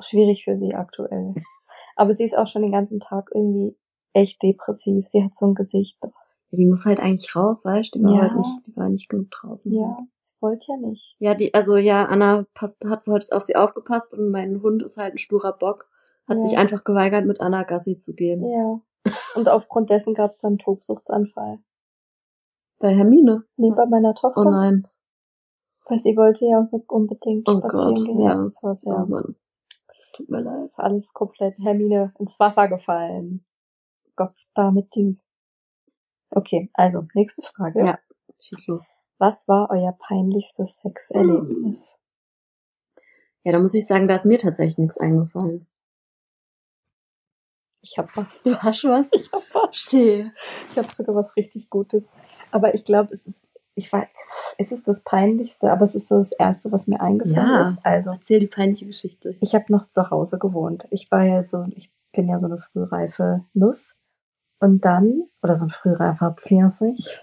Schwierig 0.00 0.44
für 0.44 0.56
sie 0.56 0.74
aktuell. 0.74 1.34
Aber 1.96 2.12
sie 2.12 2.24
ist 2.24 2.36
auch 2.36 2.46
schon 2.46 2.62
den 2.62 2.72
ganzen 2.72 3.00
Tag 3.00 3.30
irgendwie 3.34 3.76
echt 4.12 4.42
depressiv. 4.42 5.06
Sie 5.06 5.24
hat 5.24 5.34
so 5.34 5.46
ein 5.46 5.54
Gesicht. 5.54 5.98
Ja, 6.04 6.10
die 6.58 6.66
muss 6.66 6.84
halt 6.84 7.00
eigentlich 7.00 7.34
raus, 7.34 7.64
weißt 7.64 7.94
du? 7.94 7.98
Die 8.00 8.04
war 8.04 8.14
Ja. 8.14 8.20
halt 8.22 8.36
nicht, 8.36 8.66
die 8.66 8.76
war 8.76 8.88
nicht 8.90 9.08
genug 9.08 9.30
draußen. 9.30 9.72
Ja, 9.72 9.96
sie 10.20 10.34
wollte 10.40 10.66
ja 10.68 10.76
nicht. 10.76 11.16
Ja, 11.18 11.34
die, 11.34 11.54
also 11.54 11.76
ja, 11.76 12.04
Anna 12.04 12.44
passt, 12.52 12.84
hat 12.84 13.02
so 13.02 13.12
heute 13.12 13.26
auf 13.32 13.42
sie 13.42 13.56
aufgepasst 13.56 14.12
und 14.12 14.30
mein 14.30 14.60
Hund 14.62 14.82
ist 14.82 14.98
halt 14.98 15.14
ein 15.14 15.18
sturer 15.18 15.52
Bock. 15.56 15.88
Hat 16.28 16.36
Ja. 16.38 16.42
sich 16.42 16.58
einfach 16.58 16.84
geweigert, 16.84 17.24
mit 17.24 17.40
Anna 17.40 17.62
Gassi 17.62 17.98
zu 17.98 18.12
gehen. 18.14 18.44
Ja. 18.44 18.80
Und 19.34 19.48
aufgrund 19.48 19.90
dessen 19.90 20.14
gab 20.14 20.30
es 20.30 20.38
dann 20.38 20.52
einen 20.52 20.58
Tobsuchtsanfall. 20.58 21.58
Bei 22.78 22.94
Hermine. 22.94 23.44
Nee, 23.56 23.70
bei 23.74 23.86
meiner 23.86 24.14
Tochter. 24.14 24.40
Oh 24.46 24.50
nein. 24.50 24.86
Weil 25.86 25.98
sie 26.00 26.16
wollte 26.16 26.46
ja 26.46 26.64
so 26.64 26.82
unbedingt 26.88 27.48
Oh 27.48 27.58
spazieren 27.58 27.94
Gott, 27.94 28.04
gehen. 28.06 28.20
ja. 28.20 28.34
das 28.36 28.62
war 28.62 28.76
sehr. 28.76 28.94
Oh 28.94 29.06
Mann. 29.06 29.36
Das 29.88 30.10
tut 30.12 30.28
mir 30.28 30.42
Das 30.42 30.52
leid. 30.52 30.66
ist 30.66 30.80
alles 30.80 31.12
komplett 31.12 31.58
Hermine 31.62 32.12
ins 32.18 32.38
Wasser 32.38 32.68
gefallen. 32.68 33.44
Gott 34.16 34.34
damit 34.54 34.94
die. 34.94 35.18
Okay, 36.30 36.70
also 36.74 37.04
nächste 37.14 37.42
Frage. 37.42 37.84
Ja. 37.86 37.98
Schieß 38.42 38.66
los. 38.66 38.84
Was 39.18 39.48
war 39.48 39.70
euer 39.70 39.92
peinlichstes 39.98 40.78
Sexerlebnis? 40.78 41.96
Ja, 43.44 43.52
da 43.52 43.58
muss 43.60 43.72
ich 43.74 43.86
sagen, 43.86 44.08
da 44.08 44.16
ist 44.16 44.26
mir 44.26 44.38
tatsächlich 44.38 44.76
nichts 44.78 44.98
eingefallen. 44.98 45.66
Ich 47.88 47.98
hab 47.98 48.16
was. 48.16 48.42
Du 48.42 48.56
hast 48.56 48.84
was? 48.84 49.06
Ich 49.12 49.30
hab 49.32 49.42
was. 49.54 49.76
Schön. 49.76 50.32
Ich 50.70 50.76
habe 50.78 50.92
sogar 50.92 51.14
was 51.14 51.36
richtig 51.36 51.70
Gutes. 51.70 52.12
Aber 52.50 52.74
ich 52.74 52.82
glaube, 52.84 53.12
es 53.12 53.26
ist, 53.26 53.46
ich 53.76 53.92
weiß, 53.92 54.08
es 54.58 54.72
ist 54.72 54.88
das 54.88 55.02
Peinlichste, 55.02 55.70
aber 55.70 55.84
es 55.84 55.94
ist 55.94 56.08
so 56.08 56.18
das 56.18 56.32
Erste, 56.32 56.72
was 56.72 56.86
mir 56.88 57.00
eingefallen 57.00 57.36
Ja. 57.36 57.62
ist. 57.64 57.78
Also, 57.84 58.10
Erzähl 58.10 58.40
die 58.40 58.46
peinliche 58.48 58.86
Geschichte. 58.86 59.36
ich 59.40 59.54
habe 59.54 59.66
noch 59.68 59.86
zu 59.86 60.10
Hause 60.10 60.38
gewohnt. 60.38 60.88
Ich 60.90 61.10
war 61.10 61.22
ja 61.24 61.42
so, 61.44 61.64
ich 61.76 61.92
bin 62.12 62.28
ja 62.28 62.40
so 62.40 62.46
eine 62.46 62.58
frühreife 62.58 63.44
Nuss. 63.54 63.94
Und 64.58 64.84
dann, 64.84 65.24
oder 65.42 65.54
so 65.54 65.66
ein 65.66 65.70
frühreifer 65.70 66.32
Pfirsich. 66.32 67.20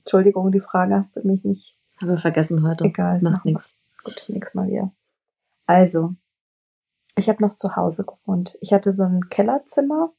Entschuldigung, 0.00 0.52
die 0.52 0.60
Frage 0.60 0.94
hast 0.94 1.16
du 1.16 1.26
mich 1.26 1.42
nicht. 1.44 1.76
Haben 2.00 2.10
wir 2.10 2.18
vergessen 2.18 2.62
heute. 2.66 2.84
Egal. 2.84 3.20
Macht 3.22 3.44
nichts. 3.44 3.72
Gut, 4.04 4.26
nächstes 4.28 4.54
Mal 4.54 4.68
wieder. 4.68 4.92
Also, 5.66 6.14
ich 7.16 7.28
habe 7.28 7.42
noch 7.42 7.56
zu 7.56 7.76
Hause 7.76 8.04
gewohnt. 8.04 8.58
Ich 8.60 8.72
hatte 8.72 8.92
so 8.92 9.04
ein 9.04 9.28
Kellerzimmer, 9.28 10.12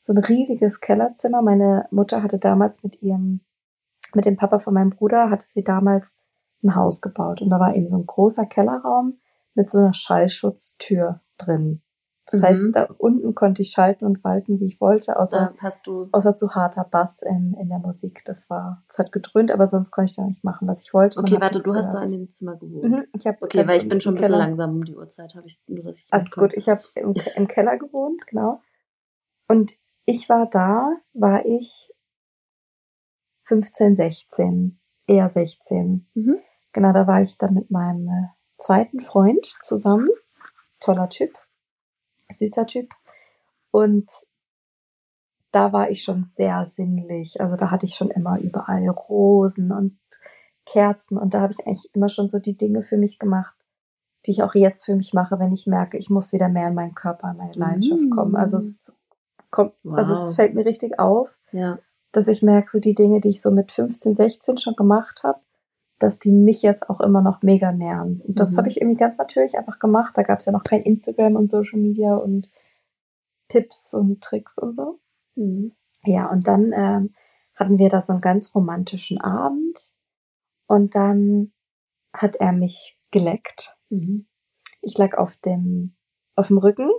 so 0.00 0.12
ein 0.12 0.18
riesiges 0.18 0.80
Kellerzimmer. 0.80 1.42
Meine 1.42 1.88
Mutter 1.90 2.22
hatte 2.22 2.38
damals 2.38 2.82
mit 2.82 3.02
ihrem, 3.02 3.40
mit 4.14 4.26
dem 4.26 4.36
Papa 4.36 4.58
von 4.58 4.74
meinem 4.74 4.90
Bruder, 4.90 5.30
hatte 5.30 5.46
sie 5.48 5.64
damals 5.64 6.16
ein 6.62 6.74
Haus 6.74 7.00
gebaut. 7.00 7.40
Und 7.40 7.50
da 7.50 7.58
war 7.58 7.74
eben 7.74 7.88
so 7.88 7.96
ein 7.96 8.06
großer 8.06 8.46
Kellerraum 8.46 9.18
mit 9.54 9.70
so 9.70 9.78
einer 9.78 9.94
Schallschutztür 9.94 11.20
drin. 11.38 11.82
Das 12.28 12.40
Mhm. 12.40 12.44
heißt, 12.44 12.60
da 12.72 12.84
unten 12.98 13.34
konnte 13.36 13.62
ich 13.62 13.70
schalten 13.70 14.04
und 14.04 14.24
walten, 14.24 14.58
wie 14.58 14.66
ich 14.66 14.80
wollte, 14.80 15.18
außer 15.18 15.52
außer 16.12 16.34
zu 16.34 16.54
harter 16.56 16.82
Bass 16.84 17.22
in, 17.22 17.54
in 17.60 17.68
der 17.68 17.78
Musik. 17.78 18.22
Das 18.24 18.50
war, 18.50 18.84
es 18.88 18.98
hat 18.98 19.12
gedröhnt, 19.12 19.52
aber 19.52 19.66
sonst 19.68 19.92
konnte 19.92 20.10
ich 20.10 20.16
da 20.16 20.24
nicht 20.24 20.42
machen, 20.42 20.66
was 20.66 20.82
ich 20.82 20.92
wollte. 20.92 21.20
Okay, 21.20 21.40
warte, 21.40 21.60
du 21.60 21.74
hast 21.74 21.92
da 21.94 22.02
in 22.02 22.10
dem 22.10 22.30
Zimmer 22.30 22.56
gewohnt. 22.56 22.90
Mhm, 22.90 23.06
ich 23.16 23.26
hab 23.26 23.40
Okay, 23.40 23.66
weil 23.68 23.78
ich 23.78 23.88
bin 23.88 24.00
schon 24.00 24.14
ein 24.14 24.16
bisschen 24.16 24.32
Keller. 24.32 24.44
langsam 24.44 24.70
um 24.74 24.84
die 24.84 24.96
Uhrzeit, 24.96 25.34
habe 25.36 25.46
ich 25.46 25.62
nur, 25.68 25.86
ich 25.86 26.06
Alles 26.10 26.32
gut, 26.32 26.52
ich 26.54 26.68
habe 26.68 26.82
im, 26.96 27.14
im 27.36 27.46
Keller 27.46 27.76
gewohnt, 27.78 28.26
genau. 28.26 28.60
Und 29.48 29.78
ich 30.04 30.28
war 30.28 30.46
da, 30.50 30.96
war 31.14 31.46
ich 31.46 31.92
15, 33.44 33.94
16, 33.94 34.80
eher 35.06 35.28
16. 35.28 36.08
Mhm. 36.14 36.38
Genau, 36.72 36.92
da 36.92 37.06
war 37.06 37.22
ich 37.22 37.38
dann 37.38 37.54
mit 37.54 37.70
meinem 37.70 38.08
äh, 38.08 38.28
zweiten 38.58 39.00
Freund 39.00 39.46
zusammen. 39.62 40.08
Toller 40.80 41.08
Typ, 41.08 41.32
süßer 42.30 42.66
Typ. 42.66 42.90
Und 43.70 44.10
da 45.52 45.72
war 45.72 45.90
ich 45.90 46.02
schon 46.02 46.24
sehr 46.24 46.66
sinnlich. 46.66 47.40
Also 47.40 47.56
da 47.56 47.70
hatte 47.70 47.86
ich 47.86 47.94
schon 47.94 48.10
immer 48.10 48.38
überall 48.40 48.88
Rosen 48.88 49.72
und 49.72 49.98
Kerzen. 50.66 51.16
Und 51.18 51.34
da 51.34 51.40
habe 51.40 51.52
ich 51.52 51.66
eigentlich 51.66 51.90
immer 51.94 52.08
schon 52.08 52.28
so 52.28 52.38
die 52.38 52.56
Dinge 52.56 52.82
für 52.82 52.96
mich 52.96 53.18
gemacht, 53.18 53.54
die 54.26 54.32
ich 54.32 54.42
auch 54.42 54.54
jetzt 54.54 54.84
für 54.84 54.96
mich 54.96 55.14
mache, 55.14 55.38
wenn 55.38 55.52
ich 55.52 55.66
merke, 55.66 55.96
ich 55.98 56.10
muss 56.10 56.32
wieder 56.32 56.48
mehr 56.48 56.68
in 56.68 56.74
meinen 56.74 56.94
Körper, 56.94 57.30
in 57.30 57.36
meine 57.36 57.52
Leidenschaft 57.52 58.02
Mm. 58.02 58.10
kommen. 58.10 58.36
Also 58.36 58.58
es 58.58 58.92
kommt, 59.50 59.72
also 59.92 60.14
Wow. 60.14 60.28
es 60.30 60.34
fällt 60.34 60.54
mir 60.54 60.66
richtig 60.66 60.98
auf, 60.98 61.38
Ja. 61.52 61.78
dass 62.12 62.26
ich 62.28 62.42
merke, 62.42 62.70
so 62.72 62.80
die 62.80 62.94
Dinge, 62.94 63.20
die 63.20 63.28
ich 63.30 63.40
so 63.40 63.50
mit 63.52 63.70
15, 63.72 64.14
16 64.16 64.58
schon 64.58 64.74
gemacht 64.74 65.20
habe, 65.22 65.40
dass 65.98 66.18
die 66.18 66.32
mich 66.32 66.62
jetzt 66.62 66.88
auch 66.90 67.00
immer 67.00 67.22
noch 67.22 67.42
mega 67.42 67.72
nähren. 67.72 68.20
Und 68.20 68.38
das 68.38 68.52
Mhm. 68.52 68.56
habe 68.58 68.68
ich 68.68 68.80
irgendwie 68.80 68.98
ganz 68.98 69.18
natürlich 69.18 69.56
einfach 69.56 69.78
gemacht. 69.78 70.12
Da 70.16 70.22
gab 70.22 70.40
es 70.40 70.44
ja 70.46 70.52
noch 70.52 70.64
kein 70.64 70.82
Instagram 70.82 71.36
und 71.36 71.50
Social 71.50 71.78
Media 71.78 72.14
und 72.16 72.50
Tipps 73.48 73.94
und 73.94 74.22
Tricks 74.22 74.58
und 74.58 74.74
so. 74.74 75.00
Mhm. 75.36 75.74
Ja, 76.04 76.30
und 76.30 76.46
dann 76.48 76.72
ähm, 76.74 77.14
hatten 77.54 77.78
wir 77.78 77.88
da 77.88 78.02
so 78.02 78.12
einen 78.12 78.20
ganz 78.22 78.54
romantischen 78.54 79.20
Abend. 79.20 79.92
Und 80.66 80.94
dann 80.94 81.52
hat 82.12 82.36
er 82.36 82.52
mich 82.52 82.98
geleckt. 83.10 83.76
Mhm. 83.88 84.26
Ich 84.82 84.98
lag 84.98 85.16
auf 85.16 85.36
dem, 85.36 85.96
auf 86.34 86.48
dem 86.48 86.58
Rücken, 86.58 86.90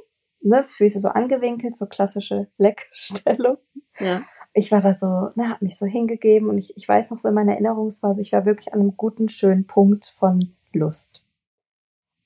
ne, 0.42 0.64
Füße 0.64 1.00
so 1.00 1.10
angewinkelt, 1.10 1.76
so 1.76 1.86
klassische 1.86 2.50
Leckstellung. 2.58 3.58
Ja. 4.00 4.22
Ich 4.54 4.72
war 4.72 4.82
da 4.82 4.94
so, 4.94 5.32
ne, 5.36 5.50
hab 5.50 5.62
mich 5.62 5.78
so 5.78 5.86
hingegeben 5.86 6.50
und 6.50 6.58
ich, 6.58 6.76
ich 6.76 6.88
weiß 6.88 7.12
noch 7.12 7.18
so 7.18 7.30
in 7.30 7.36
meiner 7.36 7.54
Erinnerungsphase, 7.54 8.22
ich 8.22 8.32
war 8.32 8.46
wirklich 8.46 8.74
an 8.74 8.80
einem 8.80 8.98
guten, 8.98 9.30
schönen 9.30 9.68
Punkt 9.68 10.06
von 10.18 10.56
Lust. 10.74 11.24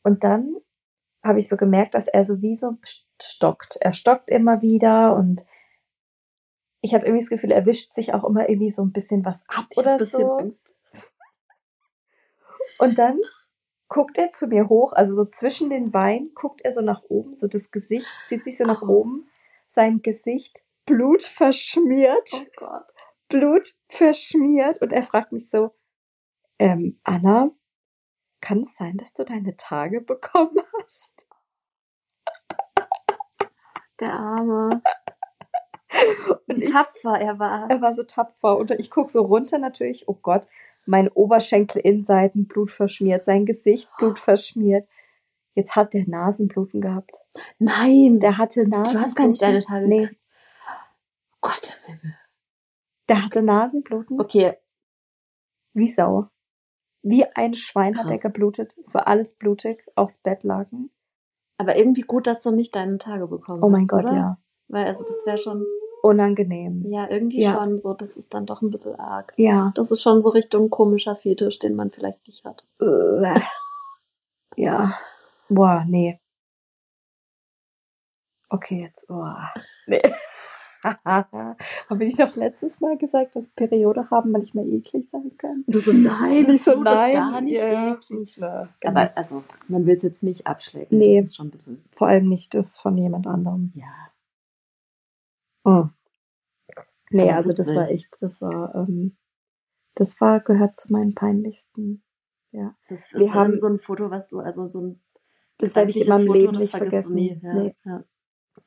Und 0.03 0.23
dann 0.23 0.55
habe 1.23 1.39
ich 1.39 1.47
so 1.47 1.57
gemerkt, 1.57 1.93
dass 1.93 2.07
er 2.07 2.23
so 2.23 2.41
wie 2.41 2.55
so 2.55 2.77
stockt. 3.21 3.77
Er 3.81 3.93
stockt 3.93 4.31
immer 4.31 4.61
wieder 4.61 5.15
und 5.15 5.43
ich 6.81 6.93
hatte 6.93 7.05
irgendwie 7.05 7.21
das 7.21 7.29
Gefühl, 7.29 7.51
er 7.51 7.65
wischt 7.65 7.93
sich 7.93 8.13
auch 8.13 8.23
immer 8.23 8.49
irgendwie 8.49 8.71
so 8.71 8.81
ein 8.81 8.91
bisschen 8.91 9.23
was 9.23 9.43
ab 9.47 9.67
Ich 9.69 9.77
oder 9.77 9.93
ein 9.93 9.97
bisschen 9.99 10.21
so. 10.21 10.37
Angst. 10.37 10.75
Und 12.79 12.97
dann 12.97 13.19
guckt 13.87 14.17
er 14.17 14.31
zu 14.31 14.47
mir 14.47 14.67
hoch, 14.67 14.93
also 14.93 15.13
so 15.13 15.25
zwischen 15.25 15.69
den 15.69 15.91
Beinen, 15.91 16.33
guckt 16.33 16.61
er 16.61 16.71
so 16.71 16.81
nach 16.81 17.03
oben, 17.03 17.35
so 17.35 17.47
das 17.47 17.69
Gesicht 17.69 18.07
zieht 18.25 18.45
sich 18.45 18.57
so 18.57 18.63
nach 18.63 18.81
oben, 18.81 19.29
sein 19.69 20.01
Gesicht 20.01 20.63
Blut 20.91 21.23
verschmiert, 21.23 22.29
Oh 22.33 22.45
Gott. 22.57 22.87
Blut 23.29 23.75
verschmiert 23.87 24.81
und 24.81 24.91
er 24.91 25.03
fragt 25.03 25.31
mich 25.31 25.49
so, 25.49 25.71
ähm, 26.59 26.99
Anna, 27.03 27.51
kann 28.41 28.63
es 28.63 28.75
sein, 28.75 28.97
dass 28.97 29.13
du 29.13 29.23
deine 29.23 29.55
Tage 29.55 30.01
bekommen 30.01 30.59
hast? 30.83 31.25
Der 33.99 34.13
Arme. 34.13 34.81
Und 36.47 36.57
Wie 36.59 36.63
ich, 36.63 36.71
tapfer 36.71 37.19
er 37.19 37.37
war. 37.37 37.69
er 37.69 37.81
war 37.81 37.93
so 37.93 38.03
tapfer 38.03 38.57
und 38.57 38.71
ich 38.71 38.89
guck 38.89 39.11
so 39.11 39.23
runter 39.23 39.59
natürlich, 39.59 40.07
oh 40.07 40.17
Gott, 40.21 40.47
mein 40.85 41.09
Oberschenkel 41.09 41.81
Innenseiten 41.81 42.47
Blut 42.47 42.71
verschmiert, 42.71 43.23
sein 43.25 43.45
Gesicht 43.45 43.89
Blut 43.97 44.17
verschmiert. 44.17 44.87
Jetzt 45.53 45.75
hat 45.75 45.93
der 45.93 46.07
Nasenbluten 46.07 46.79
gehabt. 46.79 47.17
Nein. 47.59 48.19
Der 48.21 48.37
hatte 48.37 48.61
Nasenbluten. 48.61 48.93
du 48.93 48.99
hast 49.01 49.15
gar 49.15 49.27
nicht 49.27 49.41
deine 49.41 49.59
Tage 49.59 49.87
Nee, 49.87 50.09
Gott. 51.41 51.79
der 53.09 53.25
hatte 53.25 53.41
Nasenbluten. 53.41 54.19
Okay. 54.21 54.57
Wie 55.73 55.89
Sau. 55.89 56.27
Wie 57.03 57.25
ein 57.25 57.53
Schwein 57.55 57.97
hat 57.97 58.05
er 58.05 58.11
Krass. 58.11 58.21
geblutet. 58.21 58.75
Es 58.83 58.93
war 58.93 59.07
alles 59.07 59.35
blutig, 59.35 59.83
aufs 59.95 60.17
Bett 60.19 60.43
lagen. 60.43 60.91
Aber 61.57 61.75
irgendwie 61.75 62.01
gut, 62.01 62.27
dass 62.27 62.41
du 62.43 62.51
nicht 62.51 62.75
deine 62.75 62.97
Tage 62.99 63.27
bekommen 63.27 63.63
Oh 63.63 63.69
mein 63.69 63.81
hast, 63.81 63.87
Gott, 63.89 64.03
oder? 64.05 64.13
ja. 64.13 64.37
Weil, 64.67 64.85
also, 64.85 65.03
das 65.03 65.25
wäre 65.25 65.37
schon, 65.37 65.65
Unangenehm. 66.03 66.83
ja, 66.91 67.09
irgendwie 67.09 67.41
Ja. 67.41 67.53
schon 67.53 67.77
so, 67.77 67.93
das 67.93 68.17
ist 68.17 68.33
dann 68.33 68.45
doch 68.45 68.61
ein 68.61 68.69
bisschen 68.71 68.95
arg. 68.95 69.33
Ja. 69.37 69.71
Das 69.75 69.91
ist 69.91 70.01
schon 70.01 70.21
so 70.21 70.29
Richtung 70.29 70.69
komischer 70.69 71.15
Fetisch, 71.15 71.59
den 71.59 71.75
man 71.75 71.91
vielleicht 71.91 72.25
nicht 72.27 72.43
hat. 72.45 72.65
Äh, 72.79 73.39
ja. 74.55 74.97
Boah, 75.49 75.83
nee. 75.87 76.19
Okay, 78.49 78.81
jetzt. 78.81 79.07
Boah. 79.07 79.53
Nee. 79.87 80.01
Habe 81.03 82.05
ich 82.05 82.17
noch 82.17 82.35
letztes 82.35 82.79
Mal 82.79 82.97
gesagt, 82.97 83.35
dass 83.35 83.47
Periode 83.49 84.09
haben 84.09 84.31
manchmal 84.31 84.67
eklig 84.67 85.09
sein 85.09 85.31
kann? 85.37 85.63
Du 85.67 85.79
so, 85.79 85.93
nein, 85.93 86.49
Ich 86.49 86.63
so, 86.63 86.75
nein. 86.81 87.13
gar 87.13 87.41
nicht 87.41 87.57
ja. 87.61 87.93
eklig. 87.93 88.41
Aber, 88.83 89.15
also, 89.17 89.43
man 89.67 89.85
will 89.85 89.95
es 89.95 90.01
jetzt 90.01 90.23
nicht 90.23 90.47
abschlecken. 90.47 90.97
Nee. 90.97 91.19
Das 91.19 91.29
ist 91.31 91.35
schon 91.35 91.47
ein 91.47 91.51
bisschen, 91.51 91.83
Vor 91.91 92.07
allem 92.07 92.27
nicht 92.27 92.53
das 92.55 92.77
von 92.77 92.97
jemand 92.97 93.27
anderem. 93.27 93.71
ja. 93.75 93.93
Mhm. 95.63 95.91
Nee, 97.11 97.23
Aber 97.23 97.35
also 97.35 97.49
das 97.51 97.67
witzig. 97.67 97.75
war 97.77 97.89
echt, 97.89 98.17
das 98.21 98.41
war, 98.41 98.73
ähm, 98.75 99.17
das 99.95 100.19
war, 100.21 100.39
gehört 100.39 100.77
zu 100.77 100.91
meinen 100.93 101.13
peinlichsten. 101.13 102.03
Ja. 102.51 102.75
Das 102.87 103.11
Wir 103.13 103.21
ist 103.27 103.33
haben- 103.33 103.51
dann 103.51 103.59
so 103.59 103.67
ein 103.67 103.79
Foto, 103.79 104.09
was 104.09 104.29
du, 104.29 104.39
also 104.39 104.67
so 104.69 104.79
ein 104.81 105.03
Das 105.57 105.75
werde 105.75 105.91
ich 105.91 106.01
in 106.01 106.07
meinem 106.07 106.27
Foto, 106.27 106.39
Leben 106.39 106.55
nicht 106.57 106.71
vergessen. 106.71 107.15
Nie. 107.15 107.39
Ja, 107.43 107.53
Nee. 107.53 107.75
ja. 107.85 108.03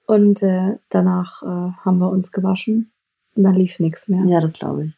Und 0.06 0.42
äh, 0.42 0.78
danach 0.88 1.42
äh, 1.42 1.72
haben 1.84 1.98
wir 1.98 2.10
uns 2.10 2.32
gewaschen 2.32 2.92
und 3.34 3.42
dann 3.42 3.54
lief 3.54 3.80
nichts 3.80 4.08
mehr. 4.08 4.24
ja, 4.24 4.40
das 4.40 4.54
glaube 4.54 4.86
ich. 4.86 4.94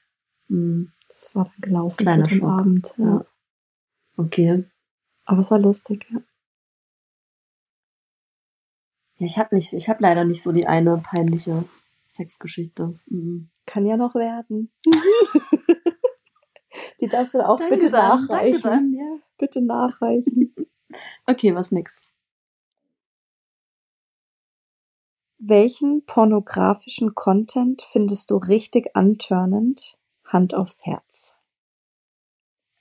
Mhm. 0.49 0.93
Das 1.09 1.35
war 1.35 1.45
dann 1.45 1.61
gelaufen 1.61 1.97
Kleiner 1.97 2.25
für 2.25 2.31
den 2.31 2.41
Schock. 2.41 2.49
Abend. 2.49 2.95
Ja. 2.99 3.05
Ja. 3.05 3.25
Okay. 4.17 4.65
Aber 5.25 5.41
es 5.41 5.51
war 5.51 5.59
lustig, 5.59 6.07
ja. 6.11 6.21
Ja, 9.19 9.27
ich 9.27 9.39
habe 9.39 9.55
nicht, 9.55 9.73
ich 9.73 9.89
habe 9.89 10.03
leider 10.03 10.25
nicht 10.25 10.43
so 10.43 10.53
die 10.53 10.67
eine 10.67 10.99
peinliche 10.99 11.65
Sexgeschichte. 12.07 12.99
Mhm. 13.07 13.49
Kann 13.65 13.87
ja 13.87 13.97
noch 13.97 14.15
werden. 14.15 14.71
Die 17.01 17.09
darfst 17.09 17.35
du 17.35 17.47
auch 17.47 17.59
Danke 17.59 17.77
bitte 17.77 17.91
dann, 17.91 18.21
nachreichen. 18.21 18.63
Dann, 18.63 18.93
ja. 18.93 19.19
Bitte 19.39 19.63
nachreichen. 19.63 20.55
Okay, 21.27 21.53
was 21.53 21.73
next? 21.73 22.09
Welchen 25.39 26.05
pornografischen 26.07 27.15
Content 27.15 27.83
findest 27.83 28.31
du 28.31 28.37
richtig 28.37 28.97
antörnend? 28.97 29.99
Hand 30.27 30.55
aufs 30.55 30.85
Herz. 30.87 31.35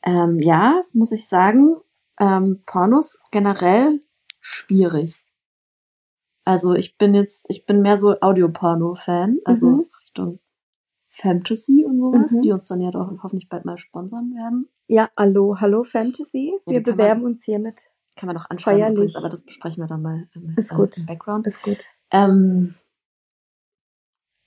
Ähm, 0.03 0.39
ja, 0.39 0.83
muss 0.93 1.11
ich 1.11 1.27
sagen, 1.27 1.77
ähm, 2.19 2.63
Pornos 2.65 3.19
generell 3.31 4.01
schwierig. 4.39 5.21
Also 6.43 6.73
ich 6.73 6.97
bin 6.97 7.13
jetzt, 7.13 7.45
ich 7.49 7.65
bin 7.65 7.81
mehr 7.81 7.97
so 7.97 8.19
Audioporno-Fan, 8.21 9.39
also 9.45 9.67
Mhm. 9.67 9.85
Richtung 10.01 10.39
Fantasy 11.09 11.83
und 11.85 11.97
sowas, 11.99 12.31
Mhm. 12.31 12.41
die 12.41 12.51
uns 12.51 12.67
dann 12.67 12.81
ja 12.81 12.91
doch 12.91 13.11
hoffentlich 13.23 13.49
bald 13.49 13.65
mal 13.65 13.77
sponsern 13.77 14.31
werden. 14.33 14.69
Ja, 14.87 15.09
hallo, 15.17 15.57
hallo 15.59 15.83
Fantasy. 15.83 16.53
Ja, 16.65 16.73
Wir 16.73 16.83
bewerben 16.83 17.21
man- 17.21 17.31
uns 17.31 17.43
hiermit. 17.43 17.87
Kann 18.15 18.27
man 18.27 18.35
noch 18.35 18.47
Feierlich. 18.59 18.93
übrigens, 18.93 19.15
aber 19.17 19.29
das 19.29 19.41
besprechen 19.43 19.83
wir 19.83 19.87
dann 19.87 20.01
mal 20.01 20.29
im, 20.33 20.53
Ist 20.57 20.71
äh, 20.71 20.75
gut. 20.75 20.97
im 20.97 21.05
Background. 21.05 21.45
Ist 21.47 21.61
gut. 21.63 21.85
Ähm, 22.11 22.75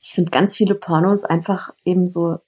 ich 0.00 0.12
finde 0.12 0.30
ganz 0.30 0.56
viele 0.56 0.74
Pornos 0.74 1.24
einfach 1.24 1.74
eben 1.84 2.06
so, 2.06 2.38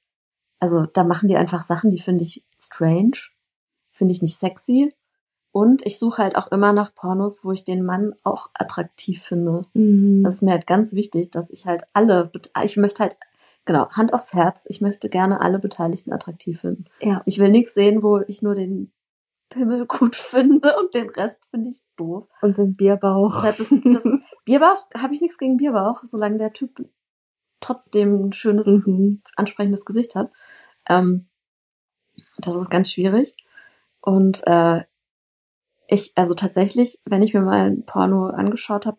also 0.59 0.87
da 0.87 1.05
machen 1.05 1.29
die 1.29 1.37
einfach 1.37 1.63
Sachen, 1.63 1.91
die 1.91 2.01
finde 2.01 2.25
ich 2.25 2.45
strange, 2.59 3.17
finde 3.91 4.13
ich 4.13 4.23
nicht 4.23 4.37
sexy. 4.37 4.95
Und 5.53 5.85
ich 5.85 5.99
suche 5.99 6.23
halt 6.23 6.37
auch 6.37 6.53
immer 6.53 6.73
nach 6.73 6.95
Pornos, 6.95 7.45
wo 7.45 7.51
ich 7.51 7.65
den 7.65 7.85
Mann 7.85 8.15
auch 8.23 8.51
attraktiv 8.55 9.23
finde. 9.23 9.63
Mhm. 9.75 10.23
Das 10.23 10.35
ist 10.35 10.43
mir 10.43 10.53
halt 10.53 10.67
ganz 10.67 10.93
wichtig, 10.93 11.31
dass 11.31 11.51
ich 11.51 11.67
halt 11.67 11.83
alle, 11.93 12.31
ich 12.63 12.77
möchte 12.77 13.03
halt, 13.03 13.17
genau, 13.65 13.91
Hand 13.91 14.15
aufs 14.15 14.33
Herz, 14.33 14.65
ich 14.69 14.81
möchte 14.81 15.09
gerne 15.09 15.41
alle 15.41 15.59
Beteiligten 15.59 16.13
attraktiv 16.13 16.61
finden. 16.61 16.85
ja. 17.01 17.23
Ich 17.27 17.39
will 17.39 17.51
nichts 17.51 17.75
sehen, 17.75 18.03
wo 18.03 18.21
ich 18.21 18.43
nur 18.43 18.55
den 18.55 18.93
Pimmel 19.49 19.87
gut 19.87 20.15
finde 20.17 20.77
und 20.79 20.95
den 20.95 21.11
Rest 21.11 21.41
finde 21.51 21.71
ich 21.71 21.81
doof. 21.97 22.29
Und 22.41 22.57
den 22.57 22.77
Bierbauch. 22.77 23.43
Das, 23.43 23.59
das 23.59 24.05
Bierbauch 24.45 24.87
habe 24.97 25.15
ich 25.15 25.21
nichts 25.21 25.39
gegen 25.39 25.57
Bierbauch, 25.57 26.03
solange 26.05 26.39
der 26.39 26.53
Typ 26.53 26.85
trotzdem 27.61 28.23
ein 28.23 28.33
schönes, 28.33 28.67
Mhm. 28.67 29.23
ansprechendes 29.37 29.85
Gesicht 29.85 30.15
hat. 30.15 30.31
Ähm, 30.89 31.29
das 32.39 32.55
ist 32.55 32.71
ganz 32.71 32.91
schwierig. 32.91 33.35
Und 34.01 34.43
äh, 34.47 34.85
ich, 35.89 36.13
also 36.15 36.35
tatsächlich, 36.35 37.01
wenn 37.05 37.23
ich 37.23 37.35
mir 37.35 37.43
mal 37.43 37.67
ein 37.71 37.85
Porno 37.85 38.29
angeschaut 38.29 38.87
habe 38.87 38.99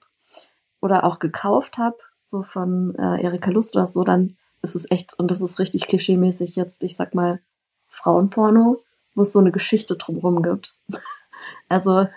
oder 0.81 1.03
auch 1.03 1.19
gekauft 1.19 1.77
habe, 1.77 1.97
so 2.19 2.43
von 2.43 2.95
äh, 2.95 3.21
Erika 3.23 3.49
Lust 3.49 3.75
oder 3.75 3.87
so, 3.87 4.03
dann 4.03 4.37
ist 4.61 4.75
es 4.75 4.89
echt, 4.91 5.17
und 5.17 5.31
das 5.31 5.41
ist 5.41 5.57
richtig 5.59 5.87
klischeemäßig 5.87 6.55
jetzt, 6.55 6.83
ich 6.83 6.95
sag 6.95 7.15
mal, 7.15 7.41
Frauenporno, 7.87 8.83
wo 9.15 9.21
es 9.21 9.33
so 9.33 9.39
eine 9.39 9.51
Geschichte 9.51 9.95
drumherum 9.95 10.43
gibt. 10.43 10.75
also, 11.69 12.07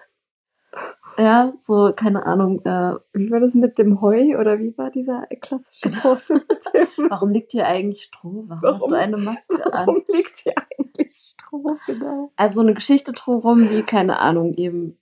ja, 1.19 1.53
so, 1.59 1.93
keine 1.95 2.27
Ahnung, 2.27 2.61
äh, 2.65 2.95
Wie 3.13 3.31
war 3.31 3.41
das 3.41 3.55
mit 3.55 3.79
dem 3.79 4.01
Heu 4.01 4.39
oder 4.39 4.59
wie 4.59 4.77
war 4.77 4.91
dieser 4.91 5.27
klassische 5.41 5.89
mit 5.91 6.05
dem? 6.05 6.89
warum 7.11 7.31
liegt 7.31 7.53
hier 7.53 7.67
eigentlich 7.67 8.03
Stroh? 8.05 8.45
Warum, 8.49 8.63
hast 8.63 8.81
Warum- 8.81 8.89
du 8.91 8.99
eine 8.99 9.17
Maske 9.17 9.67
an? 9.73 9.87
Warum 9.87 10.03
liegt 10.13 10.37
hier 10.39 10.55
eigentlich 10.57 11.13
Stroh? 11.13 11.77
Genau. 11.87 12.33
Also 12.37 12.61
eine 12.61 12.75
Geschichte 12.75 13.13
drumherum, 13.13 13.71
wie, 13.71 13.83
keine 13.83 14.19
Ahnung, 14.19 14.55
eben, 14.55 14.99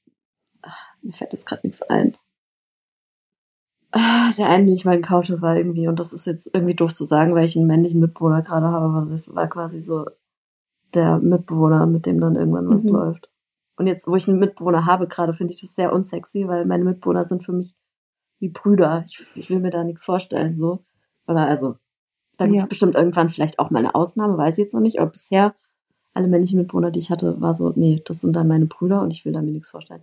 ach, 0.62 0.84
mir 1.02 1.12
fällt 1.12 1.32
jetzt 1.32 1.46
gerade 1.46 1.66
nichts 1.66 1.82
ein. 1.82 2.16
Ah, 3.94 4.30
Der 4.38 4.48
eine, 4.48 4.64
den 4.66 4.74
ich 4.74 4.84
mal 4.86 4.96
gekauft 4.96 5.28
habe, 5.30 5.42
war 5.42 5.56
irgendwie, 5.56 5.86
und 5.86 5.98
das 5.98 6.12
ist 6.14 6.26
jetzt 6.26 6.50
irgendwie 6.54 6.74
doof 6.74 6.94
zu 6.94 7.04
sagen, 7.04 7.34
weil 7.34 7.44
ich 7.44 7.56
einen 7.56 7.66
männlichen 7.66 8.00
Mitbewohner 8.00 8.40
gerade 8.40 8.66
habe, 8.68 8.86
aber 8.86 9.06
das 9.10 9.34
war 9.34 9.48
quasi 9.48 9.80
so 9.80 10.06
der 10.94 11.18
Mitbewohner, 11.18 11.86
mit 11.86 12.06
dem 12.06 12.18
dann 12.20 12.36
irgendwann 12.36 12.68
was 12.70 12.84
Mhm. 12.84 12.92
läuft. 12.92 13.30
Und 13.76 13.86
jetzt, 13.86 14.06
wo 14.06 14.14
ich 14.16 14.28
einen 14.28 14.38
Mitbewohner 14.38 14.86
habe, 14.86 15.06
gerade 15.08 15.32
finde 15.32 15.52
ich 15.54 15.60
das 15.60 15.74
sehr 15.74 15.92
unsexy, 15.92 16.46
weil 16.46 16.66
meine 16.66 16.84
Mitbewohner 16.84 17.24
sind 17.24 17.42
für 17.44 17.52
mich 17.52 17.74
wie 18.38 18.48
Brüder. 18.48 19.04
Ich, 19.06 19.24
ich 19.34 19.50
will 19.50 19.60
mir 19.60 19.70
da 19.70 19.84
nichts 19.84 20.04
vorstellen, 20.04 20.58
so. 20.58 20.84
Oder 21.26 21.46
also, 21.46 21.76
da 22.38 22.44
gibt 22.46 22.56
es 22.56 22.62
Ja. 22.62 22.68
bestimmt 22.68 22.94
irgendwann 22.94 23.30
vielleicht 23.30 23.58
auch 23.58 23.70
mal 23.70 23.80
eine 23.80 23.94
Ausnahme, 23.94 24.36
weiß 24.36 24.58
ich 24.58 24.64
jetzt 24.64 24.74
noch 24.74 24.80
nicht, 24.80 25.00
aber 25.00 25.10
bisher 25.10 25.54
alle 26.14 26.28
männlichen 26.28 26.58
Mitbewohner, 26.58 26.90
die 26.90 26.98
ich 26.98 27.10
hatte, 27.10 27.40
war 27.40 27.54
so, 27.54 27.72
nee, 27.74 28.02
das 28.04 28.20
sind 28.20 28.34
dann 28.34 28.48
meine 28.48 28.66
Brüder 28.66 29.02
und 29.02 29.10
ich 29.12 29.24
will 29.24 29.32
da 29.32 29.40
mir 29.42 29.52
nichts 29.52 29.70
vorstellen. 29.70 30.02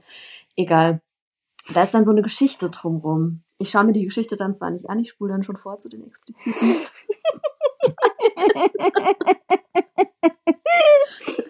Egal. 0.55 1.01
Da 1.73 1.83
ist 1.83 1.93
dann 1.93 2.05
so 2.05 2.11
eine 2.11 2.21
Geschichte 2.23 2.69
drumrum. 2.69 3.43
Ich 3.59 3.69
schaue 3.71 3.83
mir 3.83 3.91
die 3.93 4.05
Geschichte 4.05 4.35
dann 4.37 4.53
zwar 4.55 4.71
nicht 4.71 4.89
an, 4.89 4.99
ich 4.99 5.09
spule 5.09 5.33
dann 5.33 5.43
schon 5.43 5.57
vor 5.57 5.77
zu 5.79 5.89
den 5.89 6.03
expliziten. 6.05 6.75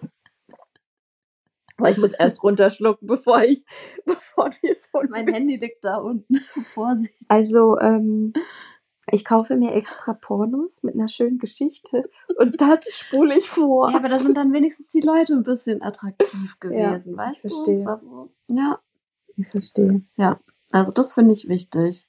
Aber 1.80 1.90
ich 1.90 1.98
muss 1.98 2.12
erst 2.12 2.42
runterschlucken, 2.42 3.06
bevor 3.08 3.42
ich, 3.42 3.64
bevor 4.04 4.50
wir 4.60 4.74
so 4.74 5.00
mein 5.08 5.28
Handy 5.28 5.56
liegt 5.56 5.84
da 5.84 5.96
unten. 5.96 6.36
Vorsicht. 6.74 7.16
Also, 7.28 7.78
ähm, 7.78 8.32
ich 9.10 9.24
kaufe 9.24 9.56
mir 9.56 9.74
extra 9.74 10.12
Pornos 10.12 10.82
mit 10.82 10.94
einer 10.94 11.08
schönen 11.08 11.38
Geschichte 11.38 12.08
und 12.38 12.60
dann 12.60 12.78
spule 12.88 13.36
ich 13.36 13.48
vor. 13.48 13.90
Ja, 13.90 13.96
aber 13.96 14.08
da 14.08 14.16
sind 14.16 14.36
dann 14.36 14.52
wenigstens 14.52 14.90
die 14.90 15.00
Leute 15.00 15.32
ein 15.32 15.42
bisschen 15.42 15.82
attraktiv 15.82 16.60
gewesen, 16.60 17.12
ich 17.12 17.18
weißt 17.18 17.44
du? 17.44 17.48
verstehe. 17.48 17.78
So, 17.78 18.30
ja, 18.48 18.78
Ich 19.36 19.48
verstehe. 19.48 20.02
Also 20.72 20.92
das 20.92 21.14
finde 21.14 21.32
ich 21.32 21.48
wichtig. 21.48 22.06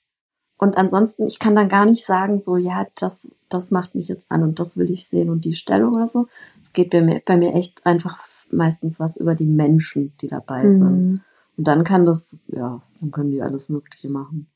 Und 0.58 0.78
ansonsten, 0.78 1.26
ich 1.26 1.40
kann 1.40 1.56
dann 1.56 1.70
gar 1.70 1.86
nicht 1.88 2.06
sagen, 2.06 2.40
so, 2.40 2.56
ja, 2.56 2.86
das, 2.94 3.28
das 3.50 3.72
macht 3.72 3.96
mich 3.96 4.08
jetzt 4.08 4.30
an 4.30 4.44
und 4.44 4.60
das 4.60 4.78
will 4.78 4.92
ich 4.92 5.08
sehen 5.08 5.32
und 5.32 5.44
die 5.44 5.56
Stellung 5.56 5.96
oder 5.96 6.06
so. 6.06 6.28
Es 6.62 6.72
geht 6.72 6.92
bei 6.92 7.02
mir, 7.02 7.20
bei 7.26 7.36
mir 7.36 7.56
echt 7.56 7.84
einfach 7.88 8.20
meistens 8.54 9.00
was 9.00 9.18
über 9.18 9.36
die 9.36 9.46
Menschen, 9.46 10.14
die 10.22 10.28
dabei 10.28 10.70
sind. 10.72 11.10
Mhm. 11.12 11.22
Und 11.58 11.68
dann 11.68 11.84
kann 11.84 12.06
das, 12.06 12.36
ja, 12.48 12.82
dann 13.00 13.12
können 13.12 13.32
die 13.32 13.42
alles 13.42 13.70
Mögliche 13.70 14.10
machen. 14.12 14.48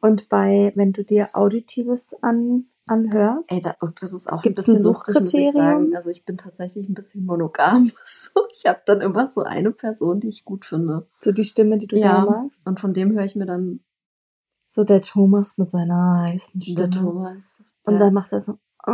Und 0.00 0.28
bei, 0.28 0.72
wenn 0.76 0.92
du 0.92 1.02
dir 1.04 1.30
Auditives 1.32 2.14
an, 2.22 2.66
anhörst, 2.86 3.50
Ey, 3.52 3.60
da, 3.60 3.74
und 3.80 4.00
das 4.02 4.12
ist 4.12 4.30
auch 4.32 4.42
Gibt's 4.42 4.66
ein 4.68 4.72
ein 4.72 4.76
bisschen 4.76 4.90
ich 4.92 4.96
Suchkriterium? 4.98 5.52
sagen. 5.54 5.96
Also 5.96 6.10
ich 6.10 6.24
bin 6.24 6.36
tatsächlich 6.38 6.88
ein 6.88 6.94
bisschen 6.94 7.24
monogam. 7.26 7.90
Ich 8.60 8.66
habe 8.66 8.80
dann 8.86 9.00
immer 9.00 9.30
so 9.30 9.42
eine 9.42 9.70
Person, 9.70 10.18
die 10.18 10.28
ich 10.28 10.44
gut 10.44 10.64
finde. 10.64 11.06
so 11.20 11.30
die 11.30 11.44
Stimme, 11.44 11.78
die 11.78 11.86
du 11.86 11.96
Ja. 11.96 12.24
magst, 12.24 12.66
Und 12.66 12.80
von 12.80 12.92
dem 12.92 13.12
höre 13.12 13.24
ich 13.24 13.36
mir 13.36 13.46
dann 13.46 13.80
so 14.68 14.82
der 14.84 15.00
Thomas 15.00 15.58
mit 15.58 15.70
seiner 15.70 16.22
heißen 16.22 16.58
der 16.60 16.66
Stimme. 16.66 16.90
Thomas. 16.90 17.44
Und 17.86 17.92
der- 17.94 17.98
dann 18.00 18.14
macht 18.14 18.32
er 18.32 18.40
so, 18.40 18.58
oh, 18.86 18.92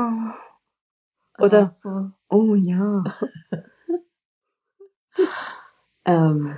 oder- 1.39 1.73
so. 1.75 2.11
oh 2.29 2.55
ja. 2.55 3.05
Ähm, 6.05 6.57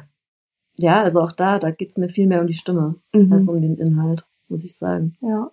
ja, 0.79 1.03
also 1.03 1.21
auch 1.21 1.33
da, 1.33 1.59
da 1.59 1.71
geht's 1.71 1.97
mir 1.97 2.09
viel 2.09 2.27
mehr 2.27 2.41
um 2.41 2.47
die 2.47 2.55
Stimme 2.55 2.97
Mhm. 3.15 3.33
als 3.33 3.49
um 3.49 3.61
den 3.61 3.77
Inhalt, 3.79 4.27
muss 4.49 4.65
ich 4.65 4.77
sagen. 4.77 5.17
Ja. 5.23 5.51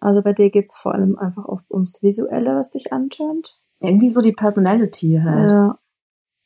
Also 0.00 0.22
bei 0.22 0.32
dir 0.32 0.50
geht's 0.50 0.76
vor 0.76 0.94
allem 0.94 1.18
einfach 1.18 1.44
auch 1.46 1.62
ums 1.70 2.02
Visuelle, 2.02 2.54
was 2.56 2.70
dich 2.70 2.92
antönt. 2.92 3.60
Irgendwie 3.80 4.10
so 4.10 4.20
die 4.22 4.32
Personality 4.32 5.20
halt. 5.22 5.50
Ja, 5.50 5.78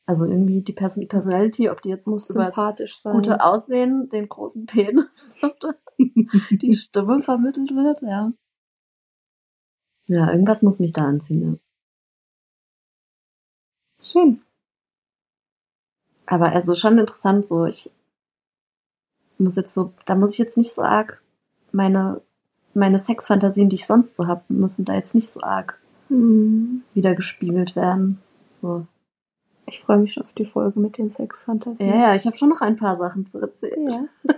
Also 0.05 0.25
irgendwie 0.25 0.61
die 0.61 0.73
Person 0.73 1.07
Personality, 1.07 1.69
ob 1.69 1.81
die 1.81 1.89
jetzt 1.89 2.07
muss 2.07 2.27
sympathisch 2.27 2.99
sein. 2.99 3.13
gute 3.15 3.41
Aussehen, 3.43 4.07
den 4.09 4.29
großen 4.29 4.65
Penis 4.65 5.35
oder 5.43 5.75
die 6.51 6.75
Stimme 6.75 7.21
vermittelt 7.21 7.71
wird, 7.71 8.01
ja. 8.01 8.31
Ja, 10.07 10.31
irgendwas 10.31 10.61
muss 10.61 10.79
mich 10.79 10.93
da 10.93 11.05
anziehen, 11.05 11.41
ja. 11.41 11.55
Schön. 13.99 14.41
Aber 16.25 16.51
also 16.51 16.75
schon 16.75 16.97
interessant 16.97 17.45
so, 17.45 17.65
ich 17.65 17.91
muss 19.37 19.55
jetzt 19.55 19.73
so, 19.73 19.93
da 20.05 20.15
muss 20.15 20.33
ich 20.33 20.37
jetzt 20.39 20.57
nicht 20.57 20.73
so 20.73 20.81
arg 20.81 21.21
meine, 21.71 22.21
meine 22.73 22.99
Sexfantasien, 22.99 23.69
die 23.69 23.75
ich 23.75 23.85
sonst 23.85 24.15
so 24.15 24.27
hab, 24.27 24.49
müssen 24.49 24.85
da 24.85 24.93
jetzt 24.93 25.15
nicht 25.15 25.29
so 25.29 25.41
arg 25.41 25.79
Hm. 26.07 26.83
wieder 26.93 27.15
gespiegelt 27.15 27.75
werden. 27.75 28.19
So. 28.51 28.85
Ich 29.65 29.81
freue 29.81 29.97
mich 29.97 30.13
schon 30.13 30.23
auf 30.23 30.33
die 30.33 30.45
Folge 30.45 30.79
mit 30.79 30.99
den 30.99 31.09
Sexfantasien. 31.09 31.89
Ja, 31.89 31.95
ja, 31.95 32.15
ich 32.15 32.27
habe 32.27 32.37
schon 32.37 32.49
noch 32.49 32.61
ein 32.61 32.75
paar 32.75 32.95
Sachen 32.97 33.25
zu 33.25 33.39
erzählen. 33.39 33.89
Ja. 33.89 34.05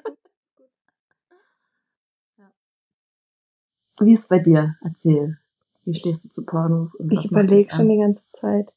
Wie 3.99 4.13
ist 4.13 4.19
es 4.21 4.27
bei 4.27 4.39
dir? 4.39 4.75
Erzähl. 4.81 5.37
Wie 5.83 5.93
stehst 5.93 6.25
du 6.25 6.29
zu 6.29 6.45
Pornos? 6.45 6.95
Und 6.95 7.11
Ich 7.11 7.25
überlege 7.31 7.73
schon 7.73 7.89
die 7.89 7.97
ganze 7.97 8.23
Zeit. 8.29 8.75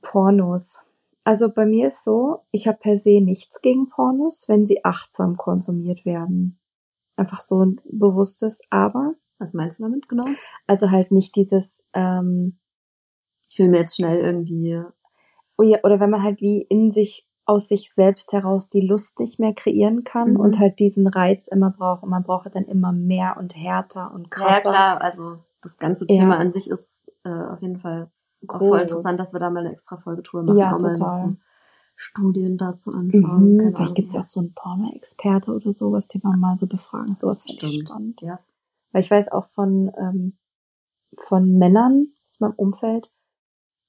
Pornos. 0.00 0.80
Also 1.30 1.48
bei 1.48 1.64
mir 1.64 1.86
ist 1.86 2.02
so, 2.02 2.40
ich 2.50 2.66
habe 2.66 2.78
per 2.78 2.96
se 2.96 3.20
nichts 3.20 3.60
gegen 3.60 3.88
Pornos, 3.88 4.46
wenn 4.48 4.66
sie 4.66 4.84
achtsam 4.84 5.36
konsumiert 5.36 6.04
werden. 6.04 6.58
Einfach 7.14 7.40
so 7.40 7.64
ein 7.64 7.80
bewusstes, 7.84 8.62
aber 8.70 9.14
Was 9.38 9.54
meinst 9.54 9.78
du 9.78 9.84
damit 9.84 10.08
genau? 10.08 10.26
also 10.66 10.90
halt 10.90 11.12
nicht 11.12 11.36
dieses 11.36 11.86
ähm, 11.94 12.58
Ich 13.48 13.60
will 13.60 13.68
mir 13.68 13.78
jetzt 13.78 13.94
schnell 13.94 14.18
irgendwie. 14.18 14.82
oh 15.56 15.62
ja, 15.62 15.78
oder 15.84 16.00
wenn 16.00 16.10
man 16.10 16.24
halt 16.24 16.40
wie 16.40 16.62
in 16.62 16.90
sich 16.90 17.28
aus 17.44 17.68
sich 17.68 17.92
selbst 17.94 18.32
heraus 18.32 18.68
die 18.68 18.80
Lust 18.84 19.20
nicht 19.20 19.38
mehr 19.38 19.54
kreieren 19.54 20.02
kann 20.02 20.30
Mhm. 20.32 20.40
und 20.40 20.58
halt 20.58 20.80
diesen 20.80 21.06
Reiz 21.06 21.46
immer 21.46 21.70
braucht 21.70 22.02
und 22.02 22.10
man 22.10 22.24
braucht 22.24 22.52
dann 22.56 22.64
immer 22.64 22.90
mehr 22.92 23.36
und 23.38 23.54
härter 23.54 24.12
und 24.12 24.26
Ja, 24.36 24.46
krasser. 24.46 24.70
klar, 24.70 25.00
also 25.00 25.38
das 25.62 25.78
ganze 25.78 26.06
Ja. 26.08 26.16
Thema 26.22 26.38
an 26.38 26.50
sich 26.50 26.68
ist 26.68 27.08
äh, 27.24 27.28
auf 27.52 27.62
jeden 27.62 27.78
Fall 27.78 28.10
auch 28.48 28.58
voll 28.58 28.70
Groß. 28.70 28.80
interessant, 28.82 29.18
dass 29.20 29.32
wir 29.32 29.40
da 29.40 29.50
mal 29.50 29.60
eine 29.60 29.72
extra 29.72 29.96
Folge 29.98 30.22
drüber 30.22 30.44
machen. 30.44 30.58
Ja, 30.58 30.76
total. 30.76 31.36
Studien 31.94 32.56
dazu 32.56 32.92
anschauen. 32.92 33.56
Mhm, 33.56 33.58
vielleicht 33.58 33.78
Ahnung. 33.78 33.94
gibt's 33.94 34.14
ja 34.14 34.20
auch 34.20 34.24
so 34.24 34.40
einen 34.40 34.54
Porno-Experte 34.54 35.52
oder 35.52 35.72
sowas, 35.72 36.06
den 36.06 36.22
man 36.24 36.40
mal 36.40 36.56
so 36.56 36.66
befragen. 36.66 37.14
Sowas 37.14 37.44
finde 37.44 37.66
ich 37.66 37.82
spannend. 37.84 38.22
Ja. 38.22 38.40
Weil 38.92 39.02
ich 39.02 39.10
weiß 39.10 39.30
auch 39.32 39.44
von, 39.44 39.92
ähm, 39.98 40.38
von 41.18 41.58
Männern 41.58 42.14
aus 42.26 42.40
meinem 42.40 42.54
Umfeld, 42.54 43.12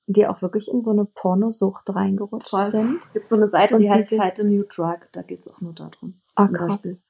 die 0.07 0.27
auch 0.27 0.41
wirklich 0.41 0.69
in 0.69 0.81
so 0.81 0.91
eine 0.91 1.05
Pornosucht 1.05 1.89
reingerutscht 1.95 2.49
Voll. 2.49 2.69
sind. 2.69 3.05
Es 3.05 3.13
gibt 3.13 3.27
so 3.29 3.37
eine 3.37 3.47
Seite, 3.47 3.75
Und 3.75 3.81
die 3.81 3.89
die 3.89 4.19
heißt 4.19 4.39
a 4.39 4.43
New 4.43 4.63
Drug. 4.63 5.07
Da 5.13 5.21
geht's 5.21 5.47
auch 5.47 5.61
nur 5.61 5.73
darum. 5.73 6.21
Ah, 6.35 6.49
krass. 6.49 7.01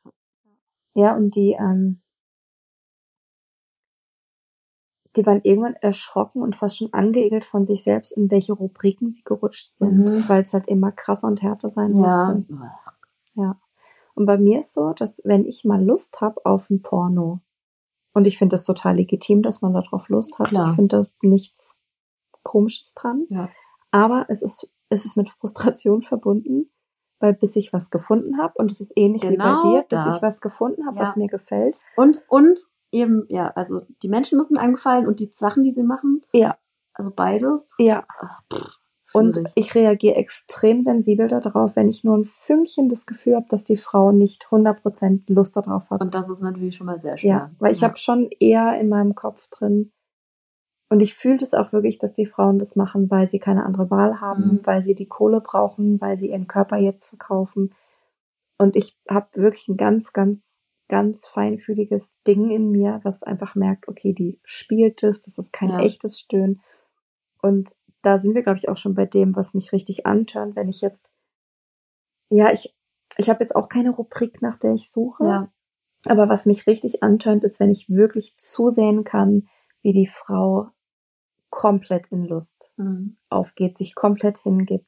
Ja, 0.93 1.15
und 1.15 1.35
die, 1.35 1.53
ähm, 1.59 2.01
die 5.15 5.25
waren 5.25 5.41
irgendwann 5.43 5.73
erschrocken 5.75 6.41
und 6.41 6.55
fast 6.55 6.77
schon 6.77 6.93
angeekelt 6.93 7.43
von 7.45 7.65
sich 7.65 7.83
selbst, 7.83 8.11
in 8.13 8.31
welche 8.31 8.53
Rubriken 8.53 9.11
sie 9.11 9.23
gerutscht 9.23 9.75
sind, 9.75 10.05
Mhm. 10.09 10.29
weil 10.29 10.43
es 10.43 10.53
halt 10.53 10.67
immer 10.67 10.91
krasser 10.91 11.27
und 11.27 11.41
härter 11.41 11.69
sein 11.69 11.91
Ja. 11.91 11.97
musste. 11.97 12.45
Und 14.13 14.25
bei 14.25 14.37
mir 14.37 14.59
ist 14.59 14.73
so, 14.73 14.91
dass 14.93 15.21
wenn 15.23 15.45
ich 15.45 15.63
mal 15.65 15.83
Lust 15.83 16.21
habe 16.21 16.45
auf 16.45 16.69
ein 16.69 16.81
Porno, 16.81 17.39
Und 18.13 18.27
ich 18.27 18.37
finde 18.37 18.55
das 18.55 18.65
total 18.65 18.97
legitim, 18.97 19.41
dass 19.41 19.61
man 19.61 19.73
darauf 19.73 20.09
Lust 20.09 20.37
hat. 20.37 20.49
Klar. 20.49 20.71
Ich 20.71 20.75
finde 20.75 21.03
da 21.03 21.27
nichts 21.27 21.77
Komisches 22.43 22.93
dran. 22.93 23.25
Ja. 23.29 23.47
Aber 23.91 24.25
es 24.27 24.41
ist, 24.41 24.67
es 24.89 25.05
ist 25.05 25.15
mit 25.15 25.29
Frustration 25.29 26.01
verbunden, 26.01 26.69
weil 27.19 27.33
bis 27.33 27.55
ich 27.55 27.71
was 27.71 27.89
gefunden 27.89 28.37
habe, 28.37 28.55
und 28.57 28.69
es 28.69 28.81
ist 28.81 28.91
ähnlich 28.97 29.21
wie 29.23 29.27
Genau 29.37 29.61
bei 29.61 29.69
dir, 29.69 29.81
bis 29.83 30.03
das. 30.03 30.15
ich 30.17 30.21
was 30.21 30.41
gefunden 30.41 30.85
habe, 30.85 30.97
Ja. 30.97 31.03
was 31.03 31.15
mir 31.15 31.27
gefällt. 31.29 31.79
Und, 31.95 32.25
und 32.27 32.59
eben, 32.91 33.25
ja, 33.29 33.47
also 33.49 33.81
die 34.03 34.09
Menschen 34.09 34.37
müssen 34.37 34.57
einem 34.57 34.75
gefallen 34.75 35.07
und 35.07 35.19
die 35.19 35.29
Sachen, 35.31 35.63
die 35.63 35.71
sie 35.71 35.83
machen. 35.83 36.23
Ja. 36.33 36.57
Also 36.93 37.11
beides. 37.15 37.73
Ja. 37.77 38.05
Ach, 38.19 38.41
pff, 38.51 38.77
Und 39.13 39.39
ich 39.55 39.73
reagiere 39.75 40.15
extrem 40.15 40.83
sensibel 40.83 41.27
darauf, 41.27 41.75
wenn 41.75 41.89
ich 41.89 42.03
nur 42.03 42.17
ein 42.17 42.25
Fünkchen 42.25 42.89
das 42.89 43.05
Gefühl 43.05 43.35
habe, 43.35 43.47
dass 43.49 43.63
die 43.63 43.77
Frau 43.77 44.11
nicht 44.11 44.47
100% 44.49 45.23
Lust 45.33 45.55
darauf 45.57 45.89
hat. 45.89 46.01
Und 46.01 46.13
das 46.13 46.29
ist 46.29 46.41
natürlich 46.41 46.75
schon 46.75 46.87
mal 46.87 46.99
sehr 46.99 47.17
schwer. 47.17 47.29
Ja, 47.29 47.51
weil 47.59 47.71
ich 47.71 47.81
ja. 47.81 47.87
habe 47.87 47.97
schon 47.97 48.29
eher 48.39 48.79
in 48.79 48.89
meinem 48.89 49.15
Kopf 49.15 49.47
drin 49.49 49.91
und 50.91 50.99
ich 51.01 51.15
fühle 51.15 51.37
das 51.37 51.53
auch 51.53 51.71
wirklich, 51.71 51.99
dass 51.99 52.11
die 52.11 52.25
Frauen 52.25 52.59
das 52.59 52.75
machen, 52.75 53.09
weil 53.09 53.25
sie 53.25 53.39
keine 53.39 53.63
andere 53.63 53.89
Wahl 53.89 54.19
haben, 54.19 54.55
Mhm. 54.55 54.61
weil 54.65 54.81
sie 54.81 54.93
die 54.93 55.07
Kohle 55.07 55.39
brauchen, 55.39 56.01
weil 56.01 56.17
sie 56.17 56.31
ihren 56.31 56.47
Körper 56.47 56.75
jetzt 56.75 57.05
verkaufen. 57.05 57.73
Und 58.57 58.75
ich 58.75 58.99
habe 59.09 59.27
wirklich 59.35 59.69
ein 59.69 59.77
ganz, 59.77 60.11
ganz, 60.11 60.60
ganz 60.91 61.25
feinfühliges 61.25 62.21
Ding 62.27 62.51
in 62.51 62.69
mir, 62.69 62.99
was 63.03 63.23
einfach 63.23 63.55
merkt, 63.55 63.87
okay, 63.87 64.11
die 64.13 64.39
spielt 64.43 65.01
es, 65.03 65.21
das 65.21 65.37
ist 65.37 65.53
kein 65.53 65.69
Ja. 65.69 65.79
echtes 65.79 66.19
Stöhnen. 66.19 66.61
Und 67.41 67.71
da 68.01 68.17
sind 68.17 68.35
wir, 68.35 68.43
glaube 68.43 68.59
ich, 68.59 68.67
auch 68.67 68.75
schon 68.75 68.93
bei 68.93 69.05
dem, 69.05 69.33
was 69.37 69.53
mich 69.53 69.71
richtig 69.71 70.05
antörnt, 70.05 70.57
wenn 70.57 70.67
ich 70.67 70.81
jetzt, 70.81 71.09
ja, 72.29 72.51
ich, 72.51 72.75
ich 73.17 73.29
habe 73.29 73.39
jetzt 73.41 73.55
auch 73.55 73.69
keine 73.69 73.91
Rubrik, 73.91 74.41
nach 74.41 74.57
der 74.57 74.73
ich 74.73 74.91
suche. 74.91 75.23
Ja. 75.23 75.53
Aber 76.09 76.27
was 76.27 76.45
mich 76.45 76.67
richtig 76.67 77.03
antönt, 77.03 77.43
ist, 77.45 77.59
wenn 77.61 77.71
ich 77.71 77.87
wirklich 77.89 78.35
zusehen 78.35 79.03
kann, 79.05 79.47
wie 79.81 79.93
die 79.93 80.07
Frau 80.07 80.67
komplett 81.49 82.07
in 82.07 82.25
Lust 82.25 82.73
Mhm. 82.77 83.17
aufgeht, 83.29 83.77
sich 83.77 83.95
komplett 83.95 84.39
hingibt 84.39 84.87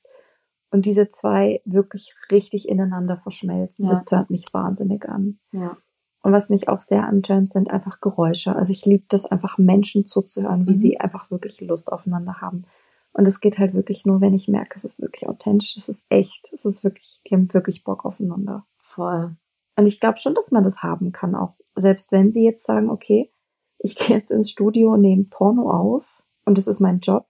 und 0.71 0.85
diese 0.85 1.09
zwei 1.09 1.61
wirklich 1.65 2.13
richtig 2.31 2.67
ineinander 2.67 3.15
verschmelzen. 3.15 3.85
Ja. 3.85 3.89
Das 3.91 4.05
tönt 4.05 4.29
mich 4.31 4.45
wahnsinnig 4.53 5.07
an. 5.07 5.39
Ja. 5.51 5.77
Und 6.23 6.31
was 6.31 6.49
mich 6.49 6.69
auch 6.69 6.79
sehr 6.79 7.05
antönt, 7.05 7.51
sind 7.51 7.69
einfach 7.69 7.99
Geräusche. 8.01 8.55
Also 8.55 8.71
ich 8.71 8.85
liebe 8.85 9.03
das 9.09 9.25
einfach 9.25 9.57
Menschen 9.57 10.07
zuzuhören, 10.07 10.65
wie 10.67 10.71
Mhm. 10.71 10.77
sie 10.77 10.99
einfach 10.99 11.29
wirklich 11.29 11.59
Lust 11.61 11.91
aufeinander 11.91 12.41
haben. 12.41 12.63
Und 13.11 13.27
es 13.27 13.41
geht 13.41 13.59
halt 13.59 13.73
wirklich 13.73 14.05
nur, 14.05 14.21
wenn 14.21 14.33
ich 14.33 14.47
merke, 14.47 14.75
es 14.75 14.85
ist 14.85 15.01
wirklich 15.01 15.27
authentisch, 15.27 15.77
es 15.77 15.89
ist 15.89 16.05
echt, 16.09 16.49
es 16.53 16.65
ist 16.65 16.83
wirklich, 16.83 17.21
die 17.27 17.35
haben 17.35 17.53
wirklich 17.53 17.83
Bock 17.83 18.05
aufeinander. 18.05 18.65
Voll. 18.81 19.35
Und 19.75 19.85
ich 19.85 19.99
glaube 19.99 20.17
schon, 20.17 20.33
dass 20.33 20.51
man 20.51 20.63
das 20.63 20.81
haben 20.81 21.11
kann, 21.11 21.35
auch 21.35 21.53
selbst 21.75 22.11
wenn 22.11 22.31
sie 22.31 22.43
jetzt 22.43 22.65
sagen, 22.65 22.89
okay, 22.89 23.31
ich 23.79 23.95
gehe 23.97 24.15
jetzt 24.15 24.31
ins 24.31 24.49
Studio 24.49 24.93
und 24.93 25.01
nehme 25.01 25.25
Porno 25.25 25.69
auf 25.69 26.23
und 26.45 26.57
das 26.57 26.67
ist 26.67 26.79
mein 26.79 26.99
Job 26.99 27.27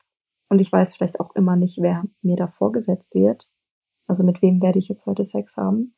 und 0.50 0.62
ich 0.62 0.72
weiß 0.72 0.96
vielleicht 0.96 1.20
auch 1.20 1.36
immer 1.36 1.56
nicht, 1.56 1.82
wer 1.82 2.04
mir 2.22 2.36
da 2.36 2.48
vorgesetzt 2.48 3.16
wird. 3.16 3.50
Also 4.08 4.24
mit 4.24 4.42
wem 4.42 4.62
werde 4.62 4.80
ich 4.80 4.88
jetzt 4.88 5.06
heute 5.06 5.26
Sex 5.26 5.58
haben. 5.58 5.96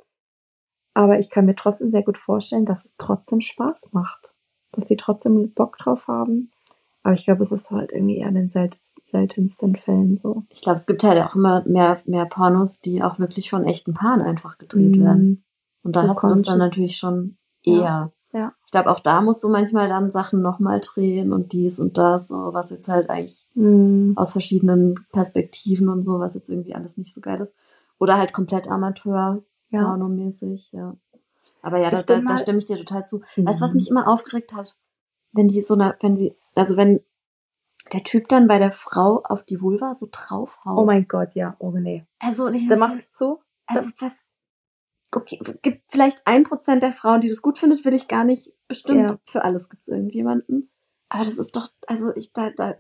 Aber 0.95 1.19
ich 1.19 1.29
kann 1.29 1.45
mir 1.45 1.55
trotzdem 1.55 1.91
sehr 1.91 2.01
gut 2.03 2.17
vorstellen, 2.17 2.65
dass 2.65 2.86
es 2.86 2.95
trotzdem 2.97 3.41
Spaß 3.41 3.89
macht. 3.91 4.34
Dass 4.71 4.88
sie 4.88 4.95
trotzdem 4.97 5.53
Bock 5.53 5.77
drauf 5.77 6.08
haben. 6.08 6.49
Aber 7.03 7.13
ich 7.13 7.25
glaube, 7.25 7.41
es 7.43 7.51
ist 7.51 7.69
halt 7.69 7.91
irgendwie 7.91 8.17
eher 8.17 8.29
in 8.29 8.34
den 8.36 8.47
sel 8.47 8.69
seltensten 9.01 9.75
Fällen 9.75 10.15
so. 10.17 10.43
Ich 10.49 10.62
glaube, 10.62 10.77
es 10.79 10.88
gibt 10.88 11.03
halt 11.03 11.21
auch 11.21 11.36
immer 11.36 11.63
mehr, 11.67 11.99
mehr 12.05 12.25
Pornos, 12.25 12.79
die 12.81 13.03
auch 13.03 13.19
wirklich 13.19 13.51
von 13.51 13.63
echten 13.63 13.93
Paaren 13.93 14.21
einfach 14.21 14.58
gedreht 14.58 14.97
werden. 14.99 15.29
Mm, 15.29 15.43
Und 15.88 15.95
da 15.95 16.01
So 16.01 16.08
hast 16.08 16.23
du 16.23 16.27
das 16.29 16.41
dann 16.41 16.58
natürlich 16.58 16.97
schon 16.97 17.38
Ja. 17.63 17.73
eher. 17.75 18.12
Ja. 18.34 18.53
Ich 18.65 18.71
glaube, 18.71 18.89
auch 18.89 18.99
da 18.99 19.21
musst 19.21 19.43
du 19.43 19.49
manchmal 19.49 19.88
dann 19.88 20.10
Sachen 20.12 20.41
nochmal 20.41 20.81
drehen 20.81 21.31
und 21.31 21.53
dies 21.53 21.79
und 21.79 21.97
das, 21.97 22.29
so, 22.29 22.36
was 22.53 22.69
jetzt 22.69 22.88
halt 22.88 23.10
eigentlich 23.10 23.45
mm, 23.53 24.13
aus 24.15 24.31
verschiedenen 24.31 24.95
Perspektiven 25.12 25.89
und 25.89 26.03
so, 26.05 26.19
was 26.19 26.34
jetzt 26.34 26.49
irgendwie 26.49 26.73
alles 26.73 26.97
nicht 26.97 27.13
so 27.13 27.21
geil 27.21 27.39
ist. 27.39 27.53
Oder 27.99 28.17
halt 28.17 28.34
komplett 28.34 28.67
Amateur, 28.67 29.43
ja. 29.69 29.84
pornomäßig, 29.84 30.71
ja. 30.71 30.95
Aber 31.62 31.78
ja, 31.78 31.91
da, 31.91 32.01
da, 32.01 32.21
da 32.21 32.38
stimme 32.38 32.58
ich 32.58 32.65
dir 32.65 32.78
total 32.78 33.06
zu. 33.06 33.21
Weißt 33.36 33.60
du, 33.60 33.63
was 33.65 33.73
Mhm. 33.73 33.78
mich 33.78 33.89
immer 33.89 34.08
aufgeregt 34.08 34.54
hat? 34.54 34.75
Wenn 35.32 35.47
die 35.47 35.62
so 35.62 35.73
eine, 35.75 35.95
wenn 36.01 36.17
sie, 36.17 36.36
also 36.56 36.78
wenn 36.78 37.01
der 37.93 38.04
Typ 38.04 38.28
dann 38.30 38.47
bei 38.47 38.58
der 38.58 38.71
Frau 38.71 39.21
auf 39.23 39.43
die 39.43 39.62
Vulva 39.62 39.93
so 39.95 40.08
draufhaut. 40.12 40.78
Oh 40.80 40.86
mein 40.86 41.08
Gott, 41.08 41.36
ja. 41.36 41.56
Oh 41.60 41.69
nee. 41.71 42.06
Also, 42.19 42.47
ich 42.47 42.67
Da 42.67 42.75
muss 42.78 42.80
macht's 42.88 43.12
zu. 43.12 43.41
also 43.67 43.91
was, 43.99 44.23
okay, 45.12 45.39
gibt 45.62 45.84
vielleicht 45.91 46.25
ein 46.25 46.43
Prozent 46.45 46.82
der 46.82 46.93
Frauen, 46.93 47.21
die 47.21 47.30
das 47.30 47.41
gut 47.43 47.60
findet, 47.60 47.86
will 47.86 47.93
ich 47.93 48.08
gar 48.08 48.23
nicht. 48.23 48.51
Bestimmt 48.67 49.12
Ja. 49.12 49.17
für 49.28 49.43
alles 49.43 49.69
gibt 49.69 49.84
es 49.84 49.89
irgendjemanden. 49.89 50.71
Aber 51.10 51.23
das 51.23 51.38
ist 51.38 51.56
doch, 51.56 51.67
also 51.86 52.15
ich 52.15 52.34
da, 52.34 52.49
da, 52.49 52.75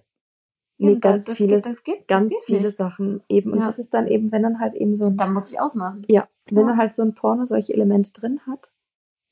Nee, 0.77 0.91
eben, 0.91 0.99
ganz 1.01 1.25
das 1.25 1.37
vieles, 1.37 1.63
geht, 1.63 1.71
das 1.71 1.83
geht, 1.83 2.07
ganz 2.07 2.31
das 2.33 2.45
geht 2.45 2.55
viele 2.57 2.67
nicht. 2.67 2.77
Sachen 2.77 3.23
eben. 3.29 3.51
Und 3.53 3.59
Ja. 3.59 3.65
das 3.65 3.79
ist 3.79 3.93
dann 3.93 4.07
eben, 4.07 4.31
wenn 4.31 4.43
dann 4.43 4.59
halt 4.59 4.75
eben 4.75 4.95
so 4.95 5.05
ein, 5.05 5.17
Da 5.17 5.27
muss 5.27 5.51
ich 5.51 5.59
ausmachen. 5.59 6.03
ja, 6.09 6.27
wenn 6.49 6.61
Ja. 6.63 6.67
dann 6.69 6.77
halt 6.77 6.93
so 6.93 7.01
ein 7.01 7.15
Porno 7.15 7.45
solche 7.45 7.73
Elemente 7.73 8.11
drin 8.13 8.41
hat, 8.45 8.73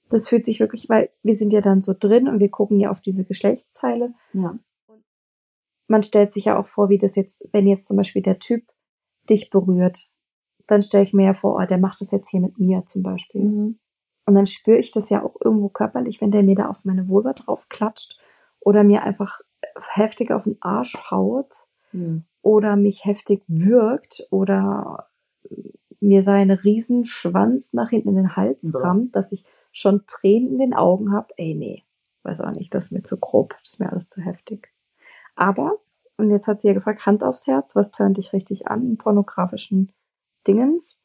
das 0.10 0.30
fühlt 0.30 0.46
sich 0.46 0.60
wirklich, 0.60 0.88
weil 0.90 1.10
wir 1.24 1.36
sind 1.36 1.52
ja 1.54 1.62
dann 1.62 1.82
so 1.82 1.94
drin 1.98 2.28
und 2.28 2.40
wir 2.40 2.50
gucken 2.50 2.80
ja 2.80 2.92
auf 2.92 3.02
diese 3.02 3.26
Geschlechtsteile. 3.26 4.14
Ja. 4.34 4.58
Man 5.88 6.04
stellt 6.04 6.32
sich 6.32 6.46
ja 6.46 6.58
auch 6.58 6.66
vor, 6.66 6.90
wie 6.90 6.98
das 6.98 7.16
jetzt, 7.16 7.48
wenn 7.52 7.68
jetzt 7.68 7.88
zum 7.88 7.98
Beispiel 7.98 8.22
der 8.22 8.40
Typ 8.40 8.64
dich 9.30 9.50
berührt, 9.50 10.10
dann 10.68 10.82
stelle 10.82 11.04
ich 11.04 11.14
mir 11.14 11.26
ja 11.26 11.34
vor, 11.34 11.56
oh, 11.62 11.66
der 11.66 11.78
macht 11.78 12.00
das 12.02 12.12
jetzt 12.12 12.30
hier 12.30 12.40
mit 12.40 12.58
mir 12.58 12.86
zum 12.86 13.04
Beispiel. 13.04 13.42
Mhm. 13.44 13.80
Und 14.26 14.36
dann 14.36 14.46
spüre 14.46 14.78
ich 14.78 14.92
das 14.94 15.10
ja 15.10 15.22
auch 15.24 15.36
irgendwo 15.44 15.68
körperlich, 15.68 16.22
wenn 16.22 16.32
der 16.32 16.44
mir 16.44 16.56
da 16.56 16.70
auf 16.70 16.86
meine 16.86 17.10
Vulva 17.10 17.34
drauf 17.34 17.68
klatscht 17.68 18.18
oder 18.62 18.84
mir 18.86 19.04
einfach 19.04 19.42
heftig 19.94 20.32
auf 20.32 20.44
den 20.46 20.58
Arsch 20.62 20.98
haut 21.12 21.66
Mhm. 21.92 22.24
oder 22.42 22.76
mich 22.76 23.06
heftig 23.06 23.44
würgt 23.48 24.28
oder 24.32 25.08
mir 26.00 26.24
seinen 26.24 26.52
riesen 26.52 27.06
Schwanz 27.06 27.72
nach 27.74 27.90
hinten 27.90 28.10
in 28.10 28.16
den 28.16 28.36
Hals 28.36 28.72
Boah. 28.72 28.82
rammt, 28.84 29.16
dass 29.16 29.32
ich 29.32 29.46
schon 29.72 30.04
Tränen 30.08 30.52
in 30.54 30.58
den 30.58 30.74
Augen 30.74 31.14
habe. 31.14 31.34
Ey, 31.38 31.54
nee, 31.56 31.84
weiß 32.24 32.42
auch 32.42 32.52
nicht, 32.52 32.74
das 32.76 32.86
ist 32.86 32.92
mir 32.92 33.04
zu 33.04 33.18
grob, 33.20 33.56
das 33.62 33.74
ist 33.74 33.80
mir 33.80 33.92
alles 33.92 34.10
zu 34.10 34.22
heftig. 34.22 34.74
Aber, 35.36 35.78
und 36.18 36.30
jetzt 36.32 36.48
hat 36.48 36.60
sie 36.62 36.68
ja 36.68 36.74
gefragt, 36.74 37.06
Hand 37.06 37.24
aufs 37.24 37.48
Herz, 37.48 37.76
was 37.76 37.92
tönt 37.92 38.18
dich 38.18 38.34
richtig 38.34 38.68
an 38.68 38.84
in 38.86 38.98
pornografischen 38.98 39.92
Dingens? 40.48 41.00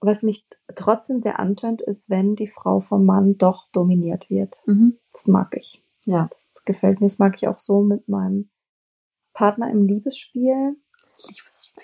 Was 0.00 0.22
mich 0.22 0.46
trotzdem 0.76 1.20
sehr 1.20 1.40
antönt, 1.40 1.82
ist, 1.82 2.08
wenn 2.08 2.36
die 2.36 2.46
Frau 2.46 2.78
vom 2.80 3.04
Mann 3.04 3.36
doch 3.36 3.66
dominiert 3.72 4.30
wird. 4.30 4.62
Mhm. 4.66 4.98
Das 5.12 5.26
mag 5.26 5.56
ich. 5.56 5.82
Ja. 6.08 6.28
Das 6.32 6.54
gefällt 6.64 7.00
mir. 7.00 7.06
Das 7.06 7.18
mag 7.18 7.34
ich 7.36 7.46
auch 7.48 7.60
so 7.60 7.82
mit 7.82 8.08
meinem 8.08 8.50
Partner 9.34 9.70
im 9.70 9.84
Liebesspiel. 9.86 10.76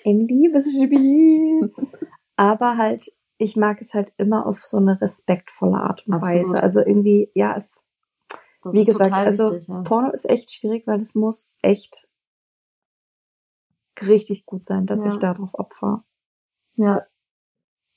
Im 0.03 0.25
Liebesspiel. 0.27 1.71
Aber 2.35 2.77
halt, 2.77 3.15
ich 3.37 3.55
mag 3.55 3.79
es 3.81 3.93
halt 3.93 4.13
immer 4.17 4.47
auf 4.47 4.63
so 4.63 4.77
eine 4.77 4.99
respektvolle 4.99 5.77
Art 5.77 6.07
und 6.07 6.13
Absolut. 6.13 6.47
Weise. 6.47 6.63
Also 6.63 6.79
irgendwie, 6.79 7.29
ja, 7.35 7.55
es, 7.55 7.81
Das 8.63 8.73
wie 8.73 8.83
gesagt, 8.83 9.11
also 9.13 9.45
wichtig, 9.49 9.67
ja. 9.67 9.81
Porno 9.83 10.11
ist 10.11 10.27
echt 10.27 10.49
schwierig, 10.51 10.87
weil 10.87 11.01
es 11.01 11.13
muss 11.13 11.57
echt 11.61 12.07
richtig 14.01 14.45
gut 14.45 14.65
sein, 14.65 14.87
dass 14.87 15.03
Ja. 15.03 15.09
ich 15.09 15.17
darauf 15.17 15.53
opfer. 15.53 16.03
Ja. 16.77 17.05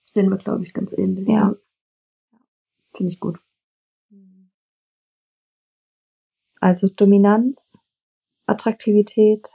Sehen 0.04 0.28
wir, 0.28 0.36
glaube 0.36 0.62
ich, 0.62 0.74
ganz 0.74 0.92
ähnlich. 0.92 1.26
Ja. 1.28 1.56
Finde 2.94 3.12
ich 3.12 3.18
gut. 3.18 3.40
Also 6.60 6.88
Dominanz, 6.88 7.78
Attraktivität. 8.46 9.48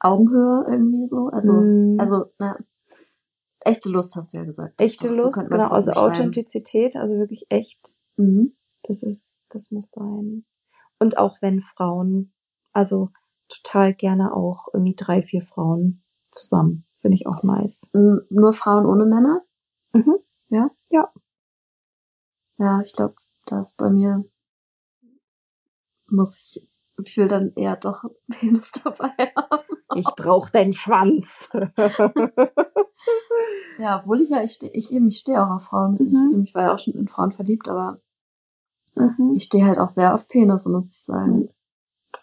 Augenhöhe 0.00 0.64
irgendwie 0.68 1.06
so. 1.06 1.28
Also, 1.28 1.52
mm, 1.52 1.98
also, 1.98 2.26
na, 2.38 2.56
echte 3.60 3.88
Lust 3.88 4.14
hast 4.16 4.32
du 4.32 4.38
ja 4.38 4.44
gesagt. 4.44 4.80
echte 4.80 5.14
So 5.14 5.22
Lust, 5.22 5.38
man 5.38 5.48
genau, 5.48 5.68
also. 5.68 5.92
Authentizität, 5.92 6.96
also 6.96 7.14
wirklich 7.16 7.46
echt. 7.48 7.94
Mhm. 8.16 8.56
Das 8.84 9.02
ist, 9.02 9.44
das 9.48 9.70
muss 9.70 9.90
sein. 9.90 10.44
Und 11.00 11.18
auch 11.18 11.38
wenn 11.40 11.60
Frauen, 11.60 12.32
also 12.72 13.10
total 13.48 13.94
gerne 13.94 14.34
auch 14.34 14.68
irgendwie 14.72 14.94
drei, 14.94 15.22
vier 15.22 15.42
Frauen 15.42 16.02
zusammen. 16.30 16.84
Finde 16.94 17.14
ich 17.14 17.26
auch 17.26 17.42
nice. 17.42 17.88
Mm, 17.92 18.18
Nur 18.30 18.52
Frauen 18.52 18.86
ohne 18.86 19.04
Männer? 19.06 19.42
Mhm. 19.92 20.18
Ja? 20.48 20.70
Ja. 20.90 21.12
Ja, 22.58 22.80
ich 22.80 22.92
glaube, 22.92 23.14
da 23.46 23.60
ist 23.60 23.76
bei 23.76 23.88
mir, 23.88 24.24
muss 26.10 26.56
ich, 26.56 26.68
ich 27.04 27.16
will 27.16 27.28
dann 27.28 27.52
eher 27.54 27.76
doch 27.76 28.04
Penis 28.30 28.72
dabei 28.84 29.10
haben. 29.36 29.64
Ich 29.94 30.06
brauch 30.16 30.50
deinen 30.50 30.72
Schwanz. 30.74 31.50
Ja, 33.78 34.00
obwohl 34.00 34.20
ich 34.20 34.30
ja, 34.30 34.42
ich 34.42 34.52
stehe, 34.52 34.72
ich 34.72 34.92
eben, 34.92 35.08
ich 35.08 35.18
stehe 35.18 35.40
auch 35.42 35.50
auf 35.50 35.64
Frauen. 35.64 35.94
Ich, 35.94 36.00
Mhm. 36.12 36.30
eben, 36.32 36.44
ich 36.44 36.54
war 36.54 36.64
ja 36.64 36.74
auch 36.74 36.78
schon 36.78 36.94
in 36.94 37.08
Frauen 37.08 37.30
verliebt, 37.32 37.68
aber 37.68 38.00
mhm. 38.96 39.32
ich 39.36 39.44
stehe 39.44 39.64
halt 39.66 39.78
auch 39.78 39.88
sehr 39.88 40.14
auf 40.14 40.26
Penisse, 40.28 40.68
muss 40.68 40.90
ich 40.90 40.98
sagen. 41.00 41.48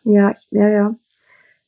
Ja, 0.03 0.31
ich, 0.31 0.47
ja, 0.51 0.67
ja. 0.69 0.95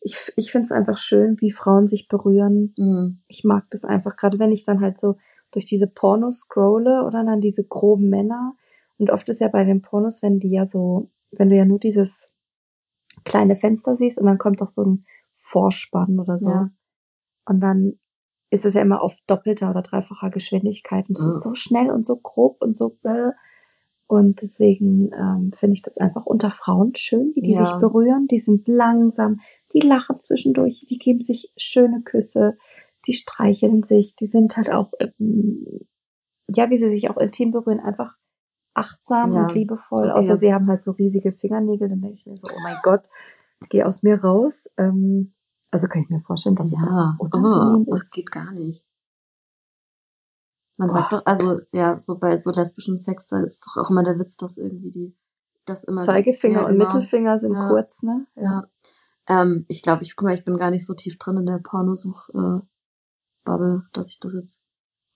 Ich, 0.01 0.17
ich 0.35 0.51
finde 0.51 0.65
es 0.65 0.71
einfach 0.71 0.97
schön, 0.97 1.37
wie 1.39 1.51
Frauen 1.51 1.87
sich 1.87 2.07
berühren. 2.07 2.73
Mhm. 2.77 3.21
Ich 3.27 3.43
mag 3.43 3.65
das 3.71 3.83
einfach, 3.85 4.15
gerade 4.15 4.39
wenn 4.39 4.51
ich 4.51 4.65
dann 4.65 4.81
halt 4.81 4.97
so 4.97 5.15
durch 5.51 5.65
diese 5.65 5.87
Pornos 5.87 6.39
scrolle 6.41 7.03
oder 7.05 7.23
dann 7.23 7.41
diese 7.41 7.63
groben 7.65 8.09
Männer 8.09 8.55
Und 8.97 9.09
oft 9.11 9.27
ist 9.29 9.39
ja 9.41 9.47
bei 9.47 9.63
den 9.63 9.81
Pornos, 9.81 10.21
wenn 10.21 10.39
die 10.39 10.51
ja 10.51 10.65
so, 10.65 11.09
wenn 11.31 11.49
du 11.49 11.55
ja 11.55 11.65
nur 11.65 11.79
dieses 11.79 12.31
kleine 13.25 13.55
Fenster 13.55 13.95
siehst 13.95 14.19
und 14.19 14.25
dann 14.25 14.37
kommt 14.37 14.61
doch 14.61 14.69
so 14.69 14.83
ein 14.83 15.05
Vorspann 15.35 16.19
oder 16.19 16.37
so. 16.37 16.49
Ja. 16.49 16.69
Und 17.45 17.61
dann 17.61 17.99
ist 18.49 18.65
es 18.65 18.73
ja 18.75 18.81
immer 18.81 19.01
auf 19.01 19.15
doppelter 19.27 19.69
oder 19.69 19.81
dreifacher 19.81 20.29
Geschwindigkeit. 20.29 21.07
Und 21.09 21.17
es 21.17 21.23
Ja. 21.25 21.29
ist 21.29 21.43
so 21.43 21.53
schnell 21.53 21.91
und 21.91 22.05
so 22.05 22.17
grob 22.17 22.61
und 22.61 22.75
so. 22.75 22.97
Bäh. 23.01 23.31
Und 24.09 24.41
deswegen 24.41 25.11
ähm, 25.13 25.51
finde 25.53 25.73
ich 25.73 25.81
das 25.81 25.97
einfach 25.97 26.25
unter 26.25 26.49
Frauen 26.49 26.95
schön, 26.95 27.33
wie 27.35 27.41
die 27.41 27.53
Ja. 27.53 27.65
sich 27.65 27.73
berühren. 27.79 28.27
Die 28.27 28.39
sind 28.39 28.67
langsam, 28.69 29.41
die 29.73 29.81
lachen 29.81 30.21
zwischendurch, 30.21 30.85
die 30.89 30.97
geben 30.97 31.19
sich 31.19 31.51
schöne 31.57 32.01
Küsse, 32.03 32.57
die 33.05 33.13
streicheln 33.13 33.83
sich, 33.83 34.15
die 34.15 34.27
sind 34.27 34.55
halt 34.55 34.69
auch, 34.71 34.91
ähm, 34.99 35.87
ja, 36.53 36.69
wie 36.69 36.77
sie 36.77 36.87
sich 36.89 37.09
auch 37.09 37.17
intim 37.17 37.51
berühren, 37.51 37.81
einfach 37.81 38.15
achtsam 38.77 39.31
Ja. 39.31 39.43
und 39.43 39.53
liebevoll. 39.53 40.11
Außer 40.11 40.37
sie 40.37 40.53
haben 40.53 40.67
halt 40.67 40.81
so 40.81 40.91
riesige 40.91 41.33
Fingernägel, 41.33 41.89
dann 41.89 42.01
denke 42.01 42.15
ich 42.15 42.25
mir 42.25 42.37
so, 42.37 42.47
oh 42.51 42.59
mein 42.63 42.77
Gott, 42.83 43.07
geh 43.69 43.83
aus 43.83 44.03
mir 44.03 44.21
raus. 44.23 44.69
Ähm, 44.77 45.33
also 45.71 45.87
kann 45.87 46.01
ich 46.03 46.09
mir 46.09 46.21
vorstellen, 46.21 46.55
dass 46.55 46.67
es 46.71 46.81
ja, 46.81 46.87
einfach 46.87 47.19
unangenehm 47.19 47.85
oh, 47.87 47.91
das 47.91 48.03
ist. 48.03 48.13
geht 48.13 48.31
gar 48.31 48.51
nicht. 48.51 48.85
Man 50.77 50.89
Oh. 50.89 50.93
sagt 50.93 51.11
doch, 51.13 51.21
also 51.25 51.59
ja, 51.73 51.99
so 51.99 52.17
bei 52.19 52.37
so 52.37 52.51
lesbischem 52.51 52.97
Sex, 52.97 53.27
da 53.27 53.41
ist 53.41 53.65
doch 53.65 53.81
auch 53.81 53.89
immer 53.89 54.03
der 54.03 54.19
Witz, 54.19 54.37
dass 54.37 54.57
irgendwie 54.57 54.91
die, 54.91 55.17
das 55.65 55.83
immer 55.83 56.01
Zeigefinger 56.01 56.61
ja, 56.61 56.65
und 56.67 56.73
genau. 56.73 56.85
Mittelfinger 56.85 57.39
sind 57.39 57.53
Ja. 57.53 57.67
kurz, 57.69 58.03
ne? 58.03 58.27
Ja. 58.35 58.63
Ähm, 59.27 59.65
ich 59.67 59.81
glaube, 59.81 60.03
ich 60.03 60.15
guck 60.15 60.25
mal, 60.27 60.35
ich 60.35 60.43
bin 60.45 60.55
gar 60.55 60.69
nicht 60.69 60.85
so 60.85 60.93
tief 60.93 61.17
drin 61.17 61.37
in 61.37 61.45
der 61.47 61.57
Pornosuch 61.59 62.29
äh, 62.29 62.59
dass 63.93 64.09
ich 64.09 64.19
das 64.19 64.33
jetzt. 64.33 64.59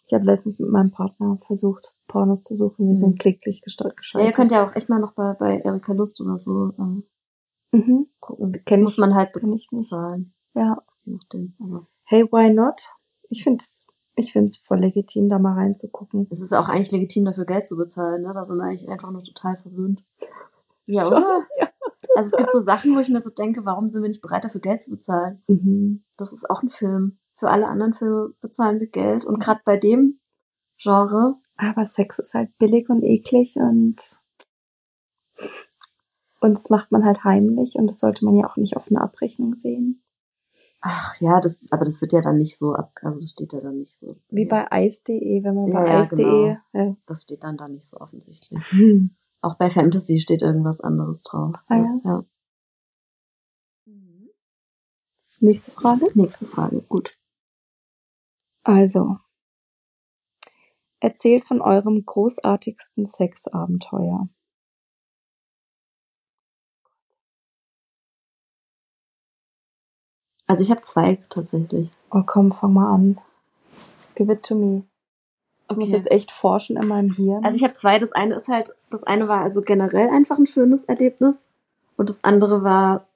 Ich 0.05 0.13
habe 0.13 0.25
letztens 0.25 0.59
mit 0.59 0.69
meinem 0.69 0.91
Partner 0.91 1.39
versucht, 1.45 1.95
Pornos 2.07 2.43
zu 2.43 2.55
suchen. 2.55 2.85
Wir 2.87 2.93
Mhm. 2.95 2.99
sind 2.99 3.19
klicklich 3.19 3.61
gesta- 3.65 3.85
Ja, 3.85 3.89
ihr 3.89 3.95
gescheitert. 3.95 4.35
könnt 4.35 4.51
ja 4.51 4.67
auch 4.69 4.75
echt 4.75 4.89
mal 4.89 4.99
noch 4.99 5.13
bei, 5.13 5.33
bei 5.35 5.59
Erika 5.59 5.93
Lust 5.93 6.19
oder 6.21 6.37
so 6.37 6.73
ähm, 6.79 7.03
mhm. 7.71 8.07
gucken. 8.19 8.51
Kenn 8.65 8.81
Muss 8.83 8.93
ich- 8.93 8.99
man 8.99 9.15
halt 9.15 9.31
bezahlen. 9.33 10.33
Ja. 10.53 10.81
Je 11.03 11.13
nachdem. 11.13 11.55
Aber 11.59 11.87
Hey, 12.03 12.23
why 12.25 12.51
not? 12.53 12.81
Ich 13.29 13.43
finde 13.43 13.61
es 13.63 13.85
ich 14.15 14.33
find's 14.33 14.57
voll 14.57 14.79
legitim, 14.81 15.29
da 15.29 15.39
mal 15.39 15.53
reinzugucken. 15.53 16.27
es 16.29 16.41
ist 16.41 16.53
auch 16.53 16.67
eigentlich 16.67 16.91
legitim, 16.91 17.23
dafür 17.23 17.45
Geld 17.45 17.65
zu 17.65 17.77
bezahlen, 17.77 18.23
ne? 18.23 18.33
Da 18.33 18.43
sind 18.43 18.57
wir 18.57 18.65
eigentlich 18.65 18.89
einfach 18.89 19.09
nur 19.11 19.23
total 19.23 19.55
verwöhnt. 19.55 20.03
Ja, 20.85 21.03
Schon, 21.05 21.13
oder? 21.23 21.39
ja, 21.59 21.69
Also 22.17 22.31
es 22.31 22.37
gibt 22.37 22.51
so 22.51 22.59
Sachen, 22.59 22.93
wo 22.95 22.99
ich 22.99 23.07
mir 23.07 23.21
so 23.21 23.29
denke, 23.29 23.63
warum 23.63 23.87
sind 23.89 24.01
wir 24.03 24.09
nicht 24.09 24.21
bereit, 24.21 24.43
dafür 24.43 24.59
Geld 24.59 24.83
zu 24.83 24.91
bezahlen? 24.91 25.41
Mhm. 25.47 26.03
Das 26.17 26.33
ist 26.33 26.49
auch 26.49 26.61
ein 26.61 26.69
Film. 26.69 27.19
Für 27.33 27.49
alle 27.49 27.67
anderen 27.67 27.93
Filme 27.93 28.33
bezahlen 28.41 28.79
wir 28.79 28.87
Geld. 28.87 29.25
Und 29.25 29.39
gerade 29.39 29.61
bei 29.65 29.77
dem 29.77 30.19
Genre, 30.77 31.35
Aber 31.57 31.85
Sex 31.85 32.19
ist 32.19 32.33
halt 32.33 32.57
billig 32.57 32.89
und 32.89 33.03
eklig 33.03 33.55
und 33.57 33.95
und 36.39 36.57
das 36.57 36.69
macht 36.69 36.91
man 36.91 37.05
halt 37.05 37.23
heimlich 37.23 37.75
und 37.75 37.87
das 37.89 37.99
sollte 37.99 38.25
man 38.25 38.35
ja 38.35 38.47
auch 38.47 38.57
nicht 38.57 38.75
auf 38.75 38.87
eine 38.89 38.99
Abrechnung 39.01 39.53
sehen. 39.53 40.03
ach 40.81 41.15
ja, 41.21 41.39
das, 41.39 41.59
aber 41.69 41.85
das 41.85 42.01
wird 42.01 42.13
ja 42.13 42.21
dann 42.21 42.37
nicht 42.37 42.57
so 42.57 42.73
ab, 42.73 42.91
also 43.03 43.19
das 43.19 43.29
steht 43.29 43.53
ja 43.53 43.61
dann 43.61 43.77
nicht 43.77 43.95
so. 43.95 44.17
Wie 44.29 44.45
bei 44.45 44.71
Eis.de, 44.71 45.43
wenn 45.43 45.53
man 45.55 45.67
Ja, 45.67 45.81
bei 45.81 45.87
ja, 45.87 45.99
Eis.de. 45.99 46.17
genau. 46.17 46.57
Ja. 46.73 46.95
Das 47.05 47.21
steht 47.23 47.43
dann 47.43 47.57
da 47.57 47.67
nicht 47.67 47.87
so 47.87 47.97
offensichtlich. 47.97 48.59
Auch 49.41 49.55
bei 49.55 49.69
Fantasy 49.69 50.19
steht 50.19 50.41
irgendwas 50.41 50.81
anderes 50.81 51.21
drauf. 51.23 51.55
Ah 51.67 51.75
ja? 51.77 51.99
ja. 52.03 52.25
Nächste 55.39 55.71
Frage. 55.71 56.05
Nächste 56.13 56.45
Frage. 56.45 56.81
Gut. 56.83 57.17
Also, 58.63 59.17
erzählt 60.99 61.45
von 61.45 61.61
eurem 61.61 62.05
großartigsten 62.05 63.05
Sexabenteuer. 63.05 64.29
Also 70.47 70.63
ich 70.63 70.69
habe 70.69 70.81
zwei 70.81 71.15
tatsächlich. 71.29 71.91
Oh 72.11 72.23
komm, 72.25 72.51
fang 72.51 72.73
mal 72.73 72.93
an. 72.93 73.17
Give 74.15 74.31
it 74.33 74.43
to 74.43 74.53
me. 74.53 74.83
Ich 75.69 75.77
muss 75.77 75.87
Okay. 75.87 75.97
jetzt 75.97 76.11
echt 76.11 76.31
forschen 76.31 76.75
in 76.75 76.87
meinem 76.87 77.11
Hirn. 77.11 77.45
Also 77.45 77.55
ich 77.55 77.63
habe 77.63 77.73
zwei. 77.73 77.97
Das 77.99 78.11
eine 78.11 78.35
ist 78.35 78.49
halt, 78.49 78.75
das 78.89 79.03
eine 79.05 79.29
war 79.29 79.41
also 79.41 79.61
generell 79.61 80.09
einfach 80.09 80.37
ein 80.37 80.45
schönes 80.45 80.83
Erlebnis 80.83 81.45
und 81.95 82.09
das 82.09 82.25
andere 82.25 82.63
war, 82.63 83.07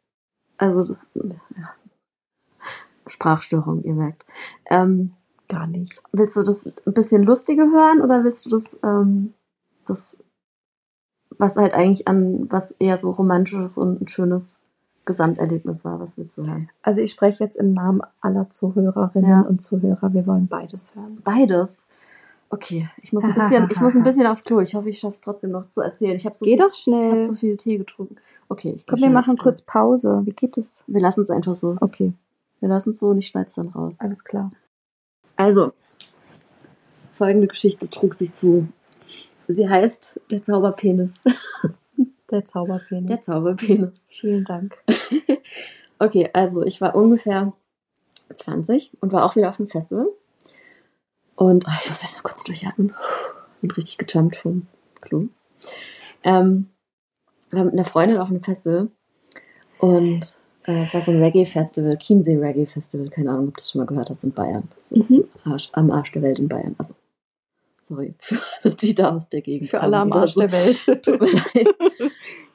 also 0.57 0.85
das 0.85 1.07
ja, 1.13 1.73
Sprachstörung, 3.07 3.83
ihr 3.83 3.93
merkt. 3.93 4.25
Ähm, 4.67 5.13
gar 5.55 5.67
nicht. 5.67 6.01
willst 6.11 6.35
du 6.35 6.43
das 6.43 6.65
ein 6.67 6.93
bisschen 6.93 7.23
lustige 7.23 7.63
hören 7.63 8.01
oder 8.01 8.23
willst 8.23 8.45
du 8.45 8.49
das, 8.49 8.75
ähm, 8.83 9.33
das, 9.85 10.17
was 11.37 11.57
halt 11.57 11.73
eigentlich 11.73 12.07
an 12.07 12.47
was 12.49 12.71
eher 12.71 12.97
so 12.97 13.11
romantisches 13.11 13.77
und 13.77 14.01
ein 14.01 14.07
schönes 14.07 14.59
Gesamterlebnis 15.05 15.85
war? 15.85 15.99
Was 15.99 16.17
willst 16.17 16.37
du 16.37 16.45
hören? 16.45 16.69
Also 16.81 17.01
ich 17.01 17.11
spreche 17.11 17.43
jetzt 17.43 17.57
im 17.57 17.73
Namen 17.73 18.01
aller 18.21 18.49
Zuhörerinnen 18.49 19.29
Ja. 19.29 19.41
und 19.41 19.61
Zuhörer. 19.61 20.13
Wir 20.13 20.25
wollen 20.27 20.47
beides 20.47 20.95
hören. 20.95 21.19
Beides. 21.23 21.81
Okay, 22.49 22.89
ich 23.01 23.11
muss 23.11 23.23
ein 23.25 23.33
bisschen, 23.33 23.67
ich 23.71 23.81
muss 23.81 23.95
ein 23.95 24.03
bisschen 24.03 24.25
aufs 24.27 24.43
Klo. 24.43 24.59
Ich 24.61 24.75
hoffe, 24.75 24.87
ich 24.89 24.99
schaffe 24.99 25.13
es 25.13 25.21
trotzdem 25.21 25.51
noch 25.51 25.69
zu 25.71 25.81
erzählen. 25.81 26.15
Ich 26.15 26.25
habe 26.25 26.35
so 26.37 26.45
Geh 26.45 26.51
viel, 26.55 26.57
doch 26.65 26.71
Ich 26.73 26.79
schnell. 26.79 27.11
habe 27.11 27.21
so 27.25 27.35
viel 27.35 27.57
Tee 27.57 27.77
getrunken. 27.77 28.15
Okay, 28.47 28.71
ich 28.75 28.85
Komm, 28.85 28.99
wir 29.01 29.09
machen 29.09 29.37
kurz 29.37 29.61
Pause. 29.63 30.21
Wie 30.25 30.31
geht 30.31 30.57
es? 30.57 30.83
Wir 30.87 31.01
lassen 31.01 31.21
es 31.23 31.29
einfach 31.31 31.55
so. 31.55 31.75
Okay, 31.81 32.13
Wir 32.61 32.69
lassen 32.69 32.91
es 32.91 32.99
so 32.99 33.09
und 33.09 33.17
ich 33.17 33.27
schneide 33.27 33.47
es 33.47 33.55
dann 33.55 33.69
raus. 33.69 33.95
alles 33.99 34.23
klar. 34.23 34.51
Also, 35.35 35.73
folgende 37.11 37.47
Geschichte 37.47 37.89
trug 37.89 38.13
sich 38.13 38.33
zu. 38.33 38.67
Sie 39.47 39.69
heißt 39.69 40.19
Der 40.31 40.41
Zauberpenis. 40.41 41.15
Der 42.31 42.45
Zauberpenis. 42.45 43.07
Der 43.07 43.21
Zauberpenis. 43.21 44.05
Vielen 44.07 44.45
Dank. 44.45 44.77
Okay, 45.97 46.29
also 46.33 46.61
ich 46.61 46.81
war 46.81 46.93
ungefähr 46.93 47.53
20 48.33 48.91
und 48.99 49.13
war 49.13 49.23
auch 49.23 49.35
wieder 49.35 49.49
auf 49.49 49.59
einem 49.59 49.69
Festival. 49.69 50.07
Und 51.35 51.65
ach, 51.67 51.81
ich 51.81 51.89
muss 51.89 52.01
erst 52.01 52.17
mal 52.17 52.23
kurz 52.23 52.43
durchatmen. 52.43 52.93
Bin 53.61 53.71
richtig 53.71 53.97
gejumpt 53.97 54.35
vom 54.35 54.67
Klo. 55.01 55.27
Ähm, 56.23 56.69
war 57.51 57.63
mit 57.63 57.73
einer 57.73 57.85
Freundin 57.85 58.17
auf 58.17 58.29
einem 58.29 58.43
Festival 58.43 58.89
und 59.79 60.37
es 60.67 60.93
war 60.93 61.01
so 61.01 61.11
ein 61.11 61.21
Reggae-Festival, 61.21 61.97
Chiemsee 61.97 62.37
Reggae-Festival, 62.37 63.09
keine 63.09 63.31
Ahnung, 63.31 63.49
ob 63.49 63.55
du 63.55 63.61
das 63.61 63.71
schon 63.71 63.79
mal 63.81 63.85
gehört 63.87 64.09
hast, 64.09 64.23
in 64.23 64.31
Bayern. 64.31 64.67
So 64.81 64.95
Mhm. 64.97 65.25
Arsch, 65.43 65.69
am 65.73 65.91
Arsch 65.91 66.11
der 66.11 66.21
Welt 66.21 66.39
in 66.39 66.47
Bayern. 66.47 66.75
Also, 66.77 66.95
sorry, 67.79 68.15
für 68.19 68.39
alle, 68.63 68.73
die 68.75 68.95
da 68.95 69.15
aus 69.15 69.29
der 69.29 69.41
Gegend 69.41 69.69
Für 69.69 69.81
alle 69.81 69.97
am 69.97 70.11
Arsch 70.13 70.33
so. 70.33 70.41
der 70.41 70.51
Welt. 70.51 70.85
Tut 71.03 71.21
mir 71.21 71.31
leid. 71.31 71.75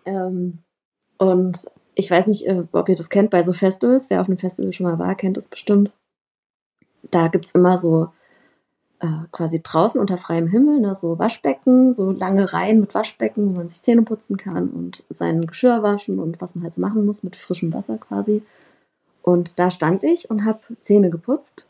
ähm, 0.07 0.59
und 1.18 1.66
ich 1.94 2.11
weiß 2.11 2.27
nicht, 2.29 2.46
äh, 2.46 2.64
ob 2.73 2.88
ihr 2.88 2.96
das 2.96 3.11
kennt 3.11 3.31
bei 3.31 3.42
so 3.42 3.53
Festivals. 3.53 4.11
Wer 4.11 4.20
auf 4.20 4.29
einem 4.29 4.38
Festival 4.38 4.73
schon 4.73 4.87
mal 4.87 4.99
war, 4.99 5.14
kennt 5.14 5.37
das 5.37 5.49
bestimmt. 5.49 5.90
Da 7.11 7.29
gibt's 7.29 7.51
immer 7.53 7.77
so 7.79 8.09
äh, 9.00 9.26
quasi 9.32 9.60
draußen 9.62 10.00
unter 10.00 10.18
freiem 10.18 10.46
Himmel, 10.46 10.80
ne, 10.80 10.94
so 10.94 11.18
Waschbecken, 11.18 11.92
so 11.92 12.10
lange 12.10 12.52
Reihen 12.52 12.80
mit 12.80 12.94
Waschbecken, 12.94 13.48
wo 13.48 13.56
man 13.56 13.68
sich 13.68 13.82
Zähne 13.82 14.02
putzen 14.02 14.36
kann 14.36 14.68
und 14.68 15.02
sein 15.08 15.46
Geschirr 15.46 15.82
waschen 15.82 16.18
und 16.18 16.40
was 16.40 16.54
man 16.54 16.64
halt 16.64 16.74
so 16.74 16.80
machen 16.80 17.06
muss 17.06 17.22
mit 17.22 17.36
frischem 17.36 17.72
Wasser 17.72 17.98
quasi. 17.98 18.42
Und 19.22 19.58
da 19.58 19.70
stand 19.70 20.04
ich 20.04 20.30
und 20.30 20.44
habe 20.44 20.60
Zähne 20.80 21.10
geputzt 21.10 21.68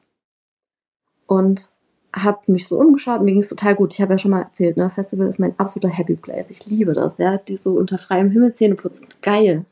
und 1.26 1.70
habe 2.14 2.50
mich 2.50 2.66
so 2.66 2.78
umgeschaut. 2.78 3.22
Mir 3.22 3.32
ging 3.32 3.40
es 3.40 3.48
total 3.48 3.76
gut. 3.76 3.94
Ich 3.94 4.02
habe 4.02 4.14
ja 4.14 4.18
schon 4.18 4.32
mal 4.32 4.42
erzählt, 4.42 4.76
ne, 4.76 4.90
Festival 4.90 5.28
ist 5.28 5.38
mein 5.38 5.54
absoluter 5.58 5.94
Happy 5.94 6.16
Place. 6.16 6.50
Ich 6.50 6.66
liebe 6.66 6.92
das, 6.92 7.18
ja, 7.18 7.38
die 7.38 7.56
so 7.56 7.74
unter 7.74 7.98
freiem 7.98 8.30
Himmel 8.30 8.52
Zähne 8.52 8.74
putzen. 8.74 9.06
Geil. 9.22 9.64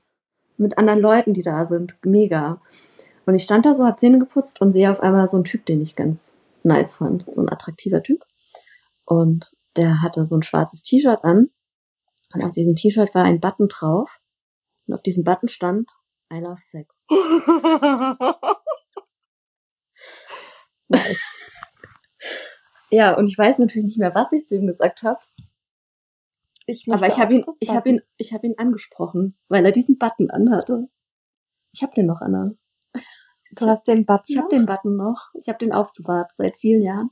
Mit 0.56 0.78
anderen 0.78 1.00
Leuten, 1.00 1.34
die 1.34 1.42
da 1.42 1.64
sind. 1.64 1.96
Mega. 2.04 2.60
Und 3.26 3.34
ich 3.34 3.42
stand 3.42 3.66
da 3.66 3.74
so, 3.74 3.84
habe 3.84 3.96
Zähne 3.96 4.18
geputzt 4.18 4.60
und 4.60 4.72
sehe 4.72 4.90
auf 4.90 5.00
einmal 5.00 5.26
so 5.26 5.36
einen 5.36 5.44
Typ, 5.44 5.66
den 5.66 5.82
ich 5.82 5.96
ganz 5.96 6.32
nice 6.62 6.94
fand. 6.94 7.26
So 7.32 7.42
ein 7.42 7.48
attraktiver 7.48 8.02
Typ. 8.02 8.24
Und 9.04 9.56
der 9.76 10.02
hatte 10.02 10.24
so 10.24 10.36
ein 10.36 10.42
schwarzes 10.42 10.82
T-Shirt 10.82 11.24
an. 11.24 11.50
Und 12.34 12.42
auf 12.42 12.52
diesem 12.52 12.74
T-Shirt 12.74 13.14
war 13.14 13.24
ein 13.24 13.40
Button 13.40 13.68
drauf. 13.68 14.20
Und 14.86 14.94
auf 14.94 15.02
diesem 15.02 15.24
Button 15.24 15.48
stand 15.48 15.90
I 16.32 16.40
love 16.40 16.60
sex. 16.60 17.04
nice. 20.88 21.32
Ja, 22.90 23.16
und 23.16 23.28
ich 23.28 23.36
weiß 23.36 23.58
natürlich 23.58 23.84
nicht 23.84 23.98
mehr, 23.98 24.14
was 24.14 24.32
ich 24.32 24.46
zu 24.46 24.56
ihm 24.56 24.66
gesagt 24.66 25.02
habe. 25.02 25.20
Ich 26.66 26.86
Aber 26.90 27.06
ich 27.06 27.18
habe 27.18 27.34
ihn, 27.34 27.44
ich 27.60 27.70
habe 27.70 27.88
ihn, 27.88 28.02
ich 28.18 28.34
habe 28.34 28.46
ihn 28.46 28.58
angesprochen, 28.58 29.38
weil 29.48 29.64
er 29.64 29.72
diesen 29.72 29.98
Button 29.98 30.30
anhatte. 30.30 30.88
Ich 31.72 31.82
habe 31.82 31.94
den 31.94 32.06
noch 32.06 32.20
an. 32.20 32.58
Du 33.52 33.66
hast 33.66 33.88
den 33.88 34.04
Button. 34.04 34.24
Ich 34.28 34.36
habe 34.38 34.48
den 34.48 34.66
Button 34.66 34.96
noch. 34.96 35.30
Ich 35.34 35.48
habe 35.48 35.58
den 35.58 35.72
aufbewahrt 35.72 36.32
seit 36.32 36.56
vielen 36.56 36.82
Jahren. 36.82 37.10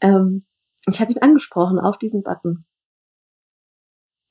Ähm, 0.00 0.46
ich 0.86 1.00
habe 1.00 1.12
ihn 1.12 1.18
angesprochen 1.18 1.78
auf 1.78 1.98
diesen 1.98 2.22
Button. 2.22 2.64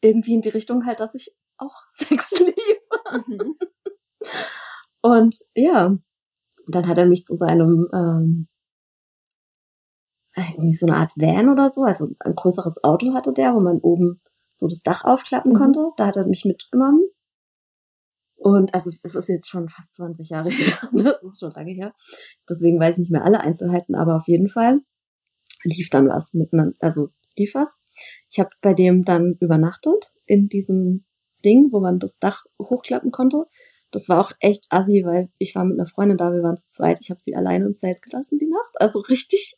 Irgendwie 0.01 0.34
in 0.36 0.41
die 0.41 0.49
Richtung 0.49 0.86
halt, 0.86 0.99
dass 0.99 1.16
ich 1.16 1.36
auch 1.57 1.84
Sex 1.88 2.32
liebe. 2.32 3.28
Mhm. 3.28 3.55
Und 5.01 5.36
ja, 5.53 5.97
dann 6.68 6.88
hat 6.88 6.97
er 6.97 7.05
mich 7.05 7.26
zu 7.26 7.36
seinem 7.38 7.88
ähm, 7.93 8.47
irgendwie 10.36 10.72
so 10.74 10.86
eine 10.86 10.97
Art 10.97 11.11
Van 11.16 11.49
oder 11.49 11.70
so, 11.70 11.84
also 11.84 12.09
ein 12.20 12.36
größeres 12.36 12.84
Auto 12.84 13.13
hatte 13.13 13.32
der, 13.32 13.55
wo 13.55 13.59
man 13.61 13.78
oben 13.80 14.22
so 14.53 14.68
das 14.68 14.82
Dach 14.84 15.03
aufklappen 15.05 15.53
Mhm. 15.53 15.57
konnte. 15.57 15.91
Da 15.97 16.07
hat 16.07 16.16
er 16.18 16.28
mich 16.28 16.45
mitgenommen. 16.45 17.03
Und 18.46 18.76
also 18.76 18.91
es 19.02 19.16
ist 19.16 19.28
jetzt 19.28 19.50
schon 19.50 19.70
fast 19.70 19.96
20 19.96 20.30
Jahre 20.30 20.50
her, 20.52 20.78
das 20.93 21.24
ist 21.24 21.39
schon 21.39 21.52
lange 21.54 21.72
her. 21.72 21.96
Deswegen 22.48 22.80
weiß 22.80 22.98
ich 22.98 23.00
nicht 23.00 23.12
mehr 23.12 23.26
alle 23.26 23.39
Einzelheiten, 23.39 23.96
aber 23.96 24.16
auf 24.16 24.28
jeden 24.28 24.50
Fall 24.50 24.82
lief 25.64 25.89
dann 25.89 26.08
was 26.10 26.36
miteinander, 26.36 26.76
also 26.80 27.10
es 27.24 27.34
lief 27.38 27.56
was. 27.56 27.78
Ich 28.30 28.39
habe 28.39 28.52
bei 28.62 28.76
dem 28.76 29.04
dann 29.04 29.34
übernachtet 29.39 30.14
in 30.28 30.48
diesem 30.48 31.06
Ding, 31.43 31.70
wo 31.72 31.80
man 31.80 31.98
das 31.98 32.20
Dach 32.20 32.43
hochklappen 32.62 33.10
konnte. 33.10 33.46
Das 33.89 34.10
war 34.10 34.20
auch 34.20 34.32
echt 34.41 34.68
assi, 34.70 35.02
weil 35.04 35.30
ich 35.39 35.56
war 35.56 35.66
mit 35.66 35.80
einer 35.80 35.88
Freundin 35.88 36.20
da, 36.20 36.32
wir 36.32 36.43
waren 36.43 36.58
zu 36.58 36.68
zweit. 36.68 37.00
Ich 37.02 37.10
habe 37.10 37.20
sie 37.20 37.36
alleine 37.36 37.66
im 37.66 37.74
Zelt 37.74 38.04
gelassen 38.04 38.38
die 38.38 38.48
Nacht. 38.48 38.76
Also 38.76 39.00
richtig 39.00 39.58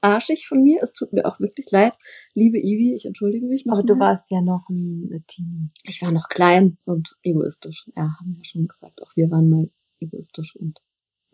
arschig 0.00 0.46
von 0.46 0.62
mir. 0.62 0.80
Es 0.82 0.92
tut 0.92 1.12
mir 1.12 1.24
auch 1.24 1.40
wirklich 1.40 1.70
leid. 1.70 1.94
Liebe 2.34 2.58
Ivi, 2.58 2.94
ich 2.94 3.04
entschuldige 3.04 3.46
mich 3.46 3.66
noch. 3.66 3.78
Aber 3.78 3.86
du 3.86 3.98
warst 3.98 4.30
ja 4.30 4.40
noch 4.40 4.68
ein 4.68 5.24
Teenie. 5.26 5.70
Ich 5.84 6.02
war 6.02 6.12
noch 6.12 6.28
klein 6.28 6.78
und 6.84 7.16
egoistisch. 7.22 7.86
Ja, 7.96 8.16
haben 8.18 8.36
wir 8.36 8.44
schon 8.44 8.66
gesagt. 8.66 9.02
Auch 9.02 9.14
wir 9.16 9.30
waren 9.30 9.48
mal 9.48 9.70
egoistisch 10.00 10.56
und 10.56 10.80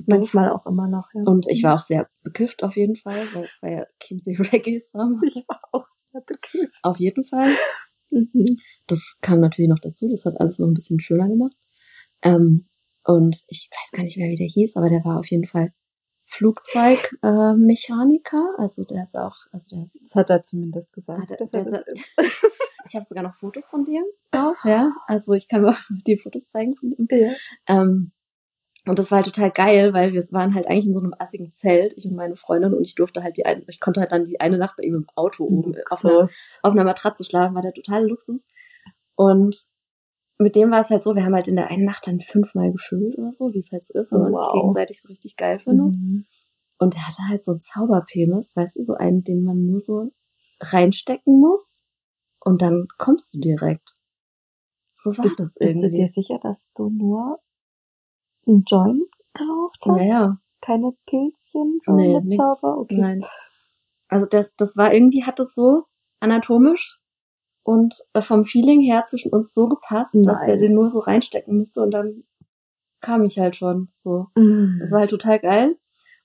Manchmal 0.07 0.51
auch 0.51 0.67
immer 0.67 0.89
noch, 0.89 1.09
ja. 1.15 1.23
und 1.23 1.47
ich 1.49 1.63
war 1.63 1.75
auch 1.75 1.79
sehr 1.79 2.11
bekifft 2.25 2.65
auf 2.65 2.77
jeden 2.77 2.97
Fall, 2.97 3.17
weil 3.33 3.45
es 3.45 3.63
war 3.63 3.71
ja 3.71 3.87
Chiemsee 4.03 4.37
Reggae 4.53 4.81
Summer. 4.81 5.21
ich 5.25 5.37
war 5.47 5.61
auch 5.71 5.87
sehr 6.11 6.21
bekifft. 6.21 6.81
Auf 6.83 6.99
jeden 6.99 7.23
Fall. 7.23 7.49
Mhm. 8.11 8.57
Das 8.89 9.17
kam 9.21 9.41
natürlich 9.41 9.69
noch 9.69 9.79
dazu. 9.79 10.09
Das 10.09 10.25
hat 10.25 10.41
alles 10.41 10.59
noch 10.59 10.67
ein 10.67 10.75
bisschen 10.75 10.99
schöner 10.99 11.29
gemacht. 11.29 11.57
Ähm, 12.23 12.69
und 13.05 13.43
ich 13.49 13.69
weiß 13.71 13.93
gar 13.93 14.03
nicht 14.03 14.17
mehr, 14.17 14.31
wie 14.31 14.37
der 14.37 14.47
hieß, 14.47 14.77
aber 14.77 14.89
der 14.89 15.05
war 15.05 15.19
auf 15.19 15.31
jeden 15.31 15.45
Fall 15.45 15.73
Flugzeugmechaniker. 16.37 18.55
Äh, 18.59 18.63
also 18.63 18.85
der 18.85 19.03
ist 19.03 19.17
auch, 19.17 19.37
also 19.53 19.77
der 19.77 19.89
Das 20.01 20.15
hat 20.15 20.31
er 20.31 20.43
zumindest 20.43 20.93
gesagt. 20.93 21.21
Ah, 21.23 21.27
der- 21.27 21.37
der 21.47 21.67
er 21.67 21.87
ist. 21.89 22.05
ich 22.87 22.95
habe 22.95 23.05
sogar 23.05 23.25
noch 23.25 23.35
Fotos 23.35 23.71
von 23.71 23.85
dem 23.85 24.05
auch, 24.33 24.65
ja. 24.65 24.93
Also 25.07 25.33
ich 25.33 25.49
kann 25.49 25.63
mir 25.63 25.77
die 26.07 26.19
Fotos 26.19 26.51
zeigen 26.51 26.77
von 26.77 26.91
dem. 26.91 27.09
Ja. 27.11 27.33
Ähm, 27.69 28.13
und 28.87 28.99
das 28.99 29.11
war 29.11 29.17
halt 29.17 29.27
total 29.27 29.51
geil, 29.51 29.95
weil 29.95 30.13
wir 30.13 30.23
waren 30.33 30.55
halt 30.55 30.67
eigentlich 30.67 30.89
in 30.89 30.93
so 30.95 31.01
einem 31.01 31.15
assigen 31.19 31.51
Zelt, 31.51 31.95
ich 31.97 32.05
und 32.05 32.15
meine 32.17 32.37
Freundin, 32.37 32.75
und 32.75 32.85
ich 32.85 32.95
durfte 32.95 33.23
halt 33.23 33.39
die 33.39 33.47
eine, 33.47 33.63
ich 33.67 33.81
konnte 33.81 34.01
halt 34.01 34.13
dann 34.13 34.27
die 34.27 34.41
eine 34.41 34.59
Nacht 34.59 34.77
bei 34.77 34.83
ihm 34.83 34.95
im 34.97 35.07
Auto 35.15 35.45
oben 35.45 35.75
auf 35.89 36.05
einer, 36.05 36.19
auf 36.21 36.61
einer 36.73 36.85
Matratze 36.85 37.25
schlafen, 37.25 37.55
war 37.55 37.63
der 37.63 37.73
totale 37.73 38.07
Luxus. 38.07 38.47
Und 39.17 39.57
mit 40.45 40.57
dem 40.57 40.71
war 40.71 40.81
es 40.81 40.91
halt 40.91 41.03
so, 41.03 41.15
wir 41.15 41.25
haben 41.25 41.35
halt 41.35 41.49
in 41.49 41.57
der 41.57 41.71
einen 41.71 41.87
Nacht 41.87 42.07
dann 42.07 42.21
fünfmal 42.21 42.71
gefühlt 42.71 43.17
oder 43.17 43.33
so, 43.33 43.55
wie 43.55 43.59
es 43.59 43.73
halt 43.73 43.85
so 43.85 43.99
ist, 43.99 44.13
wenn 44.13 44.21
man 44.21 44.37
sich 44.37 44.47
wow. 44.47 44.53
gegenseitig 44.53 45.01
so 45.01 45.09
richtig 45.09 45.37
geil 45.37 45.59
findet. 45.59 45.97
Mhm. 45.97 46.27
Und 46.79 46.95
er 46.97 47.09
hatte 47.09 47.23
halt 47.29 47.43
so 47.43 47.53
einen 47.53 47.61
Zauberpenis, 47.61 48.55
weißt 48.55 48.77
du, 48.77 48.85
so 48.85 48.95
einen, 48.95 49.25
den 49.25 49.43
man 49.43 49.65
nur 49.65 49.81
so 49.81 50.13
reinstecken 50.61 51.41
muss 51.41 51.83
und 52.41 52.61
dann 52.61 52.89
kommst 52.99 53.33
du 53.33 53.41
direkt. 53.41 53.97
So 54.93 55.17
war 55.17 55.23
Bist, 55.23 55.41
das 55.41 55.55
bist 55.55 55.77
irgendwie. 55.77 55.89
du 55.89 55.95
dir 56.03 56.09
sicher, 56.09 56.39
dass 56.39 56.73
du 56.75 56.91
nur 56.91 57.41
einen 58.47 58.65
Joint 58.67 59.05
geraucht 59.33 59.81
hast? 59.87 59.99
ja, 59.99 60.05
ja. 60.05 60.39
Keine 60.61 60.93
Pilzchen 61.07 61.79
so 61.83 61.93
Nee, 61.95 62.15
mit 62.15 62.25
nix. 62.25 62.37
Zauber? 62.37 62.79
Okay. 62.81 62.99
Nein. 62.99 63.21
Also 64.09 64.27
das, 64.27 64.55
das 64.57 64.77
war 64.77 64.93
irgendwie, 64.93 65.25
hat 65.25 65.41
es 65.41 65.55
so 65.55 65.85
anatomisch 66.21 67.01
und 67.65 68.05
äh, 68.13 68.23
vom 68.23 68.45
Feeling 68.45 68.81
her 68.81 69.03
zwischen 69.05 69.33
uns 69.33 69.53
so 69.53 69.69
gepasst, 69.69 70.15
dass 70.23 70.43
er 70.43 70.49
Nice. 70.55 70.61
den 70.61 70.75
nur 70.75 70.91
so 70.91 71.01
reinstecken 71.01 71.59
musste 71.59 71.81
und 71.81 71.91
dann 71.91 72.23
kam 73.01 73.25
ich 73.25 73.39
halt 73.39 73.57
schon 73.57 73.89
so. 73.93 74.27
Mhm. 74.37 74.79
Das 74.81 74.93
war 74.93 75.01
halt 75.01 75.11
total 75.11 75.41
geil. 75.41 75.77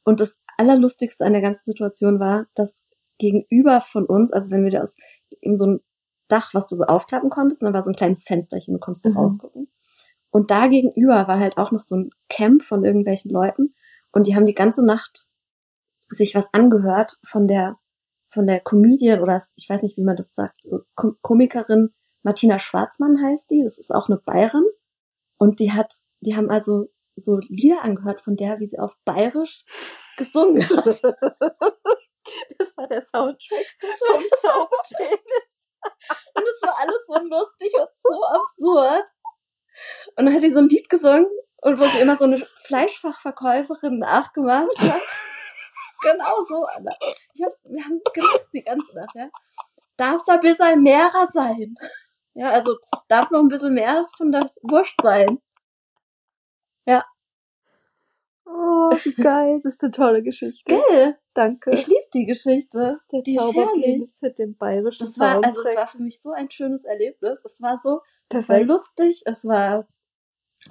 Und 0.04 0.20
das 0.20 0.38
Allerlustigste 0.58 1.26
an 1.26 1.34
der 1.34 1.42
ganzen 1.42 1.64
Situation 1.66 2.20
war, 2.20 2.46
dass 2.56 2.86
gegenüber 3.18 3.82
von 3.82 4.06
uns, 4.06 4.32
also 4.32 4.50
wenn 4.52 4.64
wir 4.64 4.70
da 4.72 4.82
aus 4.82 4.96
eben 5.42 5.56
so 5.56 5.66
ein 5.66 5.80
Dach, 6.30 6.54
was 6.54 6.68
du 6.70 6.76
so 6.76 6.84
aufklappen 6.86 7.30
konntest, 7.30 7.62
und 7.62 7.66
dann 7.68 7.74
war 7.74 7.82
so 7.84 7.90
ein 7.90 7.96
kleines 7.96 8.24
Fensterchen, 8.24 8.76
du 8.76 8.80
konntest 8.80 9.04
so 9.04 9.10
Mhm. 9.10 9.18
rausgucken. 9.18 9.68
Und 10.32 10.52
da 10.52 10.68
gegenüber 10.68 11.28
war 11.28 11.40
halt 11.40 11.58
auch 11.58 11.72
noch 11.72 11.82
so 11.82 11.96
ein 11.96 12.12
Camp 12.30 12.62
von 12.62 12.86
irgendwelchen 12.86 13.32
Leuten 13.32 13.74
und 14.12 14.28
die 14.28 14.36
haben 14.36 14.46
die 14.46 14.54
ganze 14.54 14.86
Nacht 14.86 15.26
sich 16.10 16.36
was 16.36 16.54
angehört 16.54 17.18
von 17.24 17.48
der 17.48 17.78
von 18.30 18.48
der 18.48 18.60
Comedian 18.60 19.22
oder 19.22 19.42
ich 19.56 19.70
weiß 19.70 19.84
nicht, 19.84 19.98
wie 19.98 20.04
man 20.04 20.16
das 20.16 20.34
sagt, 20.34 20.64
so 20.64 20.82
Ko 20.96 21.14
Komikerin 21.22 21.94
Martina 22.24 22.60
Schwarzmann 22.60 23.22
heißt 23.22 23.50
die, 23.50 23.64
das 23.64 23.78
ist 23.78 23.92
auch 23.92 24.10
eine 24.10 24.18
Bayerin 24.18 24.66
und 25.38 25.60
die 25.60 25.72
hat, 25.72 25.96
die 26.22 26.36
haben 26.36 26.50
also 26.50 26.88
so 27.16 27.38
Lieder 27.48 27.84
angehört 27.84 28.22
von 28.22 28.36
der, 28.36 28.60
wie 28.60 28.66
sie 28.66 28.80
auf 28.80 28.98
Bayerisch 29.06 29.66
gesungen 30.18 30.68
hat. 30.70 31.02
Das 32.60 32.78
war 32.78 32.88
der 32.88 33.02
Soundtrack. 33.02 33.66
Das 33.82 34.02
war 34.02 34.20
der 34.20 34.38
Soundtrack. 34.40 35.20
Und 36.36 36.44
es 36.44 36.62
war 36.62 36.78
alles 36.78 37.06
so 37.08 37.16
lustig 37.16 37.74
und 37.74 37.90
so 37.96 38.24
absurd. 38.26 39.10
Und 40.16 40.26
dann 40.26 40.34
hat 40.34 40.44
die 40.44 40.52
so 40.52 40.60
ein 40.60 40.70
Lied 40.70 40.90
gesungen 40.90 41.28
und 41.62 41.80
wo 41.80 41.86
sie 41.86 42.00
immer 42.00 42.18
so 42.18 42.26
eine 42.26 42.38
Fleischfachverkäuferin 42.38 44.00
nachgemacht 44.00 44.80
hat. 44.80 45.02
Genau 46.02 46.41
so, 46.47 46.64
Anna. 46.66 46.91
Ich 47.34 47.43
hab, 47.43 47.52
wir 47.64 47.84
haben 47.84 48.02
gelacht 48.14 48.50
die 48.54 48.64
ganze 48.64 48.95
Nacht, 48.95 49.16
ja. 49.16 49.30
Darf's 49.97 50.28
ein 50.30 50.39
bisschen 50.41 50.82
mehrer 50.84 51.28
sein? 51.34 51.76
Ja, 52.34 52.52
also 52.52 52.78
darf's 53.08 53.32
noch 53.32 53.39
ein 53.39 53.50
bisschen 53.50 53.74
mehr 53.74 54.08
von 54.18 54.32
das 54.32 54.60
Wurst 54.64 54.95
sein? 55.02 55.39
Oh, 58.52 58.91
wie 59.04 59.14
geil. 59.14 59.62
Das 59.64 59.76
ist 59.76 59.84
eine 59.84 59.91
tolle 59.91 60.24
Geschichte. 60.24 60.64
Gell? 60.66 61.16
Danke. 61.34 61.72
Ich 61.72 61.88
liebe 61.88 62.08
die 62.14 62.26
Geschichte. 62.26 63.00
der 63.12 63.22
die. 63.22 63.38
Zauberpenis 63.38 64.22
mit 64.22 64.39
dem 64.39 64.58
bayerischen 64.58 65.06
Das 65.06 65.20
war, 65.20 65.43
also 65.43 65.62
es 65.62 65.76
war 65.76 65.88
für 65.88 66.02
mich 66.02 66.20
so 66.20 66.32
ein 66.32 66.50
schönes 66.50 66.84
Erlebnis. 66.84 67.45
Es 67.45 67.62
war 67.62 67.78
so, 67.78 68.02
es 68.30 68.50
war 68.50 68.58
Perfekt. 68.58 68.68
lustig, 68.68 69.22
es 69.26 69.45
war 69.45 69.88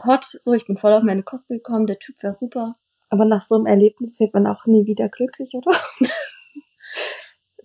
hot, 0.04 0.24
so, 0.24 0.52
ich 0.52 0.66
bin 0.66 0.76
voll 0.76 0.92
auf 0.92 1.02
meine 1.02 1.22
Kosten 1.22 1.54
gekommen, 1.54 1.86
der 1.86 1.98
Typ 1.98 2.16
war 2.22 2.34
super. 2.34 2.72
Aber 3.10 3.24
nach 3.24 3.42
so 3.42 3.54
einem 3.56 3.66
Erlebnis 3.66 4.20
wird 4.20 4.34
man 4.34 4.46
auch 4.46 4.66
nie 4.66 4.86
wieder 4.86 5.08
glücklich, 5.08 5.52
oder? 5.54 5.70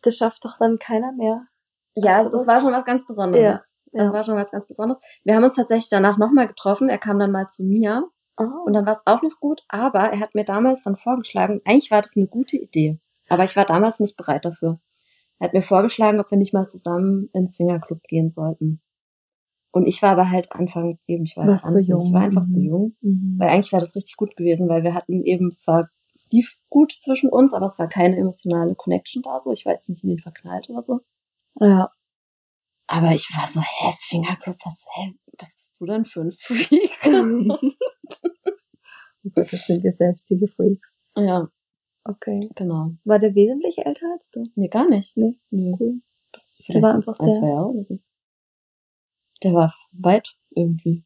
das 0.01 0.17
schafft 0.17 0.43
doch 0.45 0.57
dann 0.59 0.79
keiner 0.79 1.11
mehr. 1.13 1.47
Ja, 1.95 2.17
Also 2.17 2.29
das 2.29 2.41
das- 2.45 2.47
war 2.47 2.61
schon 2.61 2.71
was 2.73 2.85
ganz 2.85 3.05
Besonderes. 3.05 3.43
Ja, 3.91 4.03
Das 4.03 4.05
ja. 4.07 4.13
war 4.13 4.23
schon 4.23 4.35
was 4.35 4.51
ganz 4.51 4.65
Besonderes. 4.67 4.99
Wir 5.23 5.35
haben 5.35 5.43
uns 5.43 5.55
tatsächlich 5.55 5.89
danach 5.89 6.17
nochmal 6.17 6.47
getroffen. 6.47 6.89
Er 6.89 6.97
kam 6.97 7.19
dann 7.19 7.31
mal 7.31 7.47
zu 7.47 7.63
mir 7.63 8.09
Oh. 8.39 8.45
und 8.65 8.73
dann 8.73 8.85
war 8.87 8.93
es 8.93 9.03
auch 9.05 9.21
noch 9.21 9.39
gut. 9.39 9.61
Aber 9.69 9.99
er 10.11 10.19
hat 10.19 10.33
mir 10.33 10.43
damals 10.43 10.83
dann 10.83 10.97
vorgeschlagen, 10.97 11.61
eigentlich 11.65 11.91
war 11.91 12.01
das 12.01 12.17
eine 12.17 12.25
gute 12.27 12.57
Idee. 12.57 12.99
Aber 13.29 13.43
ich 13.43 13.55
war 13.55 13.65
damals 13.65 13.99
nicht 13.99 14.17
bereit 14.17 14.43
dafür. 14.45 14.79
Er 15.39 15.45
hat 15.47 15.53
mir 15.53 15.61
vorgeschlagen, 15.61 16.19
ob 16.19 16.31
wir 16.31 16.37
nicht 16.37 16.53
mal 16.53 16.65
zusammen 16.67 17.29
ins 17.33 17.53
Swingerclub 17.55 18.01
gehen 18.03 18.29
sollten. 18.31 18.81
Und 19.75 19.87
ich 19.87 20.01
war 20.03 20.11
aber 20.11 20.29
halt 20.29 20.51
Anfang 20.51 20.99
eben, 21.07 21.23
ich 21.23 21.35
war 21.35 21.51
zu 21.51 21.59
20, 21.59 21.81
ich 21.87 21.89
war 21.93 21.99
jung. 21.99 22.15
einfach 22.15 22.45
zu 22.45 22.59
Mhm. 22.59 22.65
jung. 22.65 22.95
Mhm. 23.01 23.35
Weil 23.39 23.49
eigentlich 23.49 23.71
wäre 23.71 23.79
das 23.81 23.95
richtig 23.95 24.15
gut 24.17 24.35
gewesen, 24.35 24.69
weil 24.69 24.83
wir 24.83 24.93
hatten 24.93 25.23
eben, 25.23 25.47
es 25.47 25.65
war, 25.65 25.89
es 26.13 26.27
lief 26.31 26.57
gut 26.69 26.91
zwischen 26.91 27.29
uns, 27.29 27.53
aber 27.53 27.65
es 27.65 27.79
war 27.79 27.89
keine 27.89 28.17
emotionale 28.17 28.75
Connection 28.75 29.23
da 29.23 29.39
so. 29.39 29.51
Ich 29.51 29.65
war 29.65 29.73
jetzt 29.73 29.89
nicht 29.89 30.03
in 30.03 30.09
den 30.09 30.19
verknallt 30.19 30.69
oder 30.69 30.83
so. 30.83 30.99
Ja. 31.59 31.89
Aber 32.87 33.13
ich 33.15 33.27
war 33.35 33.47
so, 33.47 33.61
hä, 33.61 33.91
Swingerclub, 33.97 34.57
was, 34.63 34.85
hä, 34.93 35.13
was 35.39 35.55
bist 35.55 35.77
du 35.79 35.85
denn 35.85 36.05
für 36.05 36.21
ein 36.21 36.31
Freak? 36.31 36.91
oh 39.25 39.29
Gott, 39.35 39.51
das 39.53 39.65
sind 39.65 39.83
wir 39.83 39.93
selbst, 39.93 40.29
diese 40.29 40.47
Freaks. 40.47 40.97
ja, 41.17 41.47
Okay. 42.05 42.49
genau. 42.55 42.91
War 43.05 43.17
der 43.17 43.33
wesentlich 43.33 43.77
älter 43.79 44.05
als 44.11 44.29
du? 44.31 44.43
Nee, 44.55 44.67
gar 44.67 44.87
nicht. 44.89 45.15
Nee. 45.15 45.39
Nö. 45.51 45.71
Cool. 45.79 46.01
Das 46.33 46.57
vielleicht 46.61 46.83
war 46.83 46.91
so 46.91 46.97
einfach 46.97 47.13
ein, 47.19 47.31
sehr- 47.31 47.39
zwei 47.41 47.47
Jahre 47.47 47.67
oder 47.69 47.83
so. 47.85 47.99
Der 49.43 49.53
war 49.53 49.73
weit 49.91 50.35
irgendwie. 50.51 51.03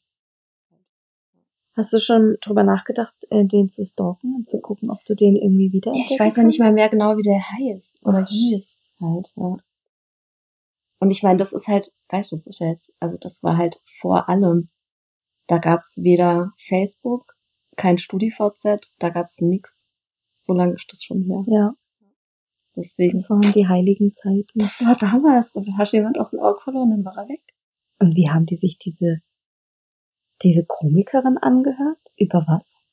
Hast 1.76 1.94
du 1.94 2.00
schon 2.00 2.38
drüber 2.42 2.64
nachgedacht, 2.64 3.16
äh, 3.30 3.46
den 3.46 3.70
zu 3.70 3.86
stalken 3.86 4.36
und 4.36 4.50
zu 4.50 4.60
gucken, 4.62 4.90
ob 4.90 5.06
du 5.06 5.16
den 5.16 5.36
irgendwie 5.36 5.72
wieder 5.72 5.94
Ja, 5.94 6.06
ich 6.10 6.20
weiß 6.20 6.38
ja 6.38 6.44
nicht 6.44 6.60
mal 6.60 6.74
mehr 6.74 6.90
genau, 6.90 7.18
wie 7.18 7.22
der 7.22 7.40
heißt. 7.40 8.00
Oder 8.04 8.24
Ach, 8.24 8.30
hieß 8.30 8.94
halt, 9.00 9.32
ja. 9.36 9.58
Und 11.00 11.12
ich 11.12 11.22
meine, 11.22 11.38
das 11.38 11.54
ist 11.54 11.68
halt, 11.68 11.94
weißt 12.10 12.32
du, 12.32 12.36
das 12.36 12.48
ist 12.48 12.60
ja 12.60 12.68
jetzt, 12.68 12.94
also 13.00 13.18
das 13.20 13.44
war 13.44 13.58
halt 13.58 13.80
vor 13.86 14.28
allem. 14.28 14.70
Da 15.46 15.60
gab's 15.60 15.98
weder 16.02 16.54
Facebook, 16.58 17.38
kein 17.76 18.00
StudiVZ, 18.00 18.96
da 18.98 19.10
gab's 19.10 19.40
nix. 19.40 19.86
So 20.40 20.54
lange 20.54 20.74
ist 20.74 20.92
das 20.92 21.04
schon 21.04 21.22
her. 21.22 21.44
Ja, 21.46 21.74
Deswegen. 22.76 23.18
das 23.18 23.30
waren 23.30 23.54
die 23.54 23.68
heiligen 23.68 24.14
Zeiten. 24.14 24.48
Das 24.56 24.82
war 24.82 24.96
damals. 24.96 25.52
Da 25.54 25.62
hast 25.78 25.94
du 25.94 25.98
jemand 25.98 26.20
aus 26.20 26.32
dem 26.32 26.40
Auge 26.40 26.60
verloren, 26.60 26.90
dann 26.92 27.06
war 27.06 27.18
er 27.18 27.30
weg. 27.30 27.42
Und 28.00 28.16
wie 28.16 28.30
haben 28.30 28.46
die 28.46 28.56
sich 28.56 28.78
diese, 28.78 29.22
diese 30.44 30.66
Komikerin 30.68 31.38
angehört? 31.38 32.00
Über 32.18 32.46
was? 32.48 32.84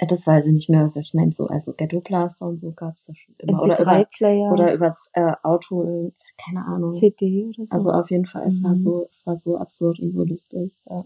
Das 0.00 0.26
weiß 0.28 0.46
ich 0.46 0.52
nicht 0.52 0.70
mehr. 0.70 0.92
Ich 0.94 1.12
meine 1.12 1.32
so, 1.32 1.46
also 1.46 1.72
Ghetto 1.74 2.00
Blaster 2.00 2.46
und 2.46 2.56
so 2.56 2.70
gab's 2.72 3.06
da 3.06 3.14
schon 3.16 3.34
immer. 3.38 3.60
Oder 3.62 3.80
über, 3.80 3.92
MP3-Player, 3.92 4.52
oder 4.52 4.72
übers 4.72 5.10
äh, 5.12 5.32
Auto, 5.42 6.12
keine 6.36 6.64
Ahnung. 6.66 6.92
CD 6.92 7.46
oder 7.46 7.66
so. 7.66 7.72
Also 7.74 7.90
auf 7.90 8.10
jeden 8.10 8.26
Fall, 8.26 8.44
es 8.46 8.62
war 8.62 8.70
Mhm. 8.70 8.76
so, 8.76 9.06
es 9.10 9.26
war 9.26 9.34
so 9.36 9.56
absurd 9.56 9.98
und 10.00 10.12
so 10.12 10.20
lustig. 10.20 10.78
Ja. 10.88 11.04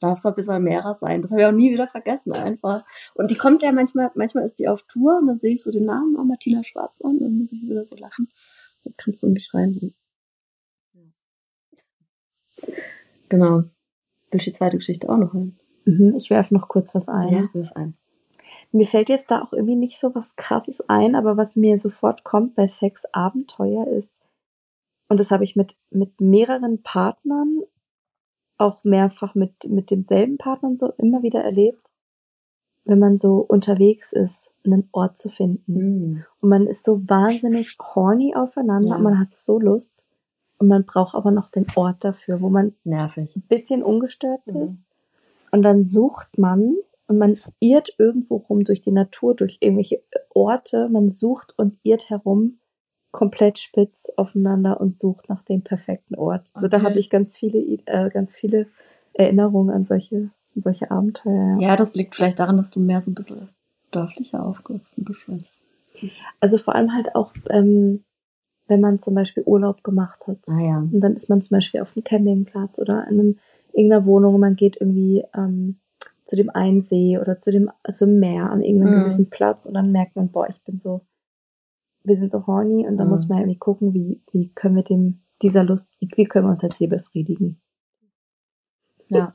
darf 0.00 0.18
es 0.18 0.26
ein 0.26 0.34
bisschen 0.34 0.62
mehrer 0.64 0.94
sein. 0.94 1.22
Das 1.22 1.30
habe 1.30 1.42
ich 1.42 1.46
auch 1.46 1.52
nie 1.52 1.70
wieder 1.72 1.86
vergessen 1.86 2.32
einfach. 2.32 2.84
Und 3.14 3.30
die 3.30 3.36
kommt 3.36 3.62
ja 3.62 3.70
manchmal, 3.70 4.10
manchmal 4.16 4.44
ist 4.44 4.58
die 4.58 4.66
auf 4.68 4.82
Tour 4.82 5.18
und 5.20 5.28
dann 5.28 5.38
sehe 5.38 5.52
ich 5.52 5.62
so 5.62 5.70
den 5.70 5.84
Namen, 5.84 6.16
oh, 6.18 6.24
Martina 6.24 6.62
Schwarzmann, 6.64 7.12
und 7.12 7.20
dann 7.20 7.38
muss 7.38 7.52
ich 7.52 7.62
wieder 7.62 7.84
so 7.86 7.96
lachen. 7.96 8.28
Dann 8.82 8.94
kannst 8.96 9.22
du 9.22 9.28
mich 9.28 9.54
rein. 9.54 9.94
Genau. 13.34 13.64
Willst 14.30 14.46
du 14.46 14.50
die 14.50 14.56
zweite 14.56 14.76
Geschichte 14.76 15.08
auch 15.08 15.16
noch 15.16 15.32
hören? 15.32 15.58
Mhm, 15.86 16.14
ich 16.16 16.30
werfe 16.30 16.54
noch 16.54 16.68
kurz 16.68 16.94
was 16.94 17.08
ein. 17.08 17.32
Ja, 17.32 17.48
wirf 17.52 17.72
ein. 17.72 17.96
Mir 18.70 18.86
fällt 18.86 19.08
jetzt 19.08 19.30
da 19.32 19.42
auch 19.42 19.52
irgendwie 19.52 19.74
nicht 19.74 19.98
so 19.98 20.14
was 20.14 20.36
Krasses 20.36 20.80
ein, 20.88 21.16
aber 21.16 21.36
was 21.36 21.56
mir 21.56 21.76
sofort 21.78 22.22
kommt 22.22 22.54
bei 22.54 22.68
Sex 22.68 23.04
Abenteuer 23.12 23.88
ist, 23.88 24.20
und 25.08 25.18
das 25.18 25.32
habe 25.32 25.42
ich 25.42 25.56
mit, 25.56 25.76
mit 25.90 26.20
mehreren 26.20 26.82
Partnern, 26.82 27.62
auch 28.56 28.84
mehrfach 28.84 29.34
mit, 29.34 29.52
mit 29.68 29.90
denselben 29.90 30.38
Partnern 30.38 30.76
so 30.76 30.92
immer 30.92 31.22
wieder 31.24 31.42
erlebt, 31.42 31.92
wenn 32.84 33.00
man 33.00 33.16
so 33.16 33.38
unterwegs 33.38 34.12
ist, 34.12 34.52
einen 34.64 34.88
Ort 34.92 35.18
zu 35.18 35.28
finden. 35.28 35.72
Mhm. 35.74 36.24
Und 36.40 36.48
man 36.48 36.66
ist 36.68 36.84
so 36.84 37.00
wahnsinnig 37.08 37.76
horny 37.80 38.34
aufeinander, 38.36 38.90
Ja. 38.90 38.98
man 38.98 39.18
hat 39.18 39.34
so 39.34 39.58
Lust. 39.58 40.03
Und 40.58 40.68
man 40.68 40.84
braucht 40.84 41.14
aber 41.14 41.30
noch 41.30 41.50
den 41.50 41.66
Ort 41.74 42.04
dafür, 42.04 42.40
wo 42.40 42.48
man 42.48 42.74
Nervig. 42.84 43.36
ein 43.36 43.42
bisschen 43.48 43.82
ungestört 43.82 44.46
Mhm. 44.46 44.56
ist. 44.62 44.80
Und 45.50 45.62
dann 45.62 45.82
sucht 45.82 46.38
man 46.38 46.76
und 47.06 47.18
man 47.18 47.38
irrt 47.60 47.94
irgendwo 47.98 48.36
rum 48.36 48.64
durch 48.64 48.80
die 48.80 48.90
Natur, 48.92 49.34
durch 49.34 49.58
irgendwelche 49.60 50.02
Orte. 50.30 50.88
Man 50.88 51.08
sucht 51.10 51.54
und 51.58 51.78
irrt 51.82 52.10
herum 52.10 52.58
komplett 53.12 53.58
spitz 53.60 54.10
aufeinander 54.16 54.80
und 54.80 54.92
sucht 54.92 55.28
nach 55.28 55.42
dem 55.44 55.62
perfekten 55.62 56.16
Ort. 56.16 56.48
So 56.56 56.66
da 56.66 56.78
Okay. 56.78 56.86
habe 56.86 56.98
ich 56.98 57.10
ganz 57.10 57.36
viele, 57.36 57.58
äh, 57.86 58.10
ganz 58.10 58.36
viele 58.36 58.66
Erinnerungen 59.12 59.70
an 59.72 59.84
solche, 59.84 60.16
an 60.16 60.60
solche 60.60 60.90
Abenteuer. 60.90 61.58
Ja. 61.60 61.68
Ja, 61.68 61.76
das 61.76 61.94
liegt 61.94 62.16
vielleicht 62.16 62.40
daran, 62.40 62.56
dass 62.56 62.70
du 62.72 62.80
mehr 62.80 63.00
so 63.00 63.12
ein 63.12 63.14
bisschen 63.14 63.50
dörflicher 63.92 64.44
aufgewachsen 64.44 65.04
bist 65.04 65.28
als 65.28 65.60
ich. 66.00 66.24
Also 66.40 66.58
vor 66.58 66.74
allem 66.74 66.92
halt 66.92 67.14
auch, 67.14 67.32
ähm, 67.50 68.02
wenn 68.66 68.80
man 68.80 68.98
zum 68.98 69.14
Beispiel 69.14 69.42
Urlaub 69.44 69.82
gemacht 69.84 70.26
hat. 70.26 70.38
Ah 70.48 70.60
ja. 70.60 70.78
Und 70.78 71.00
dann 71.00 71.14
ist 71.14 71.28
man 71.28 71.42
zum 71.42 71.56
Beispiel 71.56 71.80
auf 71.80 71.96
einem 71.96 72.04
Campingplatz 72.04 72.78
oder 72.78 73.06
in 73.08 73.20
einem, 73.20 73.38
irgendeiner 73.72 74.06
Wohnung 74.06 74.34
und 74.34 74.40
man 74.40 74.56
geht 74.56 74.76
irgendwie 74.80 75.24
ähm, 75.34 75.80
zu 76.24 76.36
dem 76.36 76.48
einen 76.50 76.80
See 76.80 77.18
oder 77.18 77.38
zu 77.38 77.50
dem 77.52 77.70
also 77.82 78.06
Meer 78.06 78.50
an 78.50 78.62
irgendeinem 78.62 78.94
Mhm. 78.94 78.98
gewissen 79.00 79.30
Platz 79.30 79.66
und 79.66 79.74
dann 79.74 79.92
merkt 79.92 80.16
man, 80.16 80.30
boah, 80.30 80.46
ich 80.48 80.62
bin 80.62 80.78
so, 80.78 81.02
wir 82.04 82.16
sind 82.16 82.30
so 82.30 82.46
horny 82.46 82.86
und 82.86 82.96
dann 82.96 83.06
Mhm. 83.06 83.10
muss 83.10 83.28
man 83.28 83.38
irgendwie 83.38 83.58
gucken, 83.58 83.92
wie, 83.94 84.22
wie 84.32 84.48
können 84.54 84.76
wir 84.76 84.84
dem, 84.84 85.20
dieser 85.42 85.64
Lust, 85.64 85.92
wie, 86.00 86.24
können 86.24 86.46
wir 86.46 86.52
uns 86.52 86.62
jetzt 86.62 86.78
hier 86.78 86.88
befriedigen. 86.88 87.60
Ja. 89.08 89.34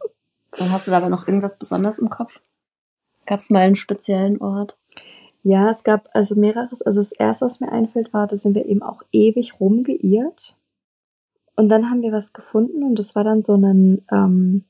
Dann 0.58 0.72
hast 0.72 0.88
du 0.88 0.92
dabei 0.92 1.10
noch 1.10 1.28
irgendwas 1.28 1.58
Besonderes 1.60 2.00
im 2.00 2.10
Kopf? 2.10 2.42
Gab 3.28 3.40
es 3.40 3.52
mal 3.52 3.60
einen 3.60 3.76
speziellen 3.76 4.42
Ort? 4.42 4.80
Ja, 5.44 5.70
es 5.70 5.84
gab 5.84 6.10
also 6.14 6.36
mehreres. 6.36 6.82
Also 6.82 7.00
das 7.00 7.12
erste, 7.12 7.46
was 7.46 7.60
mir 7.60 7.72
einfällt, 7.72 8.14
war, 8.14 8.28
da 8.28 8.38
sind 8.38 8.56
wir 8.56 8.66
eben 8.66 8.84
auch 8.84 9.04
ewig 9.12 9.60
rumgeirrt. 9.60 10.58
Und 11.56 11.70
dann 11.70 11.90
haben 11.90 12.02
wir 12.02 12.12
was 12.12 12.34
gefunden 12.34 12.84
und 12.84 12.98
das 12.98 13.16
war 13.16 13.24
dann 13.24 13.42
so 13.42 13.56
ein, 13.56 14.06
ähm, 14.12 14.66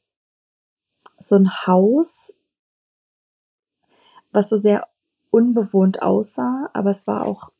so 1.20 1.36
ein 1.36 1.49
Haus, 1.67 2.34
was 4.32 4.49
so 4.49 4.57
sehr 4.57 4.88
unbewohnt 5.32 6.01
aussah, 6.01 6.70
aber 6.74 6.89
es 6.89 7.05
war 7.05 7.28
auch, 7.28 7.51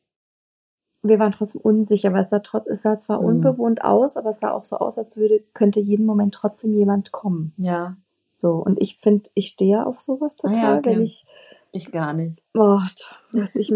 wir 1.04 1.20
waren 1.20 1.32
trotzdem 1.32 1.62
unsicher, 1.62 2.12
weil 2.12 2.22
es 2.22 2.30
sah, 2.30 2.40
trotz, 2.40 2.68
es 2.68 2.82
sah 2.82 2.98
zwar 2.98 3.22
Mhm. 3.22 3.28
unbewohnt 3.28 3.84
aus, 3.84 4.18
aber 4.18 4.32
es 4.32 4.40
sah 4.40 4.52
auch 4.52 4.66
so 4.66 4.78
aus, 4.78 4.98
als 4.98 5.16
würde, 5.16 5.44
könnte 5.54 5.80
jeden 5.80 6.06
Moment 6.06 6.34
trotzdem 6.34 6.74
jemand 6.74 7.12
kommen. 7.12 7.54
Ja. 7.58 7.98
So, 8.34 8.54
und 8.54 8.80
ich 8.82 8.98
finde, 8.98 9.30
ich 9.34 9.50
stehe 9.50 9.86
auf 9.86 10.00
sowas 10.00 10.36
Ah 10.44 10.48
ja, 10.50 10.54
total, 10.56 10.78
okay. 10.80 10.90
wenn 10.90 11.02
ich 11.04 11.26
Ich 11.72 11.92
gar 11.92 12.14
nicht. 12.14 12.42
Was 12.54 13.56
ich, 13.56 13.72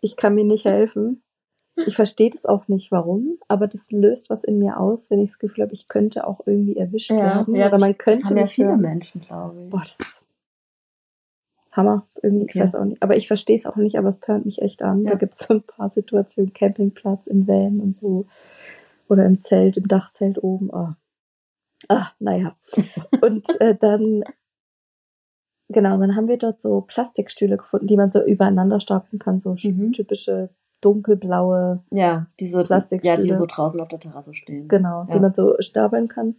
ich 0.00 0.16
kann 0.16 0.34
mir 0.34 0.44
nicht 0.44 0.64
helfen. 0.64 1.22
Ich 1.86 1.94
verstehe 1.96 2.30
das 2.30 2.44
auch 2.46 2.68
nicht, 2.68 2.90
warum, 2.92 3.38
aber 3.48 3.66
das 3.66 3.90
löst 3.90 4.28
was 4.28 4.44
in 4.44 4.58
mir 4.58 4.78
aus, 4.78 5.10
wenn 5.10 5.20
ich 5.20 5.30
das 5.30 5.38
Gefühl 5.38 5.62
habe, 5.64 5.72
ich 5.72 5.88
könnte 5.88 6.26
auch 6.26 6.40
irgendwie 6.46 6.76
erwischt 6.76 7.10
werden. 7.10 7.54
oder 7.54 7.78
man 7.78 7.96
könnte 7.96 8.20
das 8.20 8.30
haben 8.30 8.36
ja 8.36 8.46
viele 8.46 8.68
hören. 8.68 8.80
Menschen, 8.80 9.20
glaube 9.22 9.62
ich. 9.62 9.70
Boah, 9.70 9.80
das 9.80 9.98
ist 10.00 10.24
Hammer. 11.72 12.06
Irgendwie, 12.22 12.44
Okay. 12.44 12.58
ich 12.58 12.62
weiß 12.62 12.74
auch 12.74 12.84
nicht. 12.84 13.02
Aber 13.02 13.16
ich 13.16 13.28
verstehe 13.28 13.56
es 13.56 13.64
auch 13.66 13.76
nicht, 13.76 13.96
aber 13.96 14.08
es 14.08 14.20
tönt 14.20 14.44
mich 14.44 14.60
echt 14.60 14.82
an. 14.82 15.04
Ja. 15.04 15.12
Da 15.12 15.16
gibt 15.16 15.34
es 15.34 15.40
so 15.40 15.54
ein 15.54 15.62
paar 15.62 15.88
Situationen, 15.88 16.52
Campingplatz, 16.52 17.26
im 17.28 17.46
Van 17.46 17.80
und 17.80 17.96
so. 17.96 18.26
Oder 19.08 19.24
im 19.26 19.40
Zelt, 19.40 19.76
im 19.76 19.88
Dachzelt 19.88 20.42
oben. 20.42 20.72
Ah, 20.74 20.96
ah 21.88 22.08
naja. 22.18 22.56
und 23.22 23.48
äh, 23.60 23.76
dann, 23.76 24.24
genau, 25.70 25.96
dann 25.98 26.14
haben 26.16 26.28
wir 26.28 26.36
dort 26.38 26.60
so 26.60 26.82
Plastikstühle 26.82 27.56
gefunden, 27.56 27.86
die 27.86 27.96
man 27.96 28.10
so 28.10 28.22
übereinander 28.22 28.80
stapeln 28.80 29.18
kann. 29.18 29.38
So 29.38 29.56
Mhm. 29.64 29.92
typische 29.92 30.50
dunkelblaue, 30.82 31.82
ja, 31.90 32.26
diese 32.38 32.64
Plastikstühle. 32.64 33.16
Ja, 33.16 33.22
die 33.22 33.34
so 33.34 33.46
draußen 33.46 33.80
auf 33.80 33.88
der 33.88 33.98
Terrasse 34.00 34.34
stehen. 34.34 34.68
genau, 34.68 35.02
Ja. 35.04 35.06
die 35.12 35.20
man 35.20 35.32
so 35.32 35.54
stapeln 35.60 36.08
kann. 36.08 36.36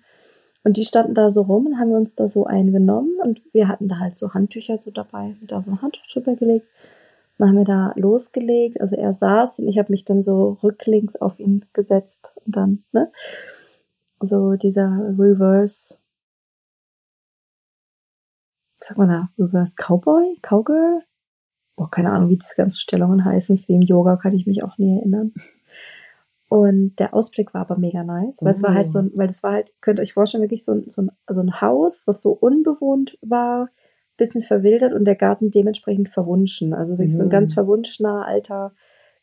Und 0.64 0.78
die 0.78 0.84
standen 0.84 1.16
da 1.16 1.30
so 1.32 1.42
rum 1.42 1.66
und 1.68 1.80
haben 1.80 1.92
uns 1.92 2.14
da 2.16 2.28
so 2.28 2.46
eingenommen 2.46 3.18
und 3.24 3.42
wir 3.52 3.68
hatten 3.68 3.88
da 3.88 3.98
halt 3.98 4.16
so 4.16 4.34
Handtücher 4.34 4.78
so 4.78 4.92
dabei, 4.92 5.30
haben 5.36 5.48
da 5.48 5.62
so 5.62 5.72
ein 5.72 5.82
Handtuch 5.82 6.06
drüber 6.12 6.36
gelegt. 6.36 6.68
Dann 7.40 7.50
haben 7.50 7.58
wir 7.58 7.66
da 7.66 7.94
losgelegt, 7.96 8.80
also 8.80 8.96
er 8.96 9.14
saß 9.14 9.60
und 9.60 9.68
ich 9.68 9.80
habe 9.80 9.92
mich 9.92 10.06
dann 10.06 10.22
so 10.22 10.58
rücklings 10.64 11.16
auf 11.16 11.40
ihn 11.40 11.66
gesetzt 11.74 12.34
und 12.46 12.56
dann, 12.56 12.84
ne? 12.92 13.12
So 14.20 14.54
dieser 14.54 15.16
Reverse, 15.18 15.96
was 18.82 18.88
sagt 18.88 18.98
man 18.98 19.10
da? 19.10 19.30
Reverse 19.38 19.76
Cowboy? 19.78 20.38
Cowgirl? 20.42 21.04
Boah, 21.76 21.90
keine 21.90 22.12
Ahnung, 22.12 22.30
wie 22.30 22.38
diese 22.38 22.56
ganzen 22.56 22.80
Stellungen 22.80 23.24
heißen. 23.24 23.58
Wie 23.68 23.76
im 23.76 23.82
Yoga 23.82 24.18
kann 24.18 24.34
ich 24.34 24.46
mich 24.46 24.64
auch 24.64 24.78
nie 24.78 24.98
erinnern. 24.98 25.34
Und 26.50 27.00
der 27.00 27.14
Ausblick 27.14 27.54
war 27.54 27.62
aber 27.62 27.78
mega 27.78 28.04
nice, 28.04 28.40
weil 28.42 28.52
es 28.52 28.62
war 28.62 28.74
halt 28.74 28.90
so 28.90 29.00
ein, 29.00 29.12
weil 29.16 29.28
das 29.28 29.42
war 29.42 29.54
halt, 29.54 29.74
könnt 29.80 30.00
ihr 30.00 30.02
euch 30.04 30.12
vorstellen, 30.14 30.44
wirklich 30.44 30.66
so 30.66 30.74
ein, 30.74 30.84
so 30.90 31.04
ein, 31.04 31.12
so 31.30 31.40
ein 31.40 31.62
Haus, 31.62 32.04
was 32.08 32.22
so 32.22 32.32
unbewohnt 32.32 33.18
war, 33.22 33.70
bisschen 34.18 34.44
verwildert 34.44 34.94
und 34.94 35.06
der 35.06 35.16
Garten 35.16 35.50
dementsprechend 35.50 36.10
verwunschen. 36.10 36.74
Also 36.74 36.98
wirklich 36.98 37.16
so 37.16 37.22
ein 37.24 37.28
Mhm. 37.28 37.32
ganz 37.32 37.54
verwunschener 37.54 38.26
alter 38.26 38.74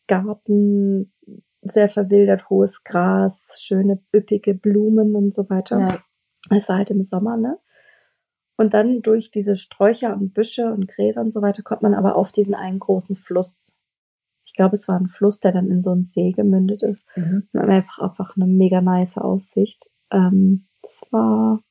Garten, 0.07 1.13
sehr 1.61 1.91
verwildert, 1.91 2.49
hohes 2.49 2.83
Gras, 2.85 3.57
schöne 3.61 4.01
üppige 4.15 4.55
Blumen 4.55 5.15
und 5.15 5.35
so 5.35 5.51
weiter. 5.51 5.79
Ja. 5.79 5.99
Es 6.57 6.69
war 6.71 6.79
halt 6.79 6.91
im 6.91 7.03
Sommer, 7.03 7.37
ne? 7.37 7.59
Und 8.59 8.75
dann 8.75 9.03
durch 9.03 9.31
diese 9.31 9.55
Sträucher 9.57 10.15
und 10.15 10.35
Büsche 10.35 10.73
und 10.73 10.89
Gräser 10.89 11.21
und 11.21 11.33
so 11.33 11.41
weiter 11.43 11.63
kommt 11.63 11.83
man 11.83 11.95
aber 11.95 12.17
auf 12.17 12.33
diesen 12.33 12.57
einen 12.57 12.81
großen 12.81 13.15
Fluss. 13.15 13.77
Ich 14.45 14.53
glaube, 14.53 14.75
es 14.75 14.89
war 14.89 14.99
ein 14.99 15.09
Fluss, 15.09 15.39
der 15.39 15.53
dann 15.53 15.71
in 15.71 15.81
so 15.81 15.93
einen 15.93 16.03
See 16.03 16.33
gemündet 16.33 16.83
ist. 16.83 17.07
Mhm. 17.15 17.49
Und 17.53 17.71
einfach, 17.71 18.01
einfach 18.01 18.37
eine 18.37 18.47
mega 18.47 18.81
nice 18.81 19.17
Aussicht. 19.17 19.91
Ähm, 20.11 20.67
das 20.83 21.03
war, 21.13 21.63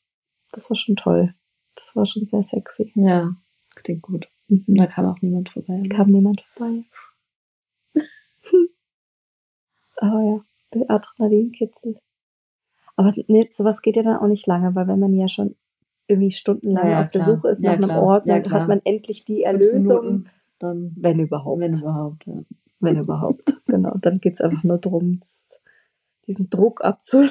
das 0.54 0.70
war 0.70 0.78
schon 0.78 0.96
toll. 0.96 1.36
Das 1.76 1.94
war 1.98 2.06
schon 2.06 2.24
sehr 2.24 2.44
sexy. 2.44 2.94
ja, 2.96 3.36
klingt 3.76 4.04
gut. 4.04 4.30
Mhm. 4.48 4.64
Da 4.68 4.88
kam 4.88 5.08
auch 5.08 5.22
niemand 5.22 5.50
vorbei. 5.50 5.82
kam 5.90 6.08
niemand 6.08 6.40
vorbei. 6.42 6.86
Aber 9.98 10.22
ja, 10.22 10.40
Adrenalinkitzel. 10.88 12.00
Aber 12.96 13.14
nee, 13.28 13.50
sowas 13.52 13.82
geht 13.82 13.98
ja 13.98 14.04
dann 14.04 14.18
auch 14.18 14.28
nicht 14.28 14.48
lange, 14.48 14.74
weil 14.74 14.88
wenn 14.88 15.00
man 15.00 15.14
ja 15.14 15.28
schon 15.28 15.56
irgendwie 16.08 16.32
stundenlang 16.32 16.90
Ja, 16.90 17.02
auf 17.02 17.10
der 17.10 17.22
klar. 17.22 17.36
Suche 17.36 17.50
ist 17.50 17.62
nach 17.62 17.74
einem. 17.74 17.90
Ort, 17.90 18.28
dann 18.28 18.50
hat 18.52 18.68
man 18.68 18.82
endlich 18.84 19.26
die 19.26 19.44
Erlösung. 19.44 20.02
Minuten, 20.04 20.30
dann, 20.60 20.94
Wenn 20.98 21.20
überhaupt. 21.20 21.62
wenn 21.62 21.74
überhaupt, 21.74 22.26
ja. 22.26 22.44
Wenn 22.80 22.98
überhaupt. 22.98 23.62
genau. 23.66 23.96
Dann 24.00 24.20
geht's 24.20 24.42
einfach 24.42 24.64
nur 24.64 24.78
darum, 24.78 25.20
diesen 26.28 26.50
Druck 26.50 26.84
abzu 26.84 27.30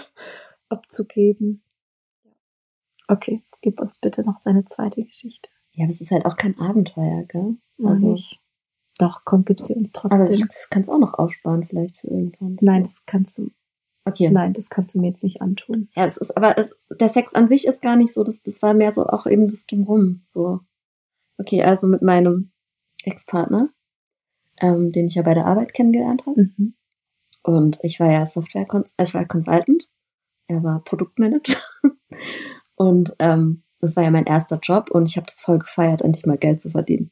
abzugeben. 0.69 1.63
Okay, 3.09 3.45
gib 3.61 3.81
uns 3.81 3.99
bitte 3.99 4.25
noch 4.25 4.41
deine 4.41 4.65
zweite 4.65 5.01
Geschichte. 5.01 5.49
Ja, 5.73 5.85
aber 5.85 5.91
es 5.91 6.01
ist 6.01 6.11
halt 6.11 6.25
auch 6.25 6.37
kein 6.37 6.59
Abenteuer, 6.59 7.25
gell? 7.25 7.57
Also 7.85 8.15
ich. 8.15 8.41
Doch, 8.99 9.23
komm, 9.25 9.45
gib 9.45 9.61
sie 9.61 9.75
uns 9.75 9.93
trotzdem. 9.93 10.23
Also 10.23 10.35
ich 10.35 10.71
kann 10.71 10.81
es 10.83 10.89
auch 10.89 10.99
noch 10.99 11.15
aufsparen 11.15 11.63
vielleicht 11.65 11.99
für 11.99 12.09
irgendwann. 12.09 12.57
nein, 12.63 12.83
das 12.83 13.05
kannst 13.05 13.37
du. 13.39 13.51
Okay. 14.07 14.31
Nein, 14.31 14.53
das 14.53 14.71
kannst 14.71 14.95
du 14.95 15.01
mir 15.01 15.09
jetzt 15.09 15.23
nicht 15.23 15.43
antun. 15.43 15.89
Ja, 15.95 16.05
es 16.05 16.17
ist, 16.17 16.37
aber 16.37 16.57
es, 16.59 16.77
der 16.91 17.09
Sex 17.09 17.35
an 17.35 17.49
sich 17.49 17.67
ist 17.67 17.83
gar 17.83 17.97
nicht 17.97 18.13
so, 18.13 18.25
das, 18.25 18.43
das 18.43 18.63
war 18.63 18.75
mehr 18.75 18.93
so 18.93 19.07
auch 19.07 19.27
eben 19.27 19.49
das 19.49 19.67
Drumrum, 19.67 20.23
so. 20.27 20.61
Okay, 21.39 21.63
also 21.63 21.87
mit 21.87 22.01
meinem 22.01 22.51
Ex-Partner, 23.05 23.69
ähm, 24.61 24.91
den 24.93 25.07
ich 25.07 25.17
ja 25.17 25.23
bei 25.23 25.35
der 25.35 25.47
Arbeit 25.47 25.75
kennengelernt 25.75 26.25
habe. 26.27 26.51
Mhm. 26.57 26.75
Und 27.43 27.79
ich 27.83 28.01
war 28.01 28.11
ja 28.11 28.25
Software, 28.25 28.67
ich 28.99 29.15
war 29.15 29.27
Consultant, 29.27 29.89
er 30.47 30.63
war 30.63 30.83
Produktmanager. 30.83 31.59
Und 32.77 33.15
ähm, 33.19 33.63
das 33.81 33.97
war 33.97 34.05
ja 34.05 34.11
mein 34.11 34.27
erster 34.27 34.59
Job 34.63 34.91
und 34.91 35.09
ich 35.09 35.17
habe 35.17 35.27
das 35.27 35.41
voll 35.41 35.59
gefeiert, 35.59 36.03
endlich 36.03 36.27
mal 36.27 36.39
Geld 36.39 36.61
zu 36.61 36.71
verdienen. 36.71 37.11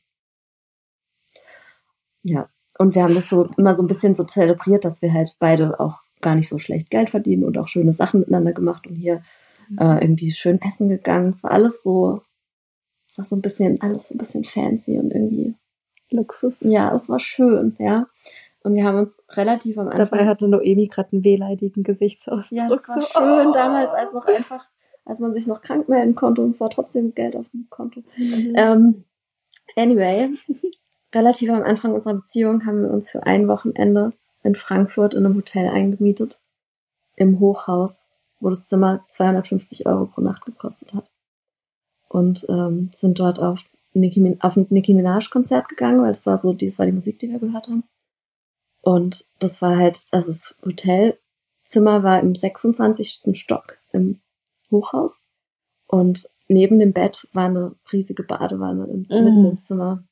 Ja, 2.22 2.48
und 2.78 2.94
wir 2.94 3.02
haben 3.02 3.14
das 3.14 3.28
so 3.28 3.44
immer 3.56 3.74
so 3.74 3.82
ein 3.82 3.86
bisschen 3.86 4.14
so 4.14 4.24
zelebriert, 4.24 4.84
dass 4.84 5.02
wir 5.02 5.12
halt 5.12 5.36
beide 5.38 5.78
auch 5.78 6.00
gar 6.20 6.34
nicht 6.34 6.48
so 6.48 6.58
schlecht 6.58 6.90
Geld 6.90 7.10
verdienen 7.10 7.44
und 7.44 7.58
auch 7.58 7.68
schöne 7.68 7.92
Sachen 7.92 8.20
miteinander 8.20 8.52
gemacht. 8.52 8.86
Und 8.86 8.94
hier 8.94 9.22
äh, 9.78 10.02
irgendwie 10.02 10.32
schön 10.32 10.60
essen 10.62 10.88
gegangen. 10.88 11.30
Es 11.30 11.44
war 11.44 11.52
alles 11.52 11.82
so, 11.82 12.20
es 13.08 13.18
war 13.18 13.24
so 13.24 13.36
ein 13.36 13.42
bisschen, 13.42 13.80
alles 13.80 14.08
so 14.08 14.14
ein 14.14 14.18
bisschen 14.18 14.44
fancy 14.44 14.98
und 14.98 15.12
irgendwie 15.12 15.54
Luxus. 16.10 16.62
ja, 16.62 16.94
es 16.94 17.08
war 17.08 17.20
schön, 17.20 17.76
ja. 17.78 18.06
Und 18.62 18.74
wir 18.74 18.84
haben 18.84 18.98
uns 18.98 19.22
relativ 19.30 19.76
am 19.76 19.88
Anfang. 19.88 20.08
Dabei 20.10 20.26
hatte 20.26 20.48
Noemi 20.48 20.86
gerade 20.86 21.12
einen 21.12 21.24
wehleidigen 21.24 21.82
Gesichtsausdruck. 21.82 22.58
ja, 22.58 22.68
das 22.68 22.88
war 22.88 23.00
so, 23.02 23.08
schön 23.08 23.48
oh. 23.48 23.52
damals, 23.52 23.90
als 23.92 24.12
noch 24.14 24.26
einfach, 24.26 24.68
als 25.04 25.20
man 25.20 25.34
sich 25.34 25.46
noch 25.46 25.60
krank 25.60 25.88
melden 25.88 26.14
konnte 26.14 26.40
und 26.40 26.48
es 26.50 26.60
war 26.60 26.70
trotzdem 26.70 27.14
Geld 27.14 27.36
auf 27.36 27.46
dem 27.50 27.66
Konto. 27.68 28.02
Mhm. 28.16 28.52
Ähm, 28.56 29.04
anyway, 29.76 30.30
relativ 31.14 31.50
am 31.50 31.62
Anfang 31.62 31.92
unserer 31.92 32.14
Beziehung 32.14 32.64
haben 32.64 32.82
wir 32.82 32.90
uns 32.90 33.10
für 33.10 33.24
ein 33.26 33.48
Wochenende 33.48 34.12
in 34.44 34.54
Frankfurt 34.54 35.14
in 35.14 35.26
einem 35.26 35.34
Hotel 35.36 35.68
eingemietet. 35.68 36.38
Im 37.16 37.40
Hochhaus, 37.40 38.04
wo 38.40 38.48
das 38.50 38.66
Zimmer 38.66 39.04
250 39.08 39.86
Euro 39.86 40.06
pro 40.06 40.20
Nacht 40.20 40.44
gekostet 40.44 40.94
hat. 40.94 41.10
Und 42.08 42.46
ähm, 42.48 42.90
sind 42.92 43.18
dort 43.18 43.40
auf, 43.40 43.64
Nicki, 43.92 44.36
auf 44.40 44.56
ein 44.56 44.66
Nicki 44.70 44.94
Minaj-Konzert 44.94 45.68
gegangen, 45.68 46.02
weil 46.02 46.12
das 46.12 46.26
war 46.26 46.38
so, 46.38 46.52
das 46.52 46.78
war 46.78 46.86
die 46.86 46.92
Musik, 46.92 47.18
die 47.18 47.28
wir 47.30 47.38
gehört 47.40 47.68
haben. 47.68 47.84
Und 48.82 49.24
das 49.38 49.62
war 49.62 49.76
halt, 49.76 50.04
also 50.12 50.28
das 50.30 50.54
Hotelzimmer 50.64 52.02
war 52.02 52.20
im 52.20 52.34
26. 52.34 53.20
Stock 53.32 53.78
im 53.92 54.20
Hochhaus. 54.70 55.22
Und 55.86 56.28
neben 56.48 56.78
dem 56.78 56.92
Bett 56.92 57.26
war 57.32 57.46
eine 57.46 57.74
riesige 57.92 58.22
Badewanne 58.24 58.84
im, 58.84 59.06
Mhm. 59.08 59.24
mitten 59.24 59.46
im 59.52 59.58
Zimmer. 59.58 60.04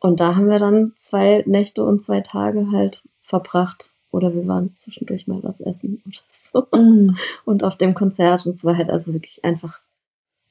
Und 0.00 0.20
da 0.20 0.34
haben 0.34 0.48
wir 0.48 0.58
dann 0.58 0.92
zwei 0.96 1.44
Nächte 1.46 1.84
und 1.84 2.00
zwei 2.00 2.20
Tage 2.20 2.70
halt 2.72 3.04
verbracht. 3.22 3.92
Oder 4.10 4.34
wir 4.34 4.46
waren 4.48 4.74
zwischendurch 4.74 5.28
mal 5.28 5.42
was 5.42 5.60
essen 5.60 6.02
oder 6.04 6.18
so. 6.28 6.66
Mhm. 6.76 7.16
Und 7.44 7.62
auf 7.62 7.76
dem 7.76 7.94
Konzert. 7.94 8.44
Und 8.44 8.54
es 8.54 8.64
war 8.64 8.76
halt 8.76 8.90
also 8.90 9.12
wirklich 9.12 9.44
einfach 9.44 9.80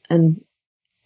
ein 0.07 0.45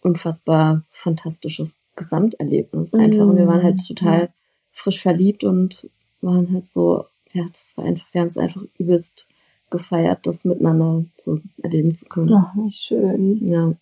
unfassbar 0.02 0.84
fantastisches 0.90 1.80
Gesamterlebnis. 1.96 2.94
Einfach. 2.94 3.26
Und 3.26 3.36
wir 3.38 3.46
waren 3.46 3.62
halt 3.62 3.84
total 3.86 4.32
frisch 4.70 5.00
verliebt 5.00 5.42
und 5.42 5.88
waren 6.20 6.52
halt 6.52 6.66
so, 6.66 7.06
ja, 7.32 7.44
das 7.48 7.76
war 7.76 7.84
einfach, 7.84 8.06
wir 8.12 8.20
haben 8.20 8.28
es 8.28 8.36
einfach 8.36 8.62
übelst 8.78 9.28
gefeiert, 9.70 10.26
das 10.26 10.44
miteinander 10.44 11.04
so 11.16 11.40
erleben 11.62 11.94
zu 11.94 12.04
können. 12.04 12.32
Ach, 12.32 12.54
wie 12.54 12.70
schön. 12.70 13.44
Ja. 13.44 13.72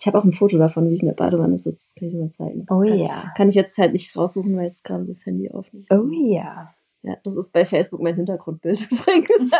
Ich 0.00 0.06
habe 0.06 0.18
auch 0.18 0.24
ein 0.24 0.32
Foto 0.32 0.56
davon, 0.56 0.88
wie 0.88 0.94
ich 0.94 1.02
in 1.02 1.08
der 1.08 1.14
Badewanne 1.14 1.58
sitze. 1.58 1.84
Das 1.84 1.94
kann 1.94 2.08
ich 2.08 2.14
mal 2.14 2.30
zeigen. 2.30 2.64
Das 2.64 2.76
Oh 2.76 2.80
kann, 2.82 2.98
ja. 2.98 3.32
kann 3.36 3.48
ich 3.50 3.54
jetzt 3.54 3.76
halt 3.76 3.92
nicht 3.92 4.16
raussuchen, 4.16 4.56
weil 4.56 4.64
jetzt 4.64 4.82
gerade 4.82 5.04
das 5.04 5.26
Handy 5.26 5.50
aufnimmt. 5.50 5.88
Oh 5.90 6.06
ja. 6.10 6.74
Ja, 7.02 7.16
das 7.22 7.36
ist 7.36 7.52
bei 7.52 7.66
Facebook 7.66 8.00
mein 8.00 8.16
Hintergrundbild 8.16 8.80
übrigens. 8.90 9.28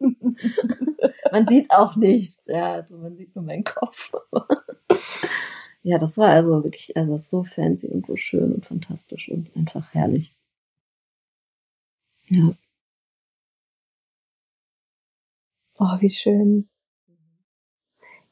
Man 1.32 1.46
sieht 1.46 1.70
auch 1.70 1.96
nichts. 1.96 2.38
Ja, 2.46 2.74
also 2.74 2.96
man 2.96 3.16
sieht 3.16 3.34
nur 3.34 3.44
meinen 3.44 3.64
Kopf. 3.64 4.12
ja, 5.82 5.98
das 5.98 6.16
war 6.16 6.28
also 6.28 6.62
wirklich 6.62 6.96
also 6.96 7.16
so 7.16 7.44
fancy 7.44 7.88
und 7.88 8.04
so 8.04 8.16
schön 8.16 8.52
und 8.52 8.64
fantastisch 8.66 9.28
und 9.28 9.54
einfach 9.56 9.92
herrlich. 9.92 10.34
Ja. 12.30 12.52
Oh, 15.78 16.00
wie 16.00 16.08
schön. 16.08 16.68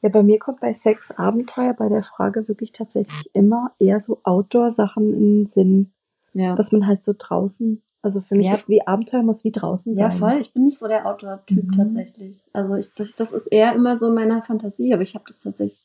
Ja, 0.03 0.09
bei 0.09 0.21
mir 0.21 0.37
kommt 0.37 0.59
bei 0.59 0.73
Sex 0.73 1.11
Abenteuer 1.11 1.73
bei 1.73 1.87
der 1.89 2.03
Frage 2.03 2.47
wirklich 2.49 2.73
tatsächlich 2.73 3.29
immer 3.33 3.71
eher 3.79 3.99
so 4.01 4.19
Outdoor-Sachen 4.23 5.13
in 5.13 5.19
den 5.19 5.45
Sinn, 5.45 5.93
Ja. 6.33 6.55
dass 6.55 6.71
man 6.73 6.85
halt 6.85 7.03
so 7.03 7.13
draußen, 7.17 7.81
also 8.01 8.21
für 8.21 8.35
mich 8.35 8.47
Ja. 8.47 8.55
ist 8.55 8.67
wie 8.67 8.85
Abenteuer 8.85 9.23
muss 9.23 9.45
wie 9.45 9.51
draußen 9.51 9.95
Ja, 9.95 10.11
sein. 10.11 10.19
voll. 10.19 10.37
Ich 10.41 10.53
bin 10.53 10.65
nicht 10.65 10.77
so 10.77 10.87
der 10.89 11.05
Outdoor-Typ 11.05 11.63
Mhm. 11.67 11.71
tatsächlich. 11.71 12.43
Also 12.51 12.75
ich, 12.75 12.93
das, 12.93 13.15
das 13.15 13.31
ist 13.31 13.47
eher 13.47 13.73
immer 13.73 13.97
so 13.97 14.09
in 14.09 14.13
meiner 14.15 14.41
Fantasie, 14.43 14.93
aber 14.93 15.03
ich 15.03 15.15
habe 15.15 15.23
das 15.25 15.39
tatsächlich 15.39 15.81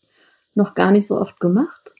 noch 0.54 0.74
gar 0.74 0.90
nicht 0.90 1.06
so 1.06 1.16
oft 1.20 1.38
gemacht. 1.38 1.94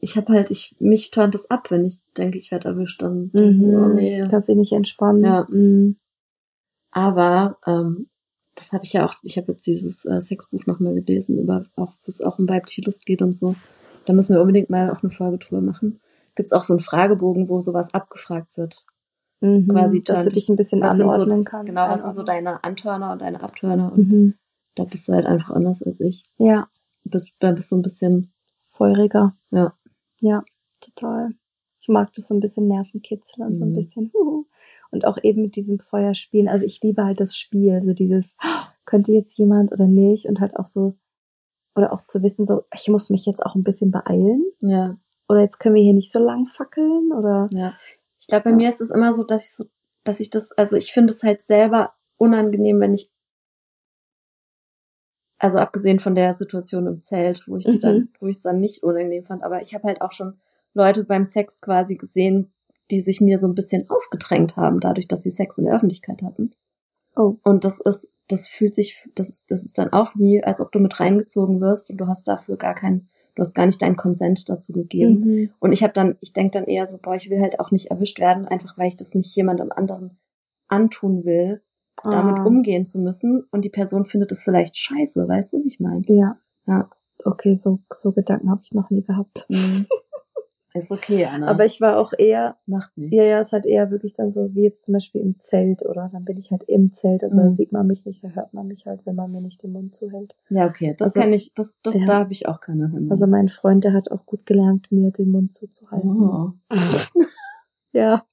Ich 0.00 0.16
habe 0.16 0.32
halt, 0.32 0.50
ich 0.50 0.76
mich 0.78 1.10
turnt 1.10 1.34
das 1.34 1.50
ab, 1.50 1.70
wenn 1.70 1.84
ich 1.84 1.98
denke, 2.16 2.38
ich 2.38 2.50
werde 2.50 2.68
erwischt, 2.68 3.02
dann 3.02 3.30
Mhm. 3.34 3.64
oh 3.74 3.88
nee. 3.88 4.24
Kannst 4.30 4.48
dich 4.48 4.56
nicht 4.56 4.72
entspannen. 4.72 5.24
Ja. 5.24 5.46
Mhm. 5.50 5.96
Aber 6.90 7.58
ähm, 7.66 8.08
das 8.56 8.72
habe 8.72 8.84
ich 8.84 8.92
ja 8.94 9.06
auch, 9.06 9.14
ich 9.22 9.36
habe 9.38 9.52
jetzt 9.52 9.66
dieses 9.66 10.04
äh, 10.04 10.20
Sexbuch 10.20 10.66
nochmal 10.66 10.94
gelesen, 10.94 11.38
über 11.38 11.62
auch, 11.76 11.92
wo 11.92 12.08
es 12.08 12.20
auch 12.20 12.38
um 12.40 12.48
weibliche 12.48 12.82
Lust 12.82 13.06
geht 13.06 13.22
und 13.22 13.32
so. 13.32 13.54
Da 14.06 14.12
müssen 14.12 14.34
wir 14.34 14.40
unbedingt 14.40 14.70
mal 14.70 14.90
auch 14.90 15.02
eine 15.02 15.10
Folge 15.12 15.38
drüber 15.38 15.60
machen. 15.60 16.00
Gibt's 16.34 16.52
auch 16.52 16.64
so 16.64 16.72
einen 16.74 16.80
Fragebogen, 16.80 17.48
wo 17.48 17.60
sowas 17.60 17.94
abgefragt 17.94 18.56
wird. 18.56 18.84
Mhm. 19.40 19.68
Quasi 19.68 20.02
dass 20.02 20.24
du 20.24 20.30
dich 20.30 20.48
ein 20.48 20.56
bisschen 20.56 20.80
was 20.80 20.96
sind 20.96 21.06
so- 21.06 21.12
anordnen 21.12 21.44
kannst. 21.44 21.66
Genau, 21.68 21.88
was 21.88 22.02
sind 22.02 22.14
so 22.14 22.22
deine 22.22 22.64
Antörner 22.64 23.12
und 23.12 23.20
deine 23.20 23.42
Abtörner? 23.42 23.92
Und 23.92 24.10
Mhm. 24.12 24.34
da 24.74 24.84
bist 24.84 25.06
du 25.08 25.12
halt 25.12 25.26
einfach 25.26 25.50
anders 25.54 25.82
als 25.82 26.00
ich. 26.00 26.24
Ja, 26.38 26.68
bist, 27.04 27.32
da 27.38 27.52
bist 27.52 27.70
du 27.70 27.76
ein 27.76 27.82
bisschen, 27.82 28.32
feuriger. 28.64 29.36
ja. 29.50 29.74
Ja, 30.20 30.42
total. 30.80 31.30
Ich 31.86 31.88
mag 31.88 32.12
das 32.14 32.26
so 32.26 32.34
ein 32.34 32.40
bisschen 32.40 32.66
Nervenkitzeln 32.66 33.46
und 33.46 33.58
so 33.58 33.64
ein 33.64 33.70
Mhm. 33.70 33.74
bisschen. 33.76 34.10
huhu. 34.12 34.46
Und 34.90 35.06
auch 35.06 35.18
eben 35.22 35.42
mit 35.42 35.54
diesem 35.54 35.78
Feuerspielen. 35.78 36.48
Also 36.48 36.64
ich 36.64 36.80
liebe 36.82 37.04
halt 37.04 37.20
das 37.20 37.36
Spiel, 37.36 37.80
so 37.80 37.92
dieses, 37.92 38.36
könnte 38.84 39.12
jetzt 39.12 39.38
jemand 39.38 39.70
oder 39.70 39.86
nicht 39.86 40.26
und 40.26 40.40
halt 40.40 40.56
auch 40.56 40.66
so, 40.66 40.98
oder 41.76 41.92
auch 41.92 42.02
zu 42.02 42.24
wissen, 42.24 42.44
so, 42.44 42.64
ich 42.74 42.88
muss 42.88 43.08
mich 43.08 43.24
jetzt 43.24 43.40
auch 43.46 43.54
ein 43.54 43.62
bisschen 43.62 43.92
beeilen. 43.92 44.44
Ja, 44.62 44.98
Oder 45.28 45.42
jetzt 45.42 45.60
können 45.60 45.76
wir 45.76 45.82
hier 45.82 45.94
nicht 45.94 46.10
so 46.10 46.18
lang 46.18 46.46
fackeln 46.46 47.12
oder. 47.12 47.46
ja. 47.50 47.72
Ich 48.18 48.26
glaube, 48.26 48.44
bei 48.44 48.50
Ja. 48.50 48.56
mir 48.56 48.68
ist 48.68 48.80
es 48.80 48.90
immer 48.90 49.12
so, 49.12 49.22
dass 49.22 49.44
ich 49.44 49.52
so, 49.54 49.66
dass 50.02 50.18
ich 50.18 50.30
das, 50.30 50.50
also 50.52 50.76
ich 50.76 50.92
finde 50.92 51.12
es 51.12 51.22
halt 51.22 51.40
selber 51.40 51.94
unangenehm, 52.16 52.80
wenn 52.80 52.94
ich, 52.94 53.12
also 55.38 55.58
abgesehen 55.58 56.00
von 56.00 56.16
der 56.16 56.34
Situation 56.34 56.88
im 56.88 56.98
Zelt, 57.00 57.46
wo 57.46 57.56
ich 57.58 57.64
die 57.64 57.76
Mhm. 57.76 57.80
dann, 57.80 58.08
wo 58.18 58.26
ich 58.26 58.36
es 58.36 58.42
dann 58.42 58.58
nicht 58.60 58.82
unangenehm 58.82 59.24
fand, 59.24 59.44
aber 59.44 59.60
ich 59.60 59.72
habe 59.72 59.84
halt 59.84 60.00
auch 60.00 60.10
schon 60.10 60.40
Leute 60.76 61.04
beim 61.04 61.24
Sex 61.24 61.60
quasi 61.60 61.96
gesehen, 61.96 62.52
die 62.90 63.00
sich 63.00 63.20
mir 63.20 63.38
so 63.38 63.48
ein 63.48 63.54
bisschen 63.54 63.88
aufgedrängt 63.90 64.56
haben, 64.56 64.78
dadurch, 64.80 65.08
dass 65.08 65.22
sie 65.22 65.30
Sex 65.30 65.58
in 65.58 65.64
der 65.64 65.74
Öffentlichkeit 65.74 66.22
hatten. 66.22 66.50
Oh. 67.16 67.36
Und 67.42 67.64
das 67.64 67.80
ist, 67.80 68.12
das 68.28 68.46
fühlt 68.46 68.74
sich, 68.74 69.02
das 69.14 69.30
ist, 69.30 69.50
das 69.50 69.64
ist 69.64 69.78
dann 69.78 69.92
auch 69.92 70.12
wie, 70.16 70.44
als 70.44 70.60
ob 70.60 70.70
du 70.70 70.78
mit 70.78 71.00
reingezogen 71.00 71.60
wirst 71.60 71.90
und 71.90 71.96
du 71.96 72.06
hast 72.06 72.28
dafür 72.28 72.56
gar 72.58 72.74
keinen, 72.74 73.08
du 73.34 73.40
hast 73.40 73.54
gar 73.54 73.66
nicht 73.66 73.80
deinen 73.80 73.96
Konsent 73.96 74.48
dazu 74.48 74.72
gegeben. 74.72 75.20
Mhm. 75.20 75.50
Und 75.58 75.72
ich 75.72 75.82
habe 75.82 75.94
dann, 75.94 76.16
ich 76.20 76.34
denke 76.34 76.52
dann 76.58 76.64
eher 76.64 76.86
so, 76.86 76.98
boah, 76.98 77.14
ich 77.14 77.30
will 77.30 77.40
halt 77.40 77.58
auch 77.58 77.70
nicht 77.70 77.86
erwischt 77.86 78.20
werden, 78.20 78.46
einfach 78.46 78.76
weil 78.76 78.88
ich 78.88 78.96
das 78.96 79.14
nicht 79.14 79.34
jemandem 79.34 79.72
anderen 79.72 80.18
antun 80.68 81.24
will, 81.24 81.62
damit 82.02 82.38
Ah. 82.38 82.44
umgehen 82.44 82.84
zu 82.84 82.98
müssen. 82.98 83.44
Und 83.50 83.64
die 83.64 83.70
Person 83.70 84.04
findet 84.04 84.30
es 84.32 84.42
vielleicht 84.44 84.76
scheiße, 84.76 85.26
weißt 85.26 85.54
du, 85.54 85.64
wie 85.64 85.68
ich 85.68 85.80
meine? 85.80 86.02
Ja. 86.08 86.38
Ja. 86.66 86.90
Okay, 87.24 87.56
so, 87.56 87.78
so 87.90 88.12
Gedanken 88.12 88.50
habe 88.50 88.60
ich 88.62 88.72
noch 88.72 88.90
nie 88.90 89.02
gehabt. 89.02 89.46
Ist 90.76 90.90
okay, 90.90 91.24
Anna. 91.26 91.46
Aber 91.48 91.64
ich 91.64 91.80
war 91.80 91.98
auch 91.98 92.12
eher, 92.16 92.56
macht 92.66 92.96
nichts. 92.98 93.16
ja, 93.16 93.24
ja, 93.24 93.40
es 93.40 93.52
hat 93.52 93.66
eher 93.66 93.90
wirklich 93.90 94.12
dann 94.14 94.30
so, 94.30 94.54
wie 94.54 94.62
jetzt 94.62 94.84
zum 94.84 94.94
Beispiel 94.94 95.20
im 95.20 95.38
Zelt 95.40 95.84
oder 95.84 96.08
dann 96.12 96.24
bin 96.24 96.36
ich 96.38 96.50
halt 96.50 96.62
im 96.64 96.92
Zelt, 96.92 97.22
also 97.22 97.38
da 97.38 97.44
Mhm. 97.46 97.52
sieht 97.52 97.72
man 97.72 97.86
mich 97.86 98.04
nicht, 98.04 98.22
da 98.24 98.28
hört 98.28 98.52
man 98.54 98.66
mich 98.66 98.86
halt, 98.86 99.04
wenn 99.06 99.14
man 99.16 99.30
mir 99.32 99.40
nicht 99.40 99.62
den 99.62 99.72
Mund 99.72 99.94
zuhält. 99.94 100.34
Ja, 100.50 100.66
okay, 100.66 100.94
das 100.96 101.08
Also- 101.08 101.20
kann 101.20 101.32
ich, 101.32 101.54
das, 101.54 101.80
das, 101.82 101.98
Ja. 101.98 102.04
da 102.06 102.18
habe 102.20 102.32
ich 102.32 102.46
auch 102.48 102.60
keine 102.60 102.90
Hemmung. 102.92 103.10
Also 103.10 103.26
mein 103.26 103.48
Freund, 103.48 103.84
der 103.84 103.92
hat 103.92 104.10
auch 104.10 104.26
gut 104.26 104.46
gelernt, 104.46 104.86
mir 104.90 105.10
den 105.12 105.30
Mund 105.30 105.52
zuzuhalten. 105.52 106.10
oh. 106.10 106.52
Ja, 107.92 108.24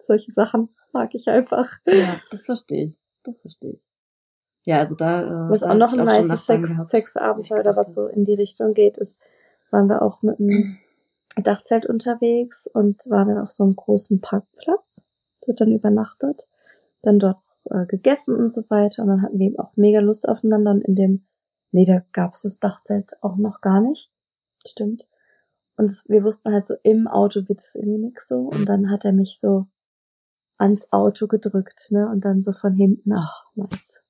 solche 0.00 0.32
Sachen 0.32 0.68
mag 0.92 1.14
ich 1.14 1.28
einfach. 1.28 1.70
Ja, 1.86 2.20
das 2.30 2.44
verstehe 2.44 2.84
ich. 2.84 2.98
Das 3.24 3.40
verstehe 3.40 3.72
ich. 3.72 3.82
Ja, 4.64 4.78
also 4.78 4.94
da. 4.94 5.46
Äh, 5.46 5.50
Was 5.50 5.60
da 5.60 5.70
auch 5.70 5.74
noch 5.76 5.92
ein 5.96 6.04
nice 6.04 6.44
Sex. 6.46 6.88
Sexabenteuer 6.90 7.60
oder 7.60 7.76
was 7.76 7.94
so 7.94 8.06
in 8.08 8.24
die 8.24 8.34
Richtung 8.34 8.74
geht, 8.74 8.98
ist, 8.98 9.20
waren 9.70 9.88
wir 9.88 10.02
auch 10.02 10.22
mit 10.22 10.38
einem 10.38 10.76
Dachzelt 11.42 11.86
unterwegs 11.86 12.66
und 12.66 13.08
waren 13.10 13.28
dann 13.28 13.38
auf 13.38 13.50
so 13.50 13.64
einem 13.64 13.76
großen 13.76 14.20
Parkplatz, 14.20 15.06
dort 15.46 15.60
dann 15.60 15.72
übernachtet, 15.72 16.46
dann 17.02 17.18
dort 17.18 17.38
äh, 17.70 17.86
gegessen 17.86 18.34
und 18.34 18.54
so 18.54 18.62
weiter 18.68 19.02
und 19.02 19.08
dann 19.08 19.22
hatten 19.22 19.38
wir 19.38 19.46
eben 19.46 19.58
auch 19.58 19.76
mega 19.76 20.00
Lust 20.00 20.28
aufeinander 20.28 20.70
und 20.72 20.82
in 20.82 20.94
dem, 20.94 21.26
nee, 21.72 21.84
da 21.84 22.00
gab's 22.12 22.42
das 22.42 22.58
Dachzelt 22.58 23.12
auch 23.22 23.36
noch 23.36 23.60
gar 23.60 23.80
nicht, 23.80 24.12
stimmt. 24.66 25.10
Und 25.76 25.86
es, 25.86 26.08
wir 26.08 26.24
wussten 26.24 26.52
halt 26.52 26.66
so, 26.66 26.74
im 26.82 27.06
Auto 27.06 27.48
wird 27.48 27.60
es 27.60 27.74
irgendwie 27.74 27.98
nix 27.98 28.28
so 28.28 28.48
und 28.48 28.66
dann 28.66 28.90
hat 28.90 29.04
er 29.04 29.12
mich 29.12 29.38
so 29.40 29.66
ans 30.58 30.90
Auto 30.90 31.26
gedrückt, 31.26 31.88
ne, 31.90 32.08
und 32.08 32.24
dann 32.24 32.40
so 32.40 32.52
von 32.52 32.74
hinten, 32.74 33.12
ach, 33.12 33.44
nice. 33.54 34.00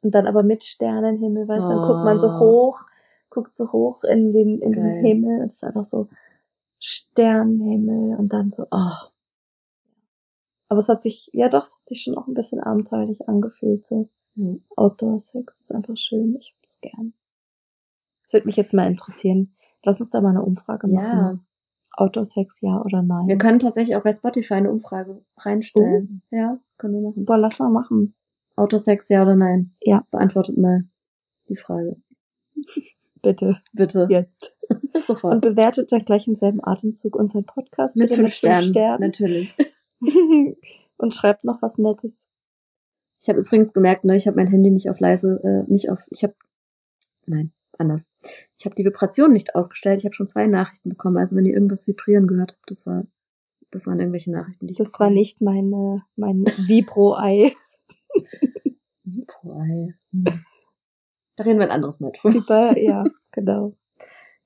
Und 0.00 0.14
dann 0.14 0.26
aber 0.26 0.42
mit 0.42 0.64
Sternenhimmel, 0.64 1.46
weißt 1.46 1.68
du, 1.68 1.74
dann 1.74 1.82
guckt 1.82 2.04
man 2.04 2.18
so 2.20 2.28
Oh. 2.28 2.40
hoch, 2.40 2.80
guckt 3.28 3.54
so 3.54 3.70
hoch 3.72 4.02
in 4.04 4.32
den, 4.32 4.60
in 4.62 4.72
den. 4.72 5.04
Himmel, 5.04 5.40
und 5.42 5.48
ist 5.48 5.62
einfach 5.64 5.84
so 5.84 6.08
Sternenhimmel 6.80 8.16
und 8.18 8.32
dann 8.32 8.50
so, 8.50 8.66
oh. 8.70 9.08
Aber 10.68 10.80
es 10.80 10.88
hat 10.88 11.02
sich, 11.02 11.30
ja 11.32 11.48
doch, 11.48 11.62
es 11.62 11.76
hat 11.76 11.88
sich 11.88 12.02
schon 12.02 12.16
auch 12.16 12.26
ein 12.26 12.34
bisschen 12.34 12.60
abenteuerlich 12.60 13.28
angefühlt, 13.28 13.86
so. 13.86 14.08
Mhm. 14.34 14.62
Outdoor-Sex 14.76 15.60
ist 15.60 15.72
einfach 15.72 15.96
schön, 15.96 16.36
ich 16.36 16.54
hab's 16.56 16.80
gern. 16.80 17.14
Das 18.22 18.32
würde 18.34 18.46
mich 18.46 18.56
jetzt 18.56 18.74
mal 18.74 18.86
interessieren. 18.86 19.54
Lass 19.82 20.00
uns 20.00 20.10
da 20.10 20.20
mal 20.20 20.30
eine 20.30 20.42
Umfrage 20.42 20.88
Ja. 20.90 21.00
machen. 21.00 21.46
Outdoor-Sex, 21.96 22.60
ja 22.60 22.80
oder 22.84 23.02
nein? 23.02 23.26
Wir 23.26 23.38
können 23.38 23.58
tatsächlich 23.58 23.96
auch 23.96 24.04
bei 24.04 24.12
Spotify 24.12 24.54
eine 24.54 24.70
Umfrage 24.70 25.24
reinstellen. 25.38 26.22
Ja, 26.30 26.60
können 26.76 26.94
wir 26.94 27.00
machen. 27.08 27.24
Boah, 27.24 27.38
lass 27.38 27.58
mal 27.58 27.70
machen. 27.70 28.14
Autosex, 28.54 29.08
ja 29.08 29.22
oder 29.22 29.36
nein? 29.36 29.74
Ja. 29.80 30.04
Beantwortet 30.10 30.58
mal 30.58 30.84
die 31.48 31.56
Frage. 31.56 31.96
Bitte. 33.22 33.60
Bitte. 33.72 34.06
Jetzt. 34.10 34.56
Sofort. 35.06 35.34
Und 35.34 35.40
bewertet 35.40 35.92
dann 35.92 36.04
gleich 36.04 36.26
im 36.26 36.34
selben 36.34 36.62
Atemzug 36.62 37.16
unseren 37.16 37.44
Podcast 37.44 37.96
mit 37.96 38.08
bitte 38.08 38.22
fünf 38.22 38.34
Sternen. 38.34 39.00
Natürlich. 39.00 39.54
Und 40.98 41.14
schreibt 41.14 41.44
noch 41.44 41.62
was 41.62 41.78
Nettes. 41.78 42.28
Ich 43.20 43.28
habe 43.28 43.40
übrigens 43.40 43.72
gemerkt, 43.72 44.04
ne, 44.04 44.16
ich 44.16 44.26
habe 44.26 44.36
mein 44.36 44.46
Handy 44.46 44.70
nicht 44.70 44.90
auf 44.90 45.00
leise, 45.00 45.40
äh, 45.42 45.70
nicht 45.70 45.90
auf, 45.90 46.06
ich 46.10 46.22
habe, 46.22 46.34
nein, 47.26 47.52
anders. 47.78 48.10
Ich 48.56 48.64
habe 48.64 48.74
die 48.74 48.84
Vibration 48.84 49.32
nicht 49.32 49.54
ausgestellt. 49.54 50.00
Ich 50.00 50.04
habe 50.04 50.14
schon 50.14 50.28
zwei 50.28 50.46
Nachrichten 50.46 50.88
bekommen. 50.88 51.16
Also 51.16 51.36
wenn 51.36 51.46
ihr 51.46 51.54
irgendwas 51.54 51.86
vibrieren 51.86 52.26
gehört 52.26 52.52
habt, 52.52 52.70
das 52.70 52.86
war, 52.86 53.04
das 53.70 53.86
waren 53.86 53.98
irgendwelche 53.98 54.30
Nachrichten, 54.30 54.66
die 54.66 54.72
ich 54.72 54.78
Das 54.78 54.98
war 54.98 55.10
nicht 55.10 55.40
meine, 55.40 56.04
mein 56.16 56.44
Vibro-Ei. 56.44 57.52
Vibro-Ei. 59.04 59.94
Hm. 60.12 60.44
Da 61.38 61.44
reden 61.44 61.60
wir 61.60 61.66
ein 61.66 61.72
anderes 61.72 62.00
Mal 62.00 62.10
drüber. 62.10 62.36
Über, 62.72 62.78
ja, 62.78 63.04
genau. 63.32 63.72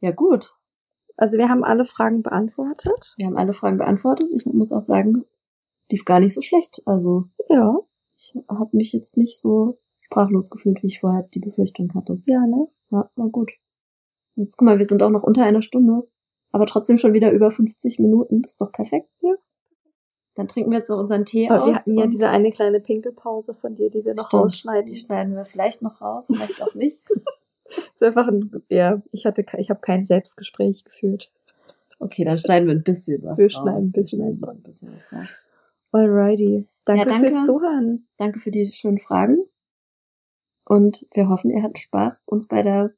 Ja, 0.01 0.11
gut. 0.11 0.55
Also 1.17 1.39
wir 1.39 1.49
haben 1.49 1.65
alle 1.65 1.87
Fragen 1.87 2.23
beantwortet. 2.23 3.15
Wir 3.17 3.27
haben 3.27 3.37
alle 3.39 3.55
Fragen 3.55 3.79
beantwortet. 3.79 4.29
Ich 4.35 4.45
muss 4.45 4.73
auch 4.73 4.81
sagen, 4.83 5.25
lief 5.91 6.05
gar 6.05 6.21
nicht 6.21 6.35
so 6.35 6.43
schlecht. 6.43 6.83
Also 6.85 7.25
Ja, 7.49 7.79
ich 8.19 8.35
habe 8.47 8.77
mich 8.77 8.93
jetzt 8.93 9.17
nicht 9.17 9.39
so 9.39 9.79
sprachlos 10.01 10.51
gefühlt, 10.51 10.83
wie 10.83 10.89
ich 10.89 11.01
vorher 11.01 11.23
die 11.35 11.41
Befürchtung 11.41 11.93
hatte. 11.95 12.21
ja, 12.27 12.47
ne? 12.47 12.69
Ja, 12.91 13.11
war 13.17 13.29
gut. 13.31 13.53
Jetzt 14.35 14.57
guck 14.57 14.67
mal, 14.67 14.79
wir 14.79 14.87
sind 14.87 15.03
auch 15.03 15.11
noch 15.11 15.23
unter 15.23 15.45
einer 15.45 15.63
Stunde, 15.63 16.07
aber 16.51 16.67
trotzdem 16.67 16.99
schon 16.99 17.15
wieder 17.15 17.33
über 17.33 17.51
50 17.51 18.01
Minuten. 18.01 18.43
Das 18.43 18.53
ist 18.53 18.61
doch 18.61 18.73
perfekt. 18.73 19.09
Ja. 19.21 19.33
Dann 20.35 20.49
trinken 20.49 20.71
wir 20.71 20.79
jetzt 20.79 20.89
noch 20.89 20.99
unseren 20.99 21.25
Tee 21.25 21.49
Aber 21.49 21.63
aus. 21.63 21.69
wir 21.69 21.75
hatten 21.77 21.99
ja 21.99 22.07
diese 22.07 22.29
eine 22.31 22.53
kleine 22.53 22.81
Pinkelpause 22.81 23.55
von 23.55 23.75
dir, 23.75 23.91
die 23.91 24.05
wir 24.05 24.15
noch 24.15 24.27
Stimmt, 24.27 24.45
rausschneiden. 24.45 24.87
Die 24.87 24.99
schneiden 24.99 25.35
wir 25.35 25.45
vielleicht 25.45 25.83
noch 25.83 26.01
raus, 26.01 26.29
vielleicht 26.29 26.63
auch 26.63 26.75
nicht. 26.75 27.03
ist 27.95 28.03
einfach 28.03 28.29
ein, 28.29 28.63
ja, 28.69 29.03
ich 29.13 29.27
hatte, 29.27 29.45
ich 29.59 29.71
habe 29.71 29.81
kein 29.81 30.05
Selbstgespräch 30.05 30.85
geführt. 30.85 31.33
Okay, 31.99 32.25
dann 32.25 32.39
schneiden 32.39 32.67
wir 32.67 32.75
ein 32.75 32.83
bisschen 32.83 33.23
was 33.23 33.39
Wir 33.39 33.45
raus. 33.47 33.53
schneiden 33.53 33.89
ein 33.89 33.93
bisschen 33.93 34.19
wir 34.21 34.27
schneiden 34.35 34.59
ein 34.59 34.63
bisschen 34.63 34.95
was 34.95 35.13
raus. 35.13 35.39
Alrighty. 35.93 36.67
Danke, 36.87 37.05
danke. 37.05 37.31
fürs 37.31 37.45
Zuhören. 37.47 38.07
Danke 38.17 38.39
für 38.39 38.51
die 38.51 38.73
schönen 38.73 38.99
Fragen. 38.99 39.45
Und 40.65 41.07
wir 41.13 41.29
hoffen, 41.29 41.51
ihr 41.51 41.63
hattet 41.63 41.79
Spaß. 41.79 42.23
Uns 42.25 42.49
bei 42.49 42.63
der 42.63 42.93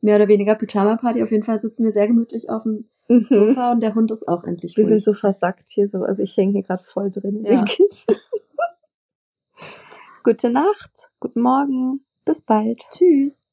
mehr 0.00 0.16
oder 0.16 0.28
weniger 0.28 0.56
Pyjama-Party. 0.56 1.22
Auf 1.22 1.30
jeden 1.30 1.44
Fall 1.44 1.60
sitzen 1.60 1.84
wir 1.84 1.92
sehr 1.92 2.08
gemütlich 2.08 2.50
auf 2.50 2.64
dem 2.64 2.88
Mhm. 3.10 3.26
Sofa 3.28 3.72
und 3.72 3.82
der 3.82 3.96
Hund 3.96 4.12
ist 4.12 4.28
auch 4.28 4.44
endlich 4.44 4.76
Wir 4.76 4.84
ruhig. 4.84 4.90
sind 4.90 5.02
so 5.02 5.14
versackt 5.14 5.68
hier 5.68 5.88
so, 5.88 6.04
also 6.04 6.22
ich 6.22 6.36
hänge 6.36 6.52
hier 6.52 6.62
gerade 6.62 6.84
voll 6.84 7.10
drin 7.10 7.44
in 7.44 7.52
Ja. 7.52 7.64
Gute 10.22 10.50
Nacht, 10.50 11.10
guten 11.18 11.40
Morgen, 11.40 12.04
bis 12.24 12.42
bald. 12.42 12.82
Tschüss. 12.90 13.44